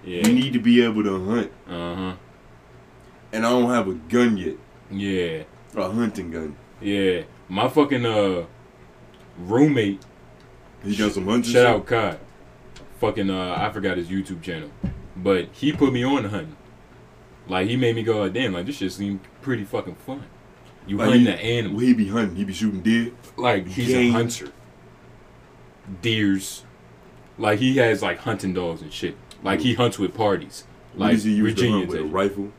We 0.05 0.15
Yeah. 0.17 0.23
need 0.29 0.53
to 0.53 0.59
be 0.61 0.83
able 0.83 1.03
to 1.05 1.25
hunt. 1.25 1.51
Uh 1.69 1.95
huh. 1.95 2.13
And 3.33 3.45
I 3.45 3.51
don't 3.51 3.69
have 3.71 3.89
a 3.89 3.95
gun 3.95 4.37
yet. 4.37 4.57
Yeah. 4.91 5.43
A 5.77 5.91
hunting 5.91 6.31
gun. 6.31 6.57
Yeah. 6.81 7.23
My 7.49 7.69
fucking 7.69 8.07
uh 8.07 8.45
roommate, 9.39 10.01
He 10.85 10.97
got 10.97 11.13
some 11.13 11.27
hunting 11.27 11.53
shout 11.53 11.67
shit? 11.67 11.67
out 11.67 11.87
Kai. 11.87 12.17
Fucking 13.01 13.31
uh 13.31 13.55
I 13.59 13.71
forgot 13.73 13.97
his 13.99 14.09
YouTube 14.09 14.43
channel. 14.43 14.71
But 15.17 15.49
he 15.53 15.73
put 15.73 15.93
me 15.93 16.05
on 16.05 16.25
hunting. 16.25 16.57
Like 17.49 17.69
he 17.69 17.77
made 17.77 17.97
me 17.97 18.03
go 18.03 18.21
like 18.21 18.33
damn, 18.35 18.53
like 18.53 18.67
this 18.67 18.77
shit 18.77 18.93
seemed 18.93 19.21
pretty 19.43 19.65
fucking 19.65 19.95
fun. 19.97 20.23
You 20.87 20.97
Like, 20.97 21.07
hunting 21.07 21.21
he- 21.27 21.31
the 21.33 21.39
animal. 21.41 21.77
Well, 21.77 21.87
he 21.87 21.95
be 21.95 22.09
hunting. 22.09 22.37
He 22.37 22.45
be 22.45 22.53
shooting 22.53 22.81
deer. 22.81 23.13
like 23.37 23.67
he's 23.67 23.89
game. 23.89 24.11
a 24.15 24.19
hunter. 24.19 24.49
Deers. 26.03 26.65
Like 27.39 27.59
he 27.59 27.77
has 27.77 28.03
like 28.03 28.19
hunting 28.19 28.53
dogs 28.55 28.83
and 28.83 28.93
shit. 28.93 29.17
Like 29.43 29.61
he 29.61 29.75
hunts 29.75 29.99
with 29.99 30.15
parties. 30.15 30.65
Like 30.95 31.19
he 31.19 31.41
Virginia 31.41 31.87
with? 31.87 31.99
A 32.01 32.05
rifle? 32.05 32.51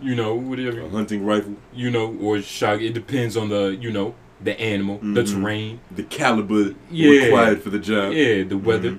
You 0.00 0.14
know, 0.14 0.34
whatever. 0.34 0.80
A 0.80 0.88
hunting 0.88 1.24
rifle? 1.24 1.56
you 1.72 1.90
know, 1.90 2.16
or 2.20 2.40
shot 2.40 2.80
it 2.80 2.94
depends 2.94 3.36
on 3.36 3.48
the, 3.48 3.76
you 3.80 3.90
know, 3.92 4.14
the 4.40 4.58
animal, 4.60 4.98
the 4.98 5.22
Mhm. 5.22 5.32
terrain, 5.42 5.80
The 5.94 6.02
caliber 6.02 6.74
Yeah. 6.90 7.24
required 7.26 7.62
for 7.62 7.70
the 7.70 7.78
job? 7.78 8.12
yeah, 8.12 8.42
the 8.42 8.56
weather, 8.58 8.92
Mhm. 8.92 8.98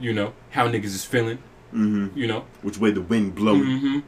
you 0.00 0.12
know, 0.12 0.32
how 0.50 0.68
niggas 0.68 0.84
is 0.86 1.04
feeling, 1.04 1.38
Mm-hmm. 1.74 2.18
you 2.18 2.26
know. 2.26 2.44
Which 2.62 2.78
way 2.78 2.90
the 2.90 3.00
wind 3.02 3.34
blowing? 3.34 3.78
hmm 3.78 3.98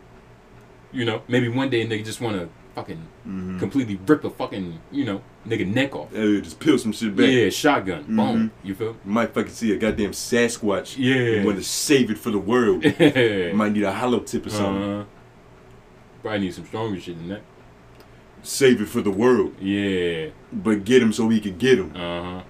You 0.92 1.04
know, 1.04 1.22
maybe 1.28 1.48
one 1.48 1.70
day 1.70 1.82
a 1.82 1.86
nigga 1.86 2.04
just 2.04 2.20
wanna 2.20 2.48
fucking 2.74 3.08
Mm-hmm. 3.28 3.58
completely 3.60 4.00
rip 4.06 4.24
a 4.24 4.30
fucking, 4.30 4.80
you 4.90 5.04
know, 5.04 5.22
nigga 5.46 5.64
neck 5.72 5.94
off. 5.94 6.08
Yeah, 6.12 6.40
just 6.40 6.58
peel 6.58 6.76
some 6.76 6.90
shit 6.92 7.14
back. 7.14 7.26
Yeah, 7.28 7.50
shotgun. 7.50 8.02
Boom. 8.04 8.16
Mhm. 8.16 8.50
You 8.64 8.74
feel? 8.74 8.88
You 9.04 9.12
might 9.12 9.32
fucking 9.32 9.52
see 9.52 9.70
a 9.72 9.76
goddamn 9.76 10.10
Sasquatch. 10.10 10.96
Yeah. 10.98 11.40
You 11.40 11.46
want 11.46 11.58
to 11.58 11.62
save 11.64 12.10
it 12.10 12.18
for 12.18 12.30
the 12.30 12.38
world. 12.38 12.82
You 13.00 13.52
might 13.54 13.72
need 13.72 13.84
a 13.84 13.92
hollow 13.92 14.18
tip 14.20 14.46
or 14.46 14.50
something. 14.50 14.82
uh, 14.82 15.04
probably 16.20 16.40
need 16.40 16.54
some 16.54 16.66
stronger 16.66 16.98
shit 17.00 17.16
than 17.16 17.28
that. 17.28 17.42
Save 18.42 18.80
it 18.80 18.88
for 18.88 19.00
the 19.02 19.10
world. 19.12 19.54
Yeah. 19.60 20.30
But 20.52 20.84
get 20.84 21.00
him 21.00 21.12
so 21.12 21.28
he 21.28 21.38
can 21.40 21.56
get 21.58 21.78
him. 21.78 21.94
Uh 21.94 22.22
huh. 22.22 22.42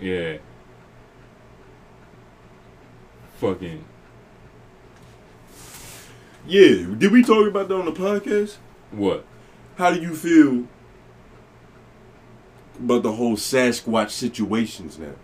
Yeah. 0.00 0.38
Fucking. 3.38 3.84
Yeah. 6.46 6.94
Did 6.98 7.12
we 7.12 7.22
talk 7.22 7.46
about 7.46 7.68
that 7.68 7.74
on 7.74 7.86
the 7.86 7.92
podcast? 7.92 8.56
What? 8.90 9.24
How 9.76 9.92
do 9.92 10.00
you 10.00 10.14
feel 10.14 10.66
about 12.78 13.02
the 13.02 13.12
whole 13.12 13.36
Sasquatch 13.36 14.10
situations 14.10 14.98
now? 14.98 15.14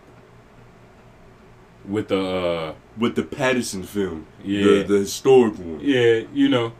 With 1.89 2.09
the 2.09 2.21
uh 2.21 2.75
With 2.99 3.16
the 3.16 3.23
Patterson 3.23 3.83
film. 3.83 4.27
Yeah. 4.45 4.64
The, 4.64 4.83
the 4.85 4.99
historic 5.01 5.59
one. 5.59 5.81
Yeah, 5.81 6.23
you 6.33 6.49
know. 6.49 6.73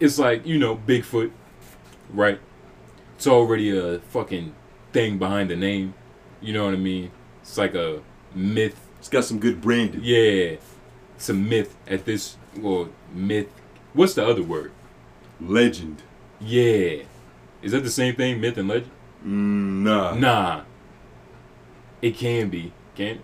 It's 0.00 0.18
like, 0.18 0.44
you 0.44 0.58
know, 0.58 0.76
Bigfoot, 0.76 1.30
right? 2.12 2.40
It's 3.16 3.28
already 3.28 3.76
a 3.76 4.00
fucking 4.00 4.52
thing 4.92 5.18
behind 5.18 5.48
the 5.50 5.56
name. 5.56 5.94
You 6.40 6.52
know 6.54 6.64
what 6.64 6.74
I 6.74 6.76
mean? 6.76 7.12
It's 7.40 7.56
like 7.56 7.76
a 7.76 8.02
myth. 8.34 8.81
It's 9.02 9.08
got 9.08 9.24
some 9.24 9.40
good 9.40 9.60
branding. 9.60 10.00
Yeah. 10.04 10.58
some 11.18 11.48
myth 11.48 11.74
at 11.88 12.04
this, 12.04 12.36
well, 12.56 12.88
myth. 13.12 13.48
What's 13.94 14.14
the 14.14 14.24
other 14.24 14.44
word? 14.44 14.70
Legend. 15.40 16.04
Yeah. 16.40 17.02
Is 17.62 17.72
that 17.72 17.82
the 17.82 17.90
same 17.90 18.14
thing, 18.14 18.40
myth 18.40 18.56
and 18.58 18.68
legend? 18.68 18.92
Mm, 19.26 19.82
nah. 19.82 20.14
Nah. 20.14 20.62
It 22.00 22.16
can 22.16 22.48
be. 22.48 22.72
Can 22.94 23.16
it? 23.16 23.20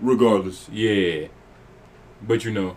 Regardless. 0.00 0.68
Yeah. 0.68 1.28
But 2.20 2.44
you 2.44 2.50
know, 2.50 2.74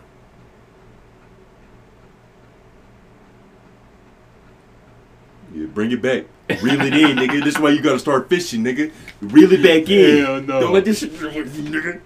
Yeah, 5.51 5.65
bring 5.65 5.91
it 5.91 6.03
back. 6.03 6.25
Reel 6.49 6.81
it 6.81 6.93
in, 6.93 7.17
nigga. 7.17 7.43
This 7.43 7.55
is 7.55 7.61
why 7.61 7.71
you 7.71 7.81
gotta 7.81 7.99
start 7.99 8.29
fishing, 8.29 8.63
nigga. 8.63 8.91
Reel 9.21 9.51
it 9.51 9.61
back 9.61 9.89
in. 9.89 10.25
Hell 10.25 10.41
no. 10.41 10.59
Don't 10.61 10.73
let 10.73 10.85
this 10.85 10.99
shit, 10.99 11.11
nigga. 11.13 12.01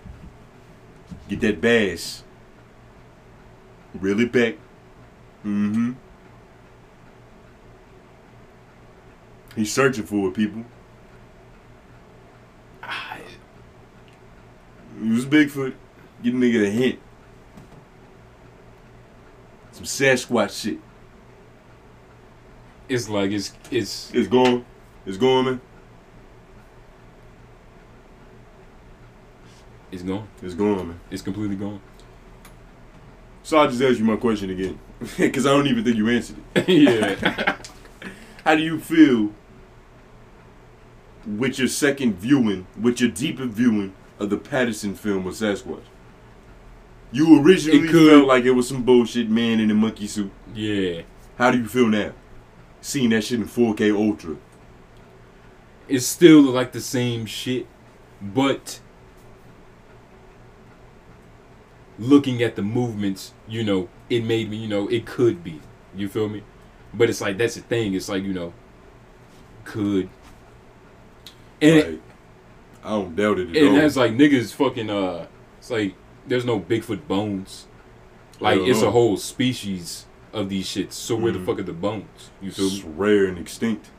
Get 1.29 1.41
that 1.41 1.61
bass. 1.61 2.23
Reel 3.93 4.19
it 4.19 4.31
back. 4.31 4.55
Mm-hmm. 5.45 5.91
He's 9.55 9.71
searching 9.71 10.05
for 10.05 10.29
it, 10.29 10.33
people. 10.33 10.65
It 15.01 15.09
was 15.09 15.25
Bigfoot. 15.25 15.73
Give 16.21 16.33
nigga 16.35 16.67
a 16.67 16.69
hint. 16.69 16.99
Some 19.71 19.85
Sasquatch 19.85 20.61
shit. 20.61 20.79
It's 22.91 23.07
like 23.07 23.31
it's 23.31 23.53
it's 23.71 24.11
It's 24.13 24.27
going. 24.27 24.65
It's 25.05 25.15
going, 25.17 25.45
man. 25.45 25.61
it's 29.93 30.03
gone. 30.03 30.27
It's 30.41 30.53
going, 30.53 30.87
man. 30.89 30.99
It's 31.09 31.21
completely 31.21 31.55
gone. 31.55 31.79
So 33.43 33.57
I'll 33.57 33.69
just 33.69 33.81
ask 33.81 33.97
you 33.97 34.03
my 34.05 34.17
question 34.17 34.49
again. 34.49 34.77
Because 35.17 35.45
I 35.45 35.49
don't 35.49 35.67
even 35.67 35.83
think 35.85 35.95
you 35.95 36.09
answered 36.09 36.35
it. 36.55 36.67
yeah. 36.69 37.57
How 38.45 38.55
do 38.55 38.61
you 38.61 38.77
feel 38.77 39.31
with 41.25 41.57
your 41.59 41.67
second 41.69 42.15
viewing, 42.15 42.67
with 42.79 42.99
your 42.99 43.09
deeper 43.09 43.45
viewing 43.45 43.93
of 44.19 44.29
the 44.29 44.37
Patterson 44.37 44.95
film 44.95 45.23
with 45.23 45.35
Sasquatch? 45.35 45.83
You 47.13 47.41
originally 47.41 47.87
felt 47.87 48.27
like 48.27 48.43
it 48.43 48.51
was 48.51 48.67
some 48.67 48.83
bullshit 48.83 49.29
man 49.29 49.59
in 49.61 49.71
a 49.71 49.75
monkey 49.75 50.07
suit. 50.07 50.31
yeah. 50.53 51.03
How 51.37 51.49
do 51.51 51.57
you 51.57 51.67
feel 51.67 51.87
now? 51.87 52.11
Seeing 52.81 53.11
that 53.11 53.23
shit 53.23 53.39
in 53.39 53.45
4K 53.47 53.95
Ultra. 53.95 54.37
It's 55.87 56.05
still 56.05 56.41
like 56.41 56.71
the 56.71 56.81
same 56.81 57.25
shit, 57.25 57.67
but 58.21 58.79
looking 61.99 62.41
at 62.41 62.55
the 62.55 62.61
movements, 62.61 63.33
you 63.47 63.63
know, 63.63 63.89
it 64.09 64.23
made 64.23 64.49
me, 64.49 64.57
you 64.57 64.67
know, 64.67 64.87
it 64.87 65.05
could 65.05 65.43
be. 65.43 65.61
You 65.95 66.07
feel 66.07 66.29
me? 66.29 66.43
But 66.93 67.09
it's 67.09 67.21
like 67.21 67.37
that's 67.37 67.55
the 67.55 67.61
thing. 67.61 67.93
It's 67.93 68.09
like 68.09 68.23
you 68.23 68.33
know, 68.33 68.53
could. 69.63 70.09
And 71.61 71.77
it- 71.77 72.01
I 72.83 72.89
don't 72.89 73.15
doubt 73.15 73.37
it 73.37 73.49
at 73.49 73.55
and 73.55 73.69
all. 73.69 73.75
that's 73.75 73.95
like 73.95 74.13
niggas 74.13 74.55
fucking 74.55 74.89
uh 74.89 75.27
it's 75.59 75.69
like 75.69 75.93
there's 76.27 76.45
no 76.45 76.59
Bigfoot 76.59 77.07
bones. 77.07 77.67
Like 78.39 78.59
it's 78.61 78.81
no. 78.81 78.87
a 78.87 78.91
whole 78.91 79.17
species 79.17 80.05
of 80.33 80.49
these 80.49 80.65
shits. 80.67 80.93
So 80.93 81.15
where 81.15 81.31
the 81.31 81.39
Mhm. 81.39 81.45
fuck 81.45 81.59
are 81.59 81.63
the 81.63 81.73
bones? 81.73 82.29
You 82.41 82.51
feel 82.51 82.67
It's 82.67 82.83
me? 82.83 82.91
rare 82.95 83.25
and 83.25 83.37
extinct. 83.37 83.89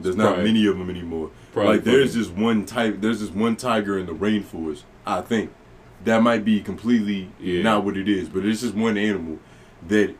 There's 0.00 0.16
not 0.16 0.34
Probably- 0.34 0.44
many 0.52 0.66
of 0.66 0.78
them 0.78 0.90
anymore. 0.90 1.30
Probably 1.52 1.74
like 1.76 1.84
there's 1.84 2.14
this 2.14 2.28
one 2.28 2.64
type. 2.64 3.00
There's 3.00 3.20
this 3.20 3.30
one 3.30 3.56
tiger 3.56 3.98
in 3.98 4.06
the 4.06 4.12
rainforest. 4.14 4.82
I 5.06 5.20
think 5.22 5.50
that 6.04 6.22
might 6.22 6.44
be 6.44 6.60
completely 6.60 7.30
Yeah. 7.40 7.62
not 7.62 7.84
what 7.84 7.96
it 7.96 8.08
is, 8.08 8.28
but 8.28 8.44
it's 8.44 8.60
just 8.60 8.74
one 8.74 8.96
animal 8.96 9.38
that 9.88 10.14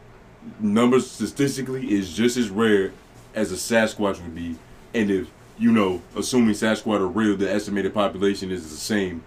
numbers 0.61 1.11
statistically 1.11 1.93
is 1.93 2.13
just 2.15 2.37
as 2.37 2.49
rare 2.51 2.93
as 3.35 3.53
a 3.53 3.57
Sasquatch 3.57 4.23
would 4.23 4.35
be. 4.35 4.57
And 4.95 5.11
if 5.11 5.29
you 5.61 5.73
know, 5.73 6.01
assuming 6.17 6.55
Sasquatch 6.55 7.01
are 7.01 7.07
real, 7.07 7.37
the 7.37 7.53
estimated 7.53 7.93
population 7.93 8.51
is 8.51 8.71
the 8.71 8.77
same. 8.77 9.23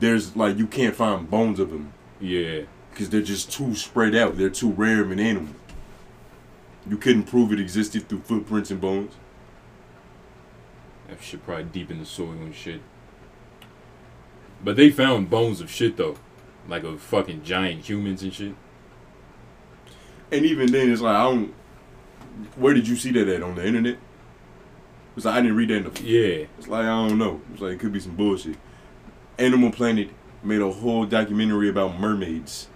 There's 0.00 0.34
like 0.36 0.58
you 0.58 0.66
can't 0.66 0.94
find 0.94 1.28
bones 1.30 1.58
of 1.60 1.70
them 1.70 1.92
Yeah. 2.20 2.62
Because 2.94 3.10
they're 3.10 3.20
just 3.22 3.50
too 3.50 3.74
spread 3.74 4.14
out. 4.14 4.38
They're 4.38 4.48
too 4.48 4.70
rare 4.70 5.02
of 5.02 5.10
an 5.10 5.18
animal. 5.18 5.54
You 6.88 6.96
couldn't 6.96 7.24
prove 7.24 7.52
it 7.52 7.58
existed 7.58 8.08
through 8.08 8.20
footprints 8.20 8.70
and 8.70 8.80
bones. 8.80 9.14
That 11.08 11.20
shit 11.20 11.44
probably 11.44 11.64
deep 11.64 11.90
in 11.90 11.98
the 11.98 12.06
soil 12.06 12.30
and 12.30 12.54
shit. 12.54 12.80
But 14.62 14.76
they 14.76 14.90
found 14.90 15.28
bones 15.28 15.60
of 15.60 15.70
shit 15.70 15.96
though. 15.96 16.16
Like 16.68 16.84
of 16.84 17.00
fucking 17.00 17.42
giant 17.42 17.88
humans 17.88 18.22
and 18.22 18.32
shit. 18.32 18.54
And 20.30 20.46
even 20.46 20.70
then, 20.72 20.90
it's 20.90 21.02
like 21.02 21.16
I 21.16 21.24
don't. 21.24 21.52
Where 22.56 22.74
did 22.74 22.88
you 22.88 22.96
see 22.96 23.10
that 23.12 23.28
at 23.28 23.42
on 23.42 23.56
the 23.56 23.66
internet? 23.66 23.98
It's 25.16 25.26
like 25.26 25.34
I 25.36 25.40
didn't 25.42 25.56
read 25.56 25.68
that. 25.70 25.76
In 25.76 25.84
the, 25.92 26.02
Yeah. 26.02 26.46
it's 26.58 26.68
like 26.68 26.84
I 26.84 27.08
don't 27.08 27.18
know. 27.18 27.40
It's 27.52 27.60
like 27.60 27.72
it 27.72 27.80
could 27.80 27.92
be 27.92 28.00
some 28.00 28.16
bullshit. 28.16 28.56
Animal 29.38 29.70
Planet 29.72 30.10
made 30.42 30.60
a 30.60 30.70
whole 30.70 31.04
documentary 31.06 31.68
about 31.68 31.98
mermaids, 32.00 32.68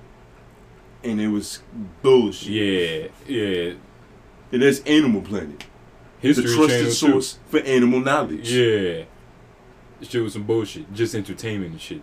and 1.05 1.21
it 1.21 1.29
was 1.29 1.63
bullshit. 2.03 3.13
Yeah. 3.27 3.37
Yeah. 3.37 3.73
And 4.53 4.63
that's 4.63 4.81
Animal 4.81 5.21
Planet, 5.23 5.65
History 6.21 6.45
the 6.47 6.55
trusted 6.55 6.79
Channel 6.79 6.93
source 6.93 7.39
for 7.49 7.61
animal 7.61 8.01
knowledge. 8.01 8.51
Yeah. 8.51 9.05
Shit 10.01 10.23
was 10.23 10.33
some 10.33 10.45
bullshit. 10.45 10.93
Just 10.95 11.15
entertainment 11.15 11.73
and 11.73 11.81
shit. 11.81 12.03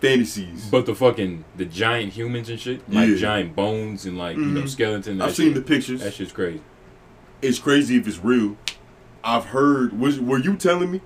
Fantasies. 0.00 0.68
But 0.70 0.86
the 0.86 0.94
fucking 0.94 1.44
the 1.56 1.64
giant 1.64 2.12
humans 2.12 2.50
and 2.50 2.60
shit, 2.60 2.80
like 2.92 3.08
Yeah. 3.08 3.16
giant 3.16 3.56
bones 3.56 4.04
and 4.04 4.18
like 4.18 4.36
you 4.36 4.44
know 4.44 4.62
Mhm. 4.62 4.68
skeleton. 4.68 5.20
I've 5.22 5.28
that 5.30 5.34
seen 5.36 5.54
the 5.54 5.62
pictures. 5.62 6.02
That 6.02 6.12
shit's 6.12 6.32
crazy. 6.32 6.60
It's 7.40 7.58
crazy 7.58 7.96
if 7.96 8.06
it's 8.06 8.18
real. 8.22 8.56
I've 9.24 9.46
heard. 9.46 9.98
Was 9.98 10.20
were 10.20 10.38
you 10.38 10.56
telling 10.56 10.90
me? 10.90 11.00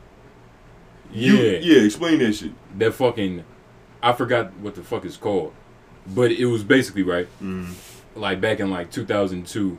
Yeah. 1.12 1.32
You, 1.32 1.36
yeah. 1.62 1.82
Explain 1.82 2.18
that 2.20 2.32
shit. 2.34 2.52
That 2.78 2.94
fucking, 2.94 3.44
I 4.02 4.12
forgot 4.12 4.56
what 4.60 4.74
the 4.74 4.82
fuck 4.82 5.04
it's 5.04 5.16
called, 5.16 5.52
but 6.06 6.30
it 6.32 6.46
was 6.46 6.62
basically 6.64 7.02
right. 7.02 7.28
Mm. 7.42 7.74
like 8.16 8.40
back 8.40 8.60
in 8.60 8.70
like 8.70 8.90
2002 8.90 9.78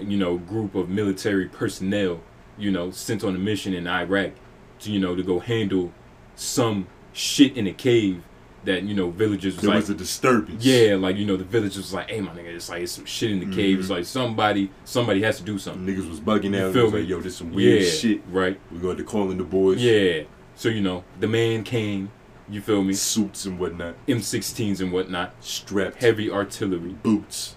you 0.00 0.16
know 0.16 0.36
group 0.38 0.74
of 0.74 0.88
military 0.88 1.46
personnel 1.46 2.20
you 2.58 2.70
know 2.70 2.90
sent 2.90 3.22
on 3.24 3.34
a 3.34 3.38
mission 3.38 3.72
in 3.74 3.86
iraq 3.86 4.32
to 4.80 4.90
you 4.90 4.98
know 4.98 5.14
to 5.14 5.22
go 5.22 5.38
handle 5.38 5.92
some 6.34 6.86
shit 7.12 7.56
in 7.56 7.66
a 7.66 7.72
cave 7.72 8.22
that 8.64 8.82
you 8.82 8.94
know 8.94 9.10
villagers 9.10 9.54
was 9.54 9.62
There 9.62 9.70
like 9.70 9.80
was 9.82 9.90
a 9.90 9.94
disturbance. 9.94 10.64
yeah 10.64 10.96
like 10.96 11.16
you 11.16 11.24
know 11.24 11.36
the 11.36 11.44
villagers 11.44 11.76
was 11.76 11.94
like 11.94 12.10
hey 12.10 12.20
my 12.20 12.32
nigga 12.32 12.54
it's 12.54 12.68
like 12.68 12.82
it's 12.82 12.92
some 12.92 13.04
shit 13.04 13.30
in 13.30 13.38
the 13.40 13.54
cave 13.54 13.78
it's 13.78 13.88
Mhm. 13.88 13.96
like 13.96 14.04
somebody 14.04 14.70
somebody 14.84 15.22
has 15.22 15.36
to 15.38 15.42
do 15.44 15.58
something 15.58 15.86
Niggas 15.86 16.08
was 16.08 16.18
bugging 16.20 16.58
out. 16.60 16.72
feel 16.72 16.90
me? 16.90 17.00
like, 17.00 17.08
yo, 17.08 17.20
this 17.20 17.36
some 17.36 17.52
weird 17.52 17.82
yeah 17.82 17.88
shit. 17.88 18.20
right 18.30 18.58
We 18.72 18.78
going 18.78 18.96
to 18.96 19.04
call 19.04 19.30
in 19.30 19.38
the 19.38 19.44
boys. 19.44 19.80
yeah 19.82 20.22
so 20.56 20.68
you 20.68 20.80
know 20.80 21.04
the 21.20 21.28
man 21.28 21.62
came 21.62 22.10
you 22.48 22.60
feel 22.60 22.82
me 22.82 22.92
Suits 22.92 23.44
and 23.46 23.58
whatnot. 23.58 23.94
m16s 24.06 24.80
and 24.80 24.92
whatnot 24.92 25.32
Strapped. 25.40 25.96
heavy 26.02 26.30
artillery 26.30 26.92
boots. 27.02 27.56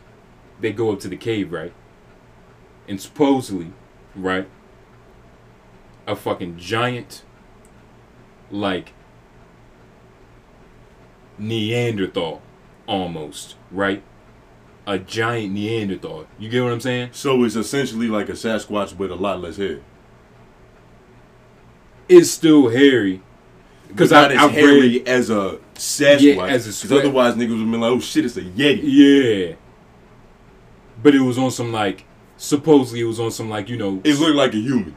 they 0.62 0.72
go 0.72 0.92
up 0.92 1.00
to 1.02 1.08
the 1.08 1.18
cave, 1.18 1.52
right? 1.52 1.74
And 2.88 3.00
supposedly, 3.02 3.74
right, 4.16 4.48
a 6.08 6.16
fucking 6.16 6.58
giant, 6.58 7.24
like, 8.50 8.94
Neanderthal, 11.38 12.42
almost, 12.88 13.56
right? 13.72 14.02
A 14.88 14.98
giant 14.98 15.54
Neanderthal. 15.54 16.26
You 16.40 16.50
get 16.50 16.64
what 16.64 16.72
I'm 16.72 16.80
saying? 16.82 17.10
So 17.12 17.44
it's 17.44 17.56
essentially 17.56 18.08
like 18.08 18.30
a 18.30 18.34
Sasquatch 18.34 18.98
with 18.98 19.12
a 19.12 19.16
lot 19.16 19.42
less 19.42 19.58
hair. 19.58 19.82
It's 22.08 22.32
still 22.32 22.70
hairy. 22.70 23.22
Because 23.88 24.12
not 24.12 24.32
I, 24.32 24.36
as 24.36 24.42
I 24.42 24.48
hairy 24.50 24.82
read, 24.82 25.08
as 25.08 25.30
a 25.30 25.60
Sasquatch. 25.76 26.22
Yeah, 26.22 26.46
as 26.46 26.66
a 26.66 26.88
Because 26.88 27.00
otherwise 27.06 27.36
niggas 27.36 27.58
would 27.60 27.72
be 27.72 27.78
like, 27.78 27.92
oh 27.92 28.00
shit, 28.00 28.26
it's 28.26 28.38
a 28.38 28.42
Yeti. 28.42 28.80
yeah. 28.84 29.56
But 31.02 31.14
it 31.16 31.22
was 31.22 31.38
on 31.38 31.52
some, 31.52 31.72
like, 31.72 32.06
supposedly 32.38 33.02
it 33.02 33.06
was 33.06 33.20
on 33.20 33.32
some, 33.32 33.50
like, 33.50 33.70
you 33.70 33.78
know, 33.78 34.02
It 34.04 34.20
looked 34.20 34.36
like 34.36 34.54
a 34.54 34.58
human. 34.58 34.96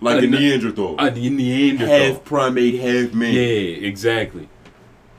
Like 0.00 0.22
A 0.22 0.24
a, 0.24 0.28
Neanderthal. 0.28 0.96
a 0.98 1.10
Neanderthal. 1.10 1.86
half 2.14 2.24
primate, 2.24 2.80
half 2.80 3.12
man. 3.14 3.34
Yeah, 3.34 3.40
exactly. 3.86 4.48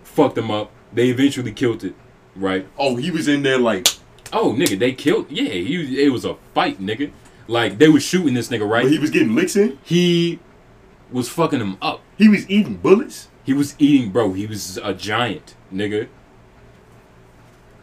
Fucked 0.04 0.36
them 0.36 0.52
up. 0.52 0.72
They 0.92 1.08
eventually 1.10 1.54
killed 1.54 1.84
it, 1.86 1.96
right? 2.36 2.68
Oh, 2.78 2.98
he 2.98 3.10
was 3.10 3.28
in 3.28 3.44
there 3.44 3.58
like, 3.58 3.88
Oh, 4.34 4.52
nigga, 4.54 4.78
they 4.78 4.92
killed. 4.94 5.28
Yeah, 5.32 5.44
he. 5.50 6.04
It 6.04 6.10
was 6.12 6.26
a 6.26 6.36
fight, 6.54 6.82
nigga. 6.82 7.12
Like 7.48 7.78
they 7.78 7.88
was 7.88 8.04
shooting 8.04 8.34
this 8.34 8.50
nigga, 8.50 8.68
right? 8.70 8.84
but 8.84 8.92
he 8.92 8.98
was 9.00 9.10
getting 9.12 9.36
licks 9.36 9.56
in. 9.56 9.78
he 9.84 10.40
was 11.14 11.30
fucking 11.30 11.60
him 11.62 11.78
up. 11.82 12.02
He 12.18 12.28
was 12.28 12.50
eating 12.50 12.76
bullets. 12.76 13.30
He 13.44 13.54
was 13.54 13.76
eating, 13.80 14.12
bro. 14.12 14.34
He 14.34 14.46
was 14.48 14.78
a 14.78 14.94
giant, 14.94 15.56
nigga. 15.74 16.08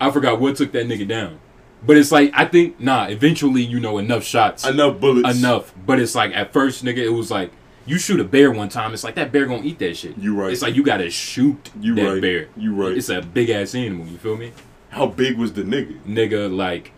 I 0.00 0.10
forgot 0.10 0.40
what 0.40 0.56
took 0.56 0.72
that 0.72 0.86
nigga 0.86 1.06
down, 1.06 1.38
but 1.86 1.96
it's 1.96 2.10
like 2.10 2.30
I 2.34 2.46
think 2.46 2.80
nah. 2.80 3.06
Eventually, 3.06 3.62
you 3.62 3.78
know, 3.80 3.98
enough 3.98 4.24
shots, 4.24 4.66
Enough 4.66 4.98
bullets. 5.00 5.38
enough. 5.38 5.74
But 5.86 6.00
it's 6.00 6.14
like 6.14 6.32
at 6.34 6.52
first, 6.52 6.84
nigga, 6.84 6.98
it 6.98 7.10
was 7.10 7.30
like 7.30 7.52
you 7.86 7.98
shoot 7.98 8.18
a 8.20 8.24
bear 8.24 8.50
one 8.50 8.68
time. 8.70 8.94
It's 8.94 9.04
like 9.04 9.14
that 9.16 9.30
bear 9.32 9.44
gonna 9.46 9.62
eat 9.64 9.78
that 9.80 9.96
shit. 9.96 10.16
You 10.16 10.34
right. 10.40 10.52
It's 10.52 10.62
like 10.62 10.74
you 10.74 10.82
gotta 10.82 11.10
shoot 11.10 11.70
You 11.80 11.94
that 11.96 12.04
right. 12.12 12.20
bear. 12.22 12.48
You 12.56 12.74
right. 12.74 12.96
It's 12.96 13.10
a 13.10 13.20
big 13.20 13.50
ass 13.50 13.74
animal. 13.74 14.06
You 14.06 14.16
feel 14.16 14.36
me? 14.38 14.52
How 14.90 15.06
big 15.06 15.36
was 15.38 15.52
the 15.52 15.62
nigga? 15.62 16.00
nigga 16.04 16.54
like 16.54 16.92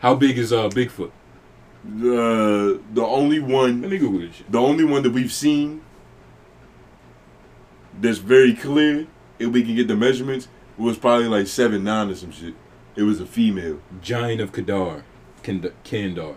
how 0.00 0.14
big 0.14 0.36
is 0.36 0.52
uh 0.52 0.68
Bigfoot? 0.70 1.12
The 1.84 2.80
the 2.92 3.04
only 3.04 3.40
one 3.40 3.82
Let 3.82 3.90
me 3.90 3.98
Google 3.98 4.20
this 4.20 4.36
shit. 4.36 4.50
The 4.50 4.58
only 4.60 4.84
one 4.84 5.02
that 5.02 5.10
we've 5.10 5.32
seen 5.32 5.82
that's 8.00 8.18
very 8.18 8.54
clear, 8.54 9.06
if 9.38 9.48
we 9.48 9.62
can 9.62 9.76
get 9.76 9.86
the 9.88 9.96
measurements, 9.96 10.48
was 10.78 10.96
probably 10.98 11.28
like 11.28 11.46
seven 11.46 11.84
nine 11.84 12.10
or 12.10 12.14
some 12.14 12.32
shit. 12.32 12.54
It 12.96 13.02
was 13.02 13.20
a 13.20 13.26
female. 13.26 13.80
Giant 14.00 14.40
of 14.40 14.52
Kadar, 14.52 15.02
Kandar. 15.42 16.36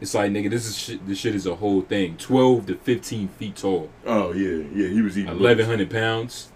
It's 0.00 0.14
like 0.14 0.32
nigga, 0.32 0.50
this 0.50 0.66
is 0.66 0.76
shit. 0.76 1.06
This 1.06 1.18
shit 1.18 1.34
is 1.34 1.46
a 1.46 1.54
whole 1.54 1.82
thing. 1.82 2.16
Twelve 2.16 2.66
to 2.66 2.74
fifteen 2.74 3.28
feet 3.28 3.56
tall, 3.56 3.88
Oh 4.04 4.32
yeah, 4.32 4.64
yeah, 4.74 4.88
he 4.88 5.00
was 5.00 5.16
eating. 5.16 5.30
eleven 5.32 5.88
pounds, 5.88 6.50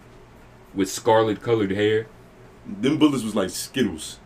with 0.75 0.91
scarlet 0.91 1.41
colored 1.41 1.71
hair. 1.71 2.09
Them 2.67 2.99
bullets 2.99 3.23
was 3.25 3.35
like 3.35 3.51
Skittles. 3.51 4.19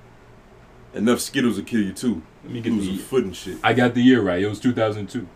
Enough 0.95 1.21
Skittles 1.21 1.57
to 1.57 1.63
kill 1.63 1.83
you 1.83 1.93
too. 1.93 2.23
Let 2.45 2.53
me 2.53 2.61
get 2.61 2.73
losing 2.73 2.97
the. 2.97 3.03
foot 3.03 3.25
and 3.25 3.37
shit. 3.37 3.59
I 3.63 3.73
got 3.73 3.95
the 3.95 4.03
year 4.03 4.21
right. 4.21 4.43
It 4.43 4.49
was 4.49 4.59
2002. 4.61 5.27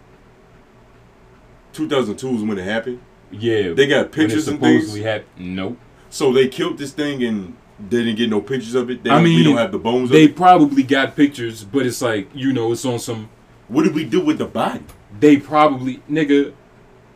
2002 1.72 2.36
is 2.36 2.42
when 2.42 2.58
it 2.58 2.64
happened. 2.64 3.00
Yeah. 3.30 3.72
They 3.72 3.86
got 3.86 4.12
pictures 4.12 4.48
and 4.48 4.60
things. 4.60 4.82
supposedly 4.84 5.02
had 5.02 5.24
nope. 5.36 5.78
So 6.10 6.32
they 6.32 6.48
killed 6.48 6.78
this 6.78 6.92
thing 6.92 7.22
and 7.24 7.56
they 7.78 7.98
didn't 8.04 8.16
get 8.16 8.30
no 8.30 8.40
pictures 8.40 8.74
of 8.74 8.90
it. 8.90 9.02
They 9.04 9.10
I 9.10 9.16
don't, 9.16 9.24
we 9.24 9.42
don't 9.44 9.56
have 9.56 9.72
the 9.72 9.78
bones 9.78 10.10
They 10.10 10.24
of 10.24 10.30
it. 10.30 10.36
probably 10.36 10.82
got 10.82 11.14
pictures, 11.16 11.64
but 11.64 11.84
it's 11.86 12.00
like 12.00 12.28
you 12.34 12.52
know, 12.52 12.72
it's 12.72 12.84
on 12.84 12.98
some. 12.98 13.28
What 13.68 13.82
did 13.82 13.94
we 13.94 14.04
do 14.04 14.20
with 14.24 14.38
the 14.38 14.46
body? 14.46 14.84
They 15.18 15.36
probably 15.36 15.98
nigga. 16.10 16.54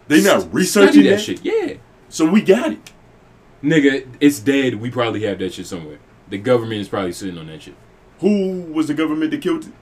They 0.08 0.22
not 0.22 0.52
researching 0.52 1.04
that 1.04 1.10
that, 1.10 1.20
shit. 1.20 1.44
Yeah, 1.44 1.74
So 2.08 2.28
we 2.28 2.42
got 2.42 2.72
it. 2.72 2.90
nigga, 3.62 4.06
it's 4.20 4.40
dead. 4.40 4.74
We 4.80 4.90
probably 4.90 5.22
have 5.22 5.38
that 5.38 5.54
shit 5.54 5.66
somewhere. 5.68 5.98
The 6.28 6.38
government 6.38 6.80
is 6.80 6.88
probably 6.88 7.12
sitting 7.12 7.38
on 7.38 7.46
that 7.46 7.62
shit. 7.62 7.76
Who 8.20 8.62
was 8.72 8.86
the 8.88 8.94
government 8.94 9.30
that 9.30 9.40
killed 9.42 9.64
it? 9.64 9.72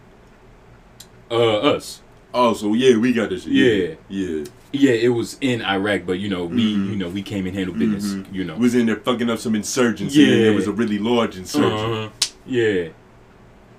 Uh, 1.31 1.59
us. 1.59 2.03
Oh, 2.33 2.55
so 2.55 2.75
yeah, 2.75 2.97
we 2.97 3.13
got 3.13 3.31
this 3.31 3.45
shit. 3.45 3.53
Yeah. 3.53 3.95
Yeah. 4.09 4.45
Yeah, 4.71 4.93
it 4.93 5.09
was 5.09 5.39
in 5.41 5.63
Iraq, 5.63 6.03
but 6.07 6.19
you 6.19 6.29
know, 6.29 6.45
we 6.45 6.75
Mhm. 6.77 6.91
you 6.91 6.97
know 6.97 7.09
we 7.09 7.23
came 7.23 7.47
and 7.47 7.57
handled 7.57 7.79
business. 7.79 8.13
Mhm. 8.15 8.33
You 8.35 8.45
know. 8.45 8.57
Was 8.57 8.75
in 8.75 8.87
there 8.87 8.97
fucking 8.97 9.31
up 9.31 9.39
some 9.39 9.55
insurgency 9.55 10.23
and 10.25 10.33
Yeah. 10.37 10.43
there 10.45 10.53
was 10.55 10.67
a 10.67 10.73
really 10.73 10.99
large 10.99 11.37
insurgent. 11.37 11.73
Uh-huh. 11.73 12.09
Yeah. 12.47 12.89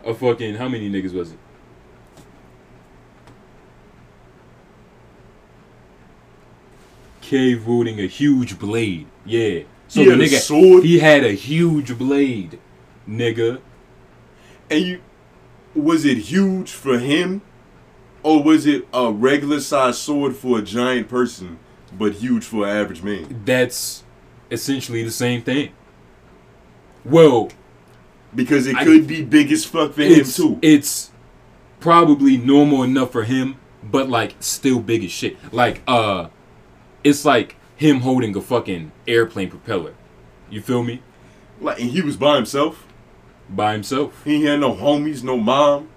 A 0.05 0.14
fucking 0.14 0.55
how 0.55 0.68
many 0.68 0.89
niggas 0.89 1.14
was 1.14 1.32
it? 1.32 1.38
Cave 7.22 7.68
wielding 7.68 7.99
a 7.99 8.07
huge 8.07 8.57
blade. 8.57 9.07
Yeah. 9.26 9.62
So 9.88 10.01
He 10.03 10.10
the 10.10 10.16
nigga 10.16 10.39
sword? 10.39 10.84
he 10.84 10.99
had 10.99 11.24
a 11.24 11.32
huge 11.34 11.97
blade, 11.97 12.60
nigga. 13.07 13.60
And 14.70 14.84
you 14.86 15.01
was 15.76 16.05
it 16.05 16.17
huge 16.17 16.72
for 16.72 16.97
him? 16.99 17.41
Or 18.22 18.43
was 18.43 18.65
it 18.65 18.86
a 18.93 19.11
regular 19.11 19.59
sized 19.61 19.99
sword 19.99 20.36
for 20.36 20.59
a 20.59 20.61
giant 20.61 21.07
person, 21.07 21.57
but 21.97 22.13
huge 22.13 22.43
for 22.43 22.65
an 22.67 22.76
average 22.76 23.01
man? 23.01 23.43
That's 23.45 24.03
essentially 24.51 25.03
the 25.03 25.11
same 25.11 25.41
thing. 25.41 25.72
Well, 27.05 27.49
Because 28.36 28.67
it 28.67 28.76
I- 28.76 28.84
could 28.84 29.07
be 29.07 29.24
big 29.24 29.51
as 29.51 29.65
fuck 29.65 29.93
for 29.93 30.01
him 30.03 30.26
too. 30.26 30.59
it's 30.61 31.11
probably 31.80 32.38
normal 32.38 32.84
enough 32.84 33.11
for 33.11 33.24
him, 33.24 33.55
but 33.84 34.09
like 34.09 34.36
still 34.39 34.80
big 34.80 35.03
as 35.03 35.11
shit. 35.11 35.38
Like 35.53 35.82
uh, 35.88 36.28
it's 37.03 37.24
like 37.26 37.55
him 37.76 38.01
holding 38.01 38.36
a 38.36 38.41
fucking 38.41 38.91
airplane 39.07 39.49
propeller. 39.49 39.93
You 40.49 40.61
feel 40.61 40.84
me? 40.84 41.01
Like 41.61 41.80
and 41.80 41.89
he 41.91 42.01
was 42.01 42.17
by 42.17 42.36
himself. 42.36 42.86
By 43.50 43.74
himself. 43.74 44.24
He 44.24 44.36
ain't 44.36 44.45
had 44.45 44.60
no 44.60 44.74
homies, 44.76 45.24
no 45.24 45.38
mom. 45.38 45.89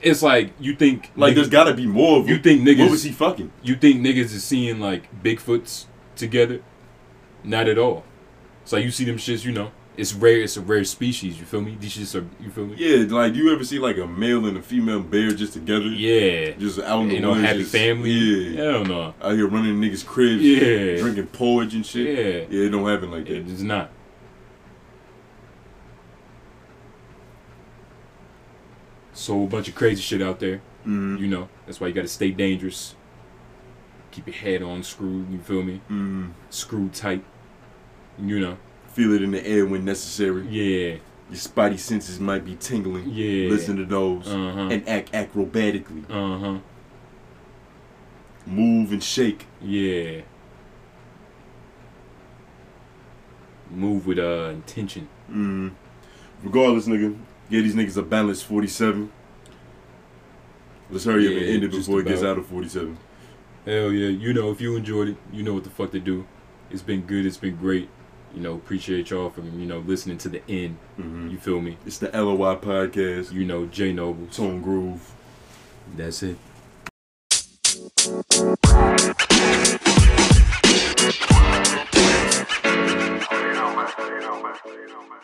It's 0.00 0.22
like 0.22 0.52
you 0.60 0.74
think 0.76 1.10
Like 1.16 1.32
niggas, 1.32 1.34
there's 1.34 1.48
gotta 1.48 1.74
be 1.74 1.86
more 1.86 2.20
of 2.20 2.28
You 2.28 2.36
him. 2.36 2.42
think 2.42 2.62
niggas- 2.62 2.78
What 2.78 2.90
was 2.92 3.02
he 3.02 3.10
fucking? 3.10 3.50
you 3.62 3.74
think 3.74 4.00
niggas 4.00 4.32
is 4.32 4.44
seeing 4.44 4.78
like 4.80 5.22
Bigfoots 5.22 5.86
together? 6.16 6.60
Not 7.44 7.68
at 7.68 7.78
all. 7.78 8.04
So 8.64 8.76
like 8.76 8.84
you 8.84 8.90
see 8.92 9.04
them 9.04 9.16
shits, 9.16 9.44
you 9.44 9.52
know. 9.52 9.70
It's 9.96 10.14
rare. 10.14 10.40
It's 10.42 10.56
a 10.56 10.60
rare 10.60 10.84
species. 10.84 11.40
You 11.40 11.44
feel 11.44 11.60
me? 11.60 11.76
These 11.80 11.96
shits 11.96 12.14
are. 12.14 12.24
You 12.40 12.50
feel 12.50 12.66
me? 12.66 12.76
Yeah, 12.78 13.04
like 13.12 13.34
you 13.34 13.52
ever 13.52 13.64
see 13.64 13.80
like 13.80 13.98
a 13.98 14.06
male 14.06 14.46
and 14.46 14.56
a 14.56 14.62
female 14.62 15.00
bear 15.00 15.32
just 15.32 15.54
together? 15.54 15.86
Yeah. 15.86 16.52
Just 16.52 16.78
out 16.78 17.00
in 17.02 17.08
the 17.08 17.14
You 17.16 17.20
know, 17.20 17.30
woods, 17.30 17.40
happy 17.42 17.58
just- 17.60 17.72
family. 17.72 18.10
Yeah. 18.12 18.62
Hell 18.62 18.84
no. 18.84 19.14
Out 19.20 19.32
here 19.34 19.48
running 19.48 19.80
niggas' 19.80 20.06
cribs. 20.06 20.40
Yeah. 20.44 20.98
Drinking 20.98 21.26
porridge 21.26 21.74
and 21.74 21.84
shit. 21.84 22.06
Yeah. 22.50 22.56
Yeah, 22.60 22.66
it 22.66 22.68
don't 22.70 22.86
happen 22.86 23.10
like 23.10 23.24
that. 23.24 23.38
It 23.38 23.48
is 23.48 23.64
not. 23.64 23.90
So 29.18 29.42
a 29.42 29.46
bunch 29.48 29.68
of 29.68 29.74
crazy 29.74 30.00
shit 30.00 30.22
out 30.22 30.38
there. 30.38 30.60
Mm, 30.86 31.18
You 31.18 31.26
know, 31.26 31.48
that's 31.66 31.80
why 31.80 31.88
you 31.88 31.92
gotta 31.92 32.06
stay 32.06 32.30
dangerous. 32.30 32.94
Keep 34.12 34.28
your 34.28 34.36
head 34.36 34.62
on 34.62 34.84
screw. 34.84 35.26
You 35.28 35.40
feel 35.40 35.64
me? 35.64 35.80
mm. 35.90 36.30
Screw 36.50 36.88
tight. 36.90 37.24
You 38.16 38.38
know. 38.38 38.58
Feel 38.92 39.12
it 39.14 39.22
in 39.22 39.32
the 39.32 39.44
air 39.44 39.66
when 39.66 39.84
necessary. 39.84 40.46
Yeah. 40.48 40.98
Your 41.30 41.36
spidey 41.36 41.80
senses 41.80 42.20
might 42.20 42.44
be 42.44 42.54
tingling. 42.54 43.10
Yeah. 43.10 43.50
Listen 43.50 43.76
to 43.78 43.84
those. 43.84 44.28
Uh-huh. 44.28 44.68
And 44.70 44.88
act 44.88 45.10
acrobatically. 45.10 46.04
Uh 46.08 46.38
huh. 46.38 46.58
Move 48.46 48.92
and 48.92 49.02
shake. 49.02 49.46
Yeah. 49.60 50.20
Move 53.70 54.06
with 54.06 54.18
uh 54.20 54.50
intention. 54.54 55.08
Mm. 55.30 55.72
Regardless, 56.44 56.86
nigga. 56.86 57.16
Get 57.50 57.62
these 57.62 57.74
niggas 57.74 57.96
a 57.96 58.02
balanced 58.02 58.44
47. 58.44 59.10
Let's 60.90 61.04
hurry 61.04 61.26
up 61.26 61.32
and 61.32 61.42
end 61.42 61.64
it 61.64 61.68
just 61.68 61.86
before 61.86 62.00
it 62.00 62.06
gets 62.06 62.22
out 62.22 62.38
of 62.38 62.46
47. 62.46 62.96
Hell 63.64 63.92
yeah. 63.92 64.08
You 64.08 64.32
know, 64.34 64.50
if 64.50 64.60
you 64.60 64.76
enjoyed 64.76 65.08
it, 65.08 65.16
you 65.32 65.42
know 65.42 65.54
what 65.54 65.64
the 65.64 65.70
fuck 65.70 65.90
to 65.92 66.00
do. 66.00 66.26
It's 66.70 66.82
been 66.82 67.02
good. 67.02 67.24
It's 67.26 67.36
been 67.36 67.56
great. 67.56 67.88
You 68.34 68.42
know, 68.42 68.54
appreciate 68.54 69.08
y'all 69.10 69.30
for 69.30 69.40
you 69.40 69.66
know 69.66 69.78
listening 69.78 70.18
to 70.18 70.28
the 70.28 70.42
end. 70.48 70.76
hmm 70.96 71.28
You 71.30 71.38
feel 71.38 71.60
me? 71.60 71.78
It's 71.86 71.98
the 71.98 72.10
LOY 72.10 72.56
podcast. 72.56 73.32
You 73.32 73.44
know, 73.46 73.66
J 73.66 73.92
Noble. 73.92 74.26
Tone 74.26 74.60
Groove. 74.60 75.14
That's 75.96 76.22
it. 76.22 76.36
You 82.18 83.54
know, 83.54 83.74
man. 83.74 83.88
You 83.98 84.20
know, 84.20 84.42
man. 84.42 84.54
You 84.66 84.88
know, 84.88 85.02
man. 85.02 85.18